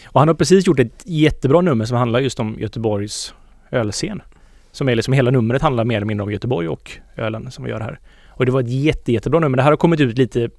[0.06, 3.34] Och han har precis gjort ett jättebra nummer som handlar just om Göteborgs
[3.72, 4.22] ölscen.
[4.72, 7.70] Som är liksom hela numret handlar mer eller mindre om Göteborg och ölen som vi
[7.70, 8.00] gör här.
[8.30, 9.58] Och det var ett jätte, jättebra nummer.
[9.58, 10.50] Det här har kommit ut lite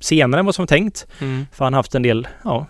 [0.00, 1.06] senare än vad som var tänkt.
[1.20, 1.46] Mm.
[1.52, 2.66] För han har haft en del, ja,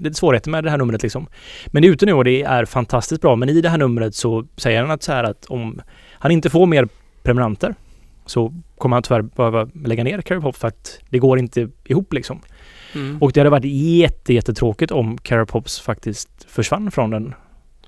[0.00, 1.26] lite svårigheter med det här numret liksom.
[1.66, 3.36] Men det är ute nu och det är fantastiskt bra.
[3.36, 5.80] Men i det här numret så säger han att så här att om
[6.12, 6.88] han inte får mer
[7.22, 7.74] prenumeranter
[8.26, 12.12] så kommer han tyvärr behöva lägga ner Carrie Pop för att det går inte ihop
[12.12, 12.40] liksom.
[12.94, 13.18] Mm.
[13.22, 17.34] Och det hade varit jätte, jättetråkigt om Carrie Pops faktiskt försvann från den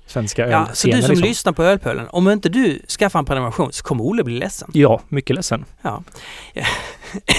[0.05, 1.27] svenska Ja, så du som liksom.
[1.27, 4.69] lyssnar på Ölpölen, om inte du skaffar en prenumeration så kommer Olle bli ledsen.
[4.73, 5.65] Ja, mycket ledsen.
[5.81, 6.03] Ja.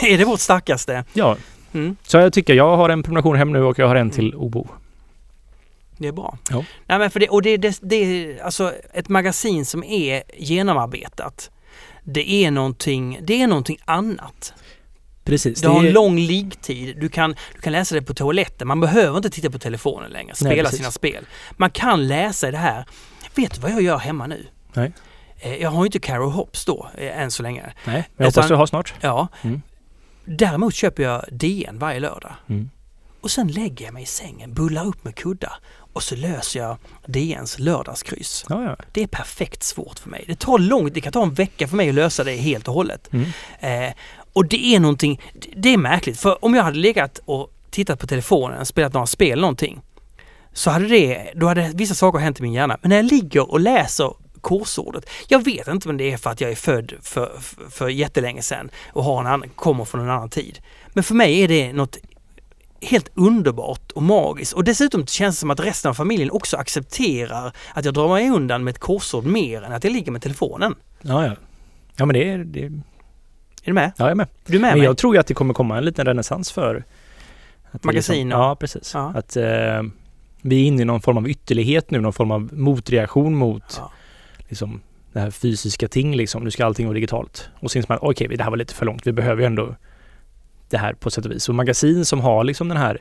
[0.03, 1.05] är det vårt starkaste?
[1.13, 1.37] Ja,
[1.75, 1.97] Mm.
[2.03, 4.67] så jag tycker jag har en prenumeration hem nu och jag har en till Obo.
[5.99, 6.39] Det är bra.
[6.51, 6.65] Ja.
[6.87, 11.51] Nej, men för det, och det, det, det är alltså ett magasin som är genomarbetat.
[12.05, 14.53] Det är någonting, det är någonting annat.
[15.25, 15.61] Precis.
[15.61, 16.97] Du har en är- lång liggtid.
[17.01, 18.69] Du kan, du kan läsa det på toaletten.
[18.69, 20.35] Man behöver inte titta på telefonen längre.
[20.35, 20.79] Spela precis.
[20.79, 21.27] sina spel.
[21.53, 22.85] Man kan läsa det här.
[23.35, 24.47] Vet du vad jag gör hemma nu?
[24.73, 24.93] Nej.
[25.41, 27.63] Eh, Jag har inte Carol Hops då, eh, än så länge.
[27.63, 28.95] Nej, men jag hoppas Utan- du har snart.
[29.01, 29.29] Ja.
[29.43, 29.63] Mm.
[30.25, 32.33] Däremot köper jag DN varje lördag.
[32.49, 32.71] Mm.
[33.21, 35.53] Och sen lägger jag mig i sängen, bullar upp med kuddar
[35.93, 36.77] och så löser jag
[37.07, 38.45] DNs lördagskryss.
[38.49, 38.77] Ja, ja.
[38.93, 40.25] Det är perfekt svårt för mig.
[40.29, 42.75] Det tar långt, det kan ta en vecka för mig att lösa det helt och
[42.75, 43.11] hållet.
[43.13, 43.27] Mm.
[43.61, 43.95] Eh,
[44.33, 45.21] och det är någonting,
[45.57, 49.41] det är märkligt för om jag hade legat och tittat på telefonen, spelat några spel
[49.41, 49.81] någonting,
[50.53, 52.79] så hade det, då hade vissa saker hänt i min hjärna.
[52.83, 54.15] Men när jag ligger och läser
[54.45, 57.89] korsordet, jag vet inte om det är för att jag är född för, för, för
[57.89, 60.59] jättelänge sedan och har en annan, kommer från en annan tid.
[60.89, 61.99] Men för mig är det något
[62.81, 67.53] helt underbart och magiskt och dessutom känns det som att resten av familjen också accepterar
[67.75, 70.75] att jag drar mig undan med ett korsord mer än att jag ligger med telefonen.
[71.03, 71.33] Ja, ja.
[71.97, 72.39] Ja, men det är...
[72.39, 72.73] Det är
[73.65, 73.93] du med?
[73.97, 74.27] ja, jag är med.
[74.47, 74.85] Du är med Men mig?
[74.85, 76.85] jag tror ju att det kommer komma en liten renässans för...
[77.73, 78.95] Det Magasin Liksom, ja, precis.
[78.95, 79.13] Ja.
[79.17, 79.83] Att eh,
[80.41, 83.91] vi är inne i någon form av ytterlighet nu, någon form av motreaktion mot Ja.
[84.49, 84.81] Liksom
[85.13, 86.45] det här fysiska ting liksom.
[86.45, 87.49] Nu ska allting vara digitalt.
[87.61, 89.07] Och sen man, okej, det här var lite för långt.
[89.07, 89.77] Vi behöver ju ändå
[90.71, 91.49] det här på sätt och vis.
[91.49, 93.01] Och magasin som har liksom den här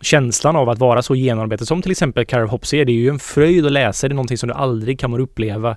[0.00, 2.84] känslan av att vara så genomarbetat som till exempel Carol Hops är.
[2.84, 4.08] Det är ju en fröjd att läsa.
[4.08, 5.76] Det är någonting som du aldrig kommer uppleva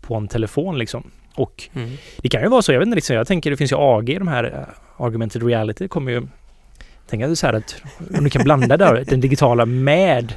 [0.00, 1.10] på en telefon liksom.
[1.36, 1.90] Och Mm.
[2.18, 4.04] det kan ju vara så, jag vet inte liksom, jag tänker det finns ju AG,
[4.18, 6.26] de här uh, augmented reality kommer ju
[7.06, 7.76] Tänk att så här att
[8.18, 10.34] om du kan blanda där, den digitala med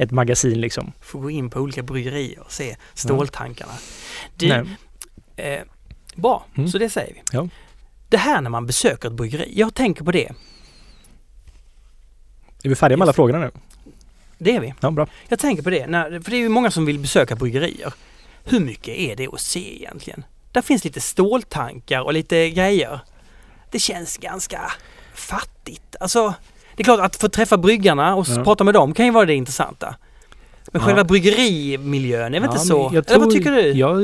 [0.00, 0.92] ett magasin liksom.
[1.00, 3.72] Får gå in på olika bryggerier och se ståltankarna.
[4.36, 4.66] Du,
[5.36, 5.60] eh,
[6.14, 6.68] bra, Mm.
[6.68, 7.20] så det säger vi.
[7.32, 7.48] Ja.
[8.08, 10.32] Det här när man besöker ett bryggeri, jag tänker på det.
[12.62, 13.50] Är vi färdiga med alla frågorna nu?
[14.38, 14.74] Det är vi.
[14.80, 15.06] Ja, bra.
[15.28, 17.92] Jag tänker på det, när, för det är ju många som vill besöka bryggerier.
[18.44, 20.24] Hur mycket är det att se egentligen?
[20.52, 23.00] Där finns lite ståltankar och lite grejer.
[23.70, 24.72] Det känns ganska
[25.14, 25.96] fattigt.
[26.00, 26.34] Alltså,
[26.80, 28.44] det är klart att få träffa bryggarna och Ja.
[28.44, 29.94] prata med dem kan ju vara det intressanta.
[30.72, 30.86] Men Ja.
[30.86, 32.90] själva bryggerimiljön är väl Ja, inte så?
[32.92, 33.60] jag Eller vad tror- tycker du?
[33.72, 34.02] Jag,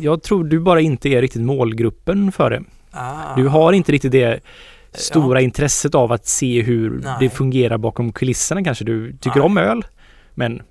[0.00, 2.62] jag tror du bara inte är riktigt målgruppen för det.
[2.90, 3.36] Ah.
[3.36, 4.40] Du har inte riktigt det
[4.92, 7.16] stora intresset av att se hur Nej.
[7.20, 8.84] det fungerar bakom kulisserna kanske.
[8.84, 9.46] Du tycker Nej.
[9.46, 9.84] om öl,
[10.34, 10.62] men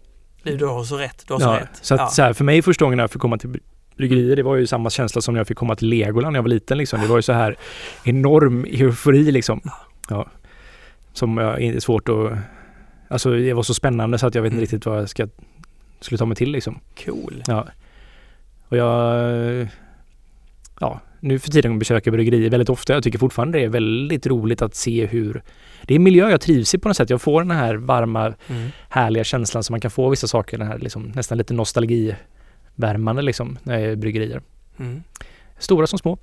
[0.43, 1.23] Du, du har så rätt.
[1.27, 1.69] Du har så ja, rätt.
[1.81, 2.07] så att ja.
[2.07, 3.61] så här, för mig första gången jag fick komma till bry-
[3.97, 6.43] bryggerier, det var ju samma känsla som när jag fick komma till Legoland när jag
[6.43, 7.01] var liten liksom.
[7.01, 7.55] Det var ju så här
[8.03, 9.61] enorm eufori liksom.
[10.09, 10.27] Ja.
[11.15, 12.31] Som jag är svårt att...
[13.07, 14.61] Alltså det var så spännande så att jag vet inte Mm.
[14.61, 15.27] riktigt vad jag ska
[15.99, 16.79] skulle ta mig till liksom.
[17.05, 17.43] Cool.
[17.47, 17.67] Ja.
[18.67, 19.67] Och jag...
[20.79, 22.93] Ja, nu för tiden besöker jag bryggerier väldigt ofta.
[22.93, 25.41] Jag tycker fortfarande det är väldigt roligt att se hur...
[25.81, 27.09] Det är en miljö jag trivs i på något sätt.
[27.09, 28.69] Jag får den här varma, Mm.
[28.89, 30.57] härliga känslan som man kan få av vissa saker.
[30.57, 34.41] Den här liksom, nästan lite nostalgivärmande liksom när jag är i bryggerier.
[34.79, 35.03] Mm.
[35.59, 36.17] Stora som små.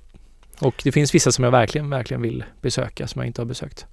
[0.59, 3.85] Och det finns vissa som jag verkligen, verkligen vill besöka som jag inte har besökt.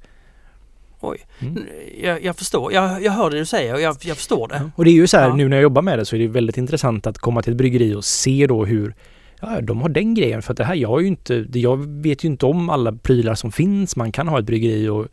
[1.01, 1.18] Oj.
[1.40, 1.64] Mm.
[2.02, 2.72] Jag, jag förstår.
[2.72, 4.55] Jag, jag hör det du säger och jag, jag förstår det.
[4.55, 4.70] Ja.
[4.77, 5.35] Och det är ju så här, Ja.
[5.35, 7.56] nu när jag jobbar med det så är det väldigt intressant att komma till ett
[7.56, 8.94] bryggeri och se då hur
[9.43, 12.24] Ja, de har den grejen för att det här, jag har ju inte, jag vet
[12.24, 13.97] ju inte om alla prylar som finns.
[13.97, 15.06] Man kan ha ett bryggeri och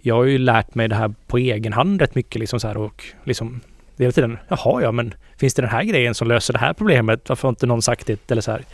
[0.00, 2.76] jag har ju lärt mig det här på egen hand rätt mycket liksom så här
[2.76, 3.60] och liksom
[3.98, 7.28] hela tiden, jaha ja men finns det den här grejen som löser det här problemet?
[7.28, 8.30] Varför har inte någon sagt det?
[8.30, 8.64] Eller så här.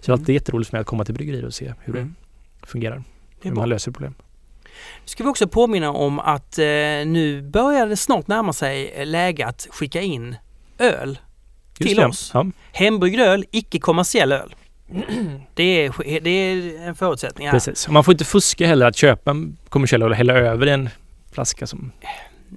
[0.00, 2.14] Så det är alltid jätteroligt för mig att komma till bryggerier och se hur Mm.
[2.60, 3.02] det fungerar.
[3.42, 4.14] Det hur man löser problem.
[5.04, 6.64] Ska vi också påminna om att eh,
[7.06, 10.36] nu börjar det snart närma sig läge att skicka in
[10.78, 11.18] öl
[11.78, 12.06] Just till det.
[12.06, 12.30] oss.
[12.34, 14.54] Ja, Hembryggd öl, icke kommersiell öl.
[15.54, 17.54] Det är, det är en förutsättning här.
[17.54, 17.88] precis.
[17.88, 20.88] Man får inte fuska heller att köpa en kommersiell öl och hälla över en
[21.32, 21.92] flaska som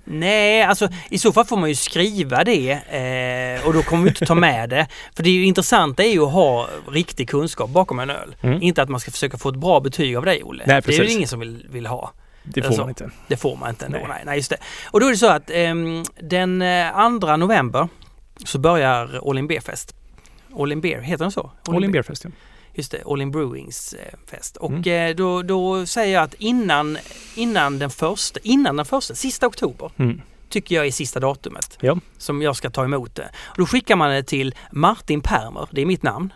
[0.04, 4.10] Nej, alltså i så fall får man ju skriva det eh, och då kommer vi
[4.10, 4.88] inte ta med det.
[5.16, 8.36] För det är ju intressanta är ju att ha riktig kunskap bakom en öl.
[8.42, 8.62] Mm.
[8.62, 10.64] Inte att man ska försöka få ett bra betyg av dig Olle.
[10.68, 12.12] Nej, det är ju ingen som vill, vill ha.
[12.44, 13.10] Det får Alltså, man inte.
[13.28, 13.98] Det får man inte ändå.
[13.98, 14.08] Nej.
[14.10, 14.22] Nej.
[14.26, 14.58] Nej, just det.
[14.92, 17.88] Och då är det så att ehm, den eh, 2 november
[18.46, 19.96] så börjar All In B-fest.
[20.58, 21.52] All in Beer, heter den så?
[21.68, 22.30] All in Beer Fest, ja.
[22.80, 24.58] Just det, All in Brewings eh, fest.
[24.58, 25.10] Och Mm.
[25.10, 26.98] eh, då, då säger jag att innan,
[27.36, 30.22] innan den första, innan den första, sista oktober, Mm.
[30.50, 31.98] tycker jag är sista datumet Ja.
[32.18, 33.30] som jag ska ta emot det.
[33.46, 36.34] Och då skickar man det till Martin Permer, det är mitt namn.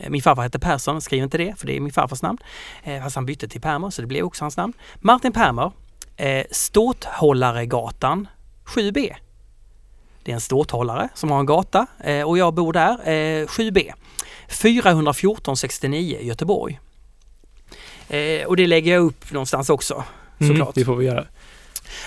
[0.00, 2.38] Eh, Min farfar hette Persson, skriv inte det för det är min farfars namn.
[2.82, 4.72] Eh, fast han bytte till Permer så det blev också hans namn.
[5.00, 5.72] Martin Permer,
[6.16, 8.28] eh, Ståthållaregatan
[8.64, 9.16] 7B.
[10.24, 13.92] Det är en ståthållare som har en gata eh, och jag bor där, eh, 7B.
[14.50, 16.80] 414 69 Göteborg.
[18.08, 20.04] Eh, och det lägger jag upp någonstans också
[20.40, 20.74] Mm, såklart.
[20.74, 21.24] det får vi göra.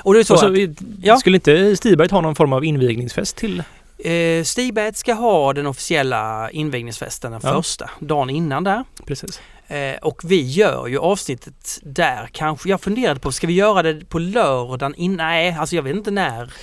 [0.03, 1.17] Och det är så Och så, att, vi- Ja.
[1.17, 3.63] Skulle inte Stiberg ha någon form av invigningsfest till?
[3.97, 7.53] Eh, Stigberget ska ha den officiella invigningsfesten den Ja.
[7.53, 8.83] första, dagen innan där.
[9.07, 9.41] Precis.
[9.67, 12.69] Eh, och vi gör ju avsnittet där kanske.
[12.69, 15.17] Jag funderade på, ska vi göra det på lördagen innan?
[15.17, 16.53] Nej, alltså jag vet inte när.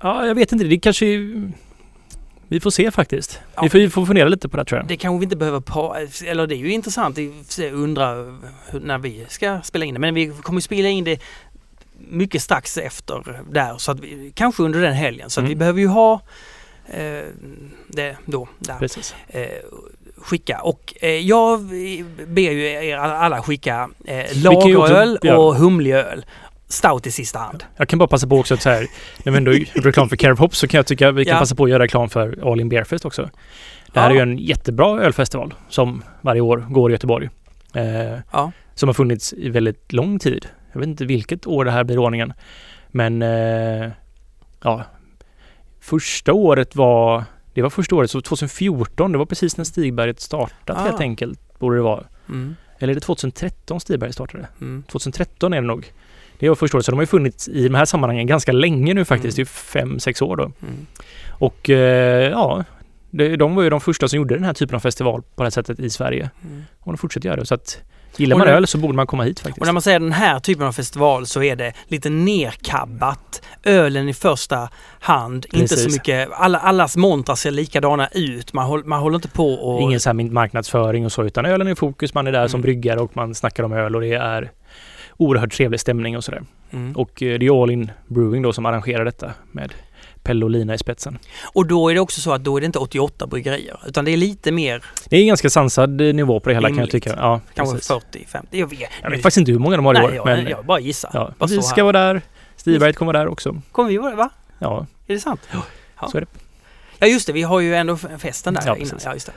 [0.00, 0.64] Ja, jag vet inte.
[0.64, 1.06] Det kanske...
[2.52, 3.40] Vi får se faktiskt.
[3.54, 3.62] Ja.
[3.62, 4.88] Vi, får, vi får fundera lite på det tror jag.
[4.88, 5.96] Det kanske vi inte behöver pa-
[6.26, 8.14] eller det är ju intressant att undra
[8.82, 10.00] när vi ska spela in det.
[10.00, 11.20] Men vi kommer spela in det
[12.08, 15.30] mycket strax efter där, så att vi, kanske under den helgen.
[15.30, 15.48] Så Mm.
[15.48, 16.20] vi behöver ju ha
[16.86, 17.22] eh,
[17.88, 18.78] det då, där.
[18.78, 19.14] Precis.
[19.28, 19.46] eh,
[20.16, 20.60] skicka.
[20.60, 21.60] Och eh, jag
[22.26, 26.24] ber ju er alla skicka eh, lageröl och humlig öl.
[26.72, 27.64] Stout i sista hand.
[27.76, 28.86] Jag kan bara passa på också att så här,
[29.24, 31.24] när vi ändå gjorde reklam för Care of Hop så kan jag tycka att vi
[31.24, 31.38] kan Ja.
[31.38, 33.30] passa på att göra reklam för All In Beer Fest också.
[33.92, 34.10] Det här Ja.
[34.10, 37.28] är ju en jättebra ölfestival som varje år går i Göteborg.
[37.74, 38.52] Eh, Ja.
[38.74, 40.46] Som har funnits i väldigt lång tid.
[40.72, 42.32] Jag vet inte vilket år det här blir ordningen.
[42.88, 43.90] Men eh,
[44.62, 44.84] ja,
[45.80, 47.24] första året var
[47.54, 50.82] det var första året, så 2014, det var precis när Stigberget startat Ah.
[50.82, 52.04] helt enkelt, borde det vara.
[52.28, 54.48] Mm, Eller är det 2013 Stigberget startade?
[54.60, 54.82] mm.
[54.82, 55.92] 2013 är det nog.
[56.42, 58.94] Det var första året, så de har ju funnits i de här sammanhangen ganska länge
[58.94, 59.38] nu faktiskt.
[59.38, 59.44] Mm.
[59.44, 60.42] Det är fem, sex år då.
[60.42, 60.86] Mm.
[61.28, 62.64] Och eh, ja,
[63.10, 65.44] det, de var ju de första som gjorde den här typen av festival på det
[65.44, 66.30] här sättet i Sverige.
[66.44, 66.62] Mm.
[66.80, 67.46] Och de fortsätter göra det.
[67.46, 67.78] Så att
[68.16, 69.60] gillar man öl så borde man komma hit faktiskt.
[69.60, 73.42] Och när man säger den här typen av festival så är det lite nerkabbat.
[73.64, 74.68] Ölen i första
[75.00, 75.46] hand.
[75.52, 75.92] Inte så Precis.
[75.92, 78.52] mycket, alla, allas montrar ser likadana ut.
[78.52, 79.82] Man, håller, man håller inte på och...
[79.82, 82.14] Ingen så här marknadsföring och så, utan ölen är i fokus.
[82.14, 82.62] Man är där som Mm.
[82.62, 84.50] bryggare och man snackar om öl och det är
[85.16, 86.42] oerhört trevlig stämning och sådär.
[86.70, 86.96] Mm.
[86.96, 89.72] Och eh, det är All In Brewing då som arrangerar detta med
[90.22, 91.18] Pelle och Lina i spetsen.
[91.42, 94.10] Och då är det också så att då är det inte 88 bryggerier utan det
[94.10, 96.80] är lite mer, Det är en ganska sansad eh, nivå på det hela kan jag
[96.82, 97.04] Rimligt.
[97.04, 97.16] tycka.
[97.16, 97.88] Ja, kanske precis.
[97.88, 98.58] 40, 50.
[98.58, 100.14] Jag vet, Jag vet faktiskt inte hur många de har i Nej, år.
[100.14, 101.10] jag, men jag bara gissar.
[101.14, 102.22] ja, Bara vi ska vara där.
[102.56, 103.62] Stiberget kommer vara där också.
[103.72, 104.30] Kommer vi vara det, va?
[104.58, 105.40] Ja, Är det sant?
[106.00, 106.08] Ja.
[106.08, 106.26] så är det.
[106.98, 108.88] Ja just det, vi har ju ändå festen där Ja, innan.
[108.88, 109.04] precis.
[109.04, 109.32] Ja, just det.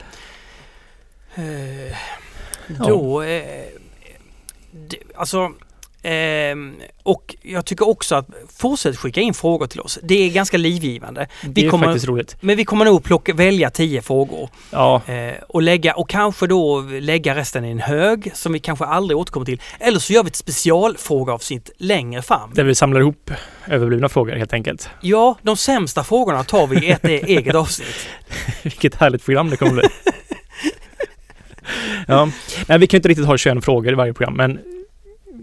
[1.42, 1.96] Eh,
[2.78, 2.84] Ja.
[2.88, 3.22] då...
[3.22, 3.42] Eh,
[4.72, 5.52] det, alltså...
[6.10, 8.26] ehm, och jag tycker också att
[8.58, 9.98] fortsätt skicka in frågor till oss.
[10.02, 11.28] Det är ganska livgivande.
[11.42, 12.36] Det är kommer- faktiskt roligt.
[12.40, 16.80] Men vi kommer nog plocka, välja tio frågor Ja, eh, och lägga och kanske då
[16.80, 19.60] lägga resten i en hög som vi kanske aldrig återkommer till.
[19.80, 22.50] Eller så gör vi ett specialfrågeavsnitt längre fram.
[22.54, 23.30] där vi samlar ihop
[23.66, 24.88] överblivna frågor helt enkelt.
[25.00, 28.08] Ja, de sämsta frågorna tar vi i ett eget avsnitt.
[28.62, 29.82] Vilket härligt program det kommer bli.
[32.06, 32.28] ja.
[32.66, 34.58] Nej, vi kan inte riktigt ha 21 frågor i varje program, men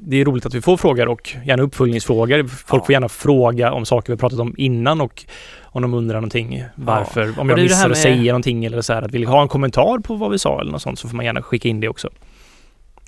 [0.06, 2.48] det är roligt att vi får frågor och gärna uppföljningsfrågor.
[2.48, 2.86] Folk Ja.
[2.86, 5.26] får gärna fråga om saker vi pratat om innan och
[5.64, 7.40] om de undrar någonting varför.
[7.40, 9.48] Om det är jag missar att säga någonting eller så här att vill ha en
[9.48, 11.88] kommentar på vad vi sa eller något sånt så får man gärna skicka in det
[11.88, 12.10] också.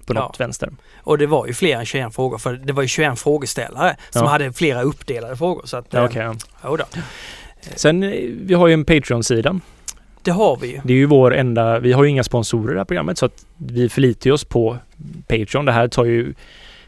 [0.06, 0.20] På Ja.
[0.20, 0.70] något vänster.
[0.98, 4.22] Och det var ju fler än 21 frågor för det var ju 21 frågeställare som
[4.24, 4.30] Ja.
[4.30, 5.62] hade flera uppdelade frågor.
[5.66, 6.32] Så att, Ja, eh, okej,
[6.64, 6.86] ja.
[7.76, 8.10] Sen, eh,
[8.42, 9.60] vi har ju en Patreon-sida.
[10.22, 10.82] Det har vi ju.
[10.84, 13.26] Det är ju vår enda, vi har ju inga sponsorer i det här programmet så
[13.26, 14.78] att vi förlitar oss på
[15.28, 15.66] Patreon.
[15.66, 16.34] Det här tar ju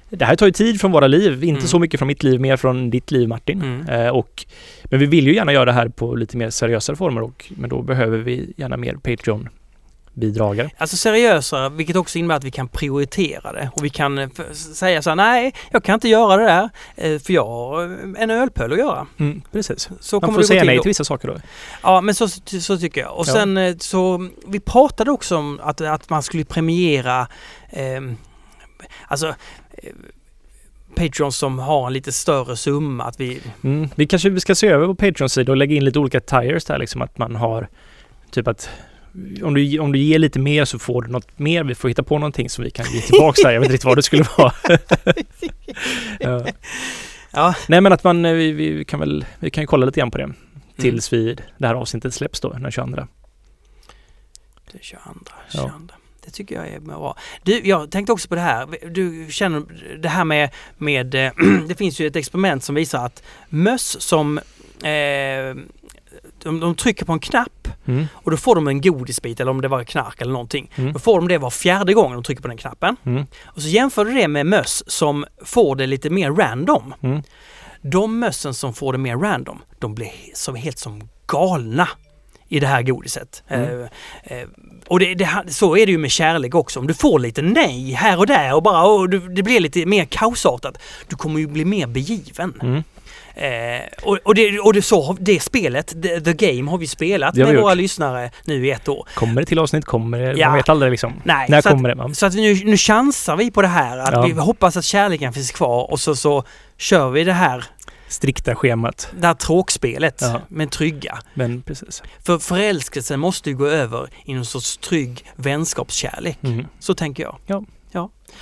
[0.10, 1.68] det här tar ju tid från våra liv, inte Mm.
[1.68, 3.62] så mycket från mitt liv, mer från ditt liv Martin.
[3.62, 3.90] Mm.
[3.90, 4.46] Eh, och,
[4.84, 7.70] men vi vill ju gärna göra det här på lite mer seriösare former och, men
[7.70, 10.70] då behöver vi gärna mer Patreon-bidragare.
[10.78, 13.70] Alltså seriösare, vilket också innebär att vi kan prioritera det.
[13.76, 17.20] Och vi kan eh, säga så här, nej, jag kan inte göra det där eh,
[17.20, 19.08] för jag har eh, en ölpöl att göra.
[19.18, 19.90] Mm, precis.
[20.00, 20.84] Så Man får säga till nej då.
[20.84, 21.36] till vissa saker då.
[21.84, 22.28] Ja, men så,
[22.62, 23.18] så tycker jag.
[23.18, 23.34] Och Ja.
[23.34, 27.28] sen så, vi pratade också om att, att man skulle premiera
[27.70, 28.02] eh,
[29.08, 29.36] alltså
[30.95, 33.04] Patreons som har en lite större summa.
[33.04, 33.90] Att vi, Mm.
[33.95, 36.78] Vi kanske vi ska se över på Patreon-sida och lägga in lite olika tires där
[36.78, 37.68] liksom att man har
[38.32, 38.70] typ att
[39.44, 41.64] om du, om du ger lite mer så får du något mer.
[41.64, 43.52] Vi får hitta på någonting som vi kan ge tillbaks där.
[43.52, 44.54] Jag vet inte riktigt vad det skulle vara.
[46.20, 46.45] ja.
[47.32, 49.99] ja, Nej men att man, eh, vi, vi kan väl, vi kan ju kolla lite
[49.99, 50.34] grann på det.
[50.78, 52.95] Tills vi, det här avsnittet släpps då, den 22.
[54.72, 55.10] det 22,
[55.54, 55.72] Ja.
[56.28, 56.32] 22.
[56.32, 57.16] Det tycker jag är bra.
[57.44, 58.90] Du, jag tänkte också på det här.
[58.90, 59.64] Du känner
[60.02, 61.32] det här med, med eh,
[61.68, 64.38] det finns ju ett experiment som visar att möss som
[64.84, 65.56] eh,
[66.44, 68.08] de, de trycker på en knapp Mm.
[68.14, 70.72] Och då får de en godisbit eller om det var knark eller någonting.
[70.76, 70.94] Mm.
[70.94, 72.95] Då får de det var fjärde gången de trycker på den knappen.
[73.04, 73.26] Mm.
[73.44, 76.94] Och så jämför du det med möss som får det lite mer random.
[77.02, 77.22] Mm.
[77.82, 81.90] De mössen som får det mer random, de blir som, helt som galna
[82.49, 83.44] i det här godiset.
[83.48, 83.82] Mm.
[84.24, 84.48] Eh, eh,
[84.88, 86.80] och det, det, så är det ju med kärlek också.
[86.80, 90.06] Om du får lite nej här och där och bara och det blir lite mer
[90.06, 90.78] kaosartat.
[91.07, 92.53] Du kommer ju bli mer begiven.
[92.61, 92.84] Mm.
[93.36, 97.36] Eh, och, och, det, och det, så, det spelet, the, the Game, har vi spelat
[97.36, 97.78] Det har med vi våra gjort.
[97.82, 99.07] lyssnare nu i ett år.
[99.14, 99.86] Kommer det till avsnitt?
[99.86, 100.34] Kommer det?
[100.40, 100.48] Ja.
[100.48, 101.14] Man vet aldrig liksom.
[101.24, 101.95] Nej, När så att- kommer det?
[101.95, 102.15] Man?
[102.15, 103.98] Så att nu, nu chansar vi på det här.
[103.98, 104.22] Att Ja.
[104.22, 106.44] Vi hoppas att kärleken finns kvar och så, så
[106.78, 107.64] kör vi det här,
[108.08, 109.10] Strikta schemat.
[109.20, 110.42] det här tråkspelet Ja.
[110.48, 111.18] med trygga.
[111.34, 112.04] Men precis.
[112.26, 116.40] För förälskelsen måste ju gå över i någon sorts trygg vänskapskärlek.
[116.44, 116.66] Mm.
[116.80, 117.38] Så tänker jag.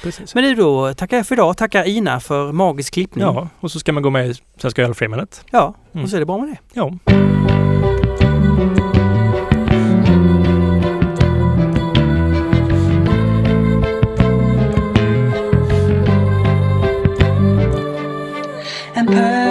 [0.04, 0.36] precis.
[0.36, 1.58] Men du då tackar jag för idag.
[1.58, 3.24] Tackar Ina för magisk klippning.
[3.26, 5.46] Ja, och så ska man gå med i Svenska ölfrämjandet.
[5.52, 6.04] ja Mm.
[6.04, 6.58] och så är det bra med det.
[6.74, 6.92] Ja.
[18.98, 19.45] and.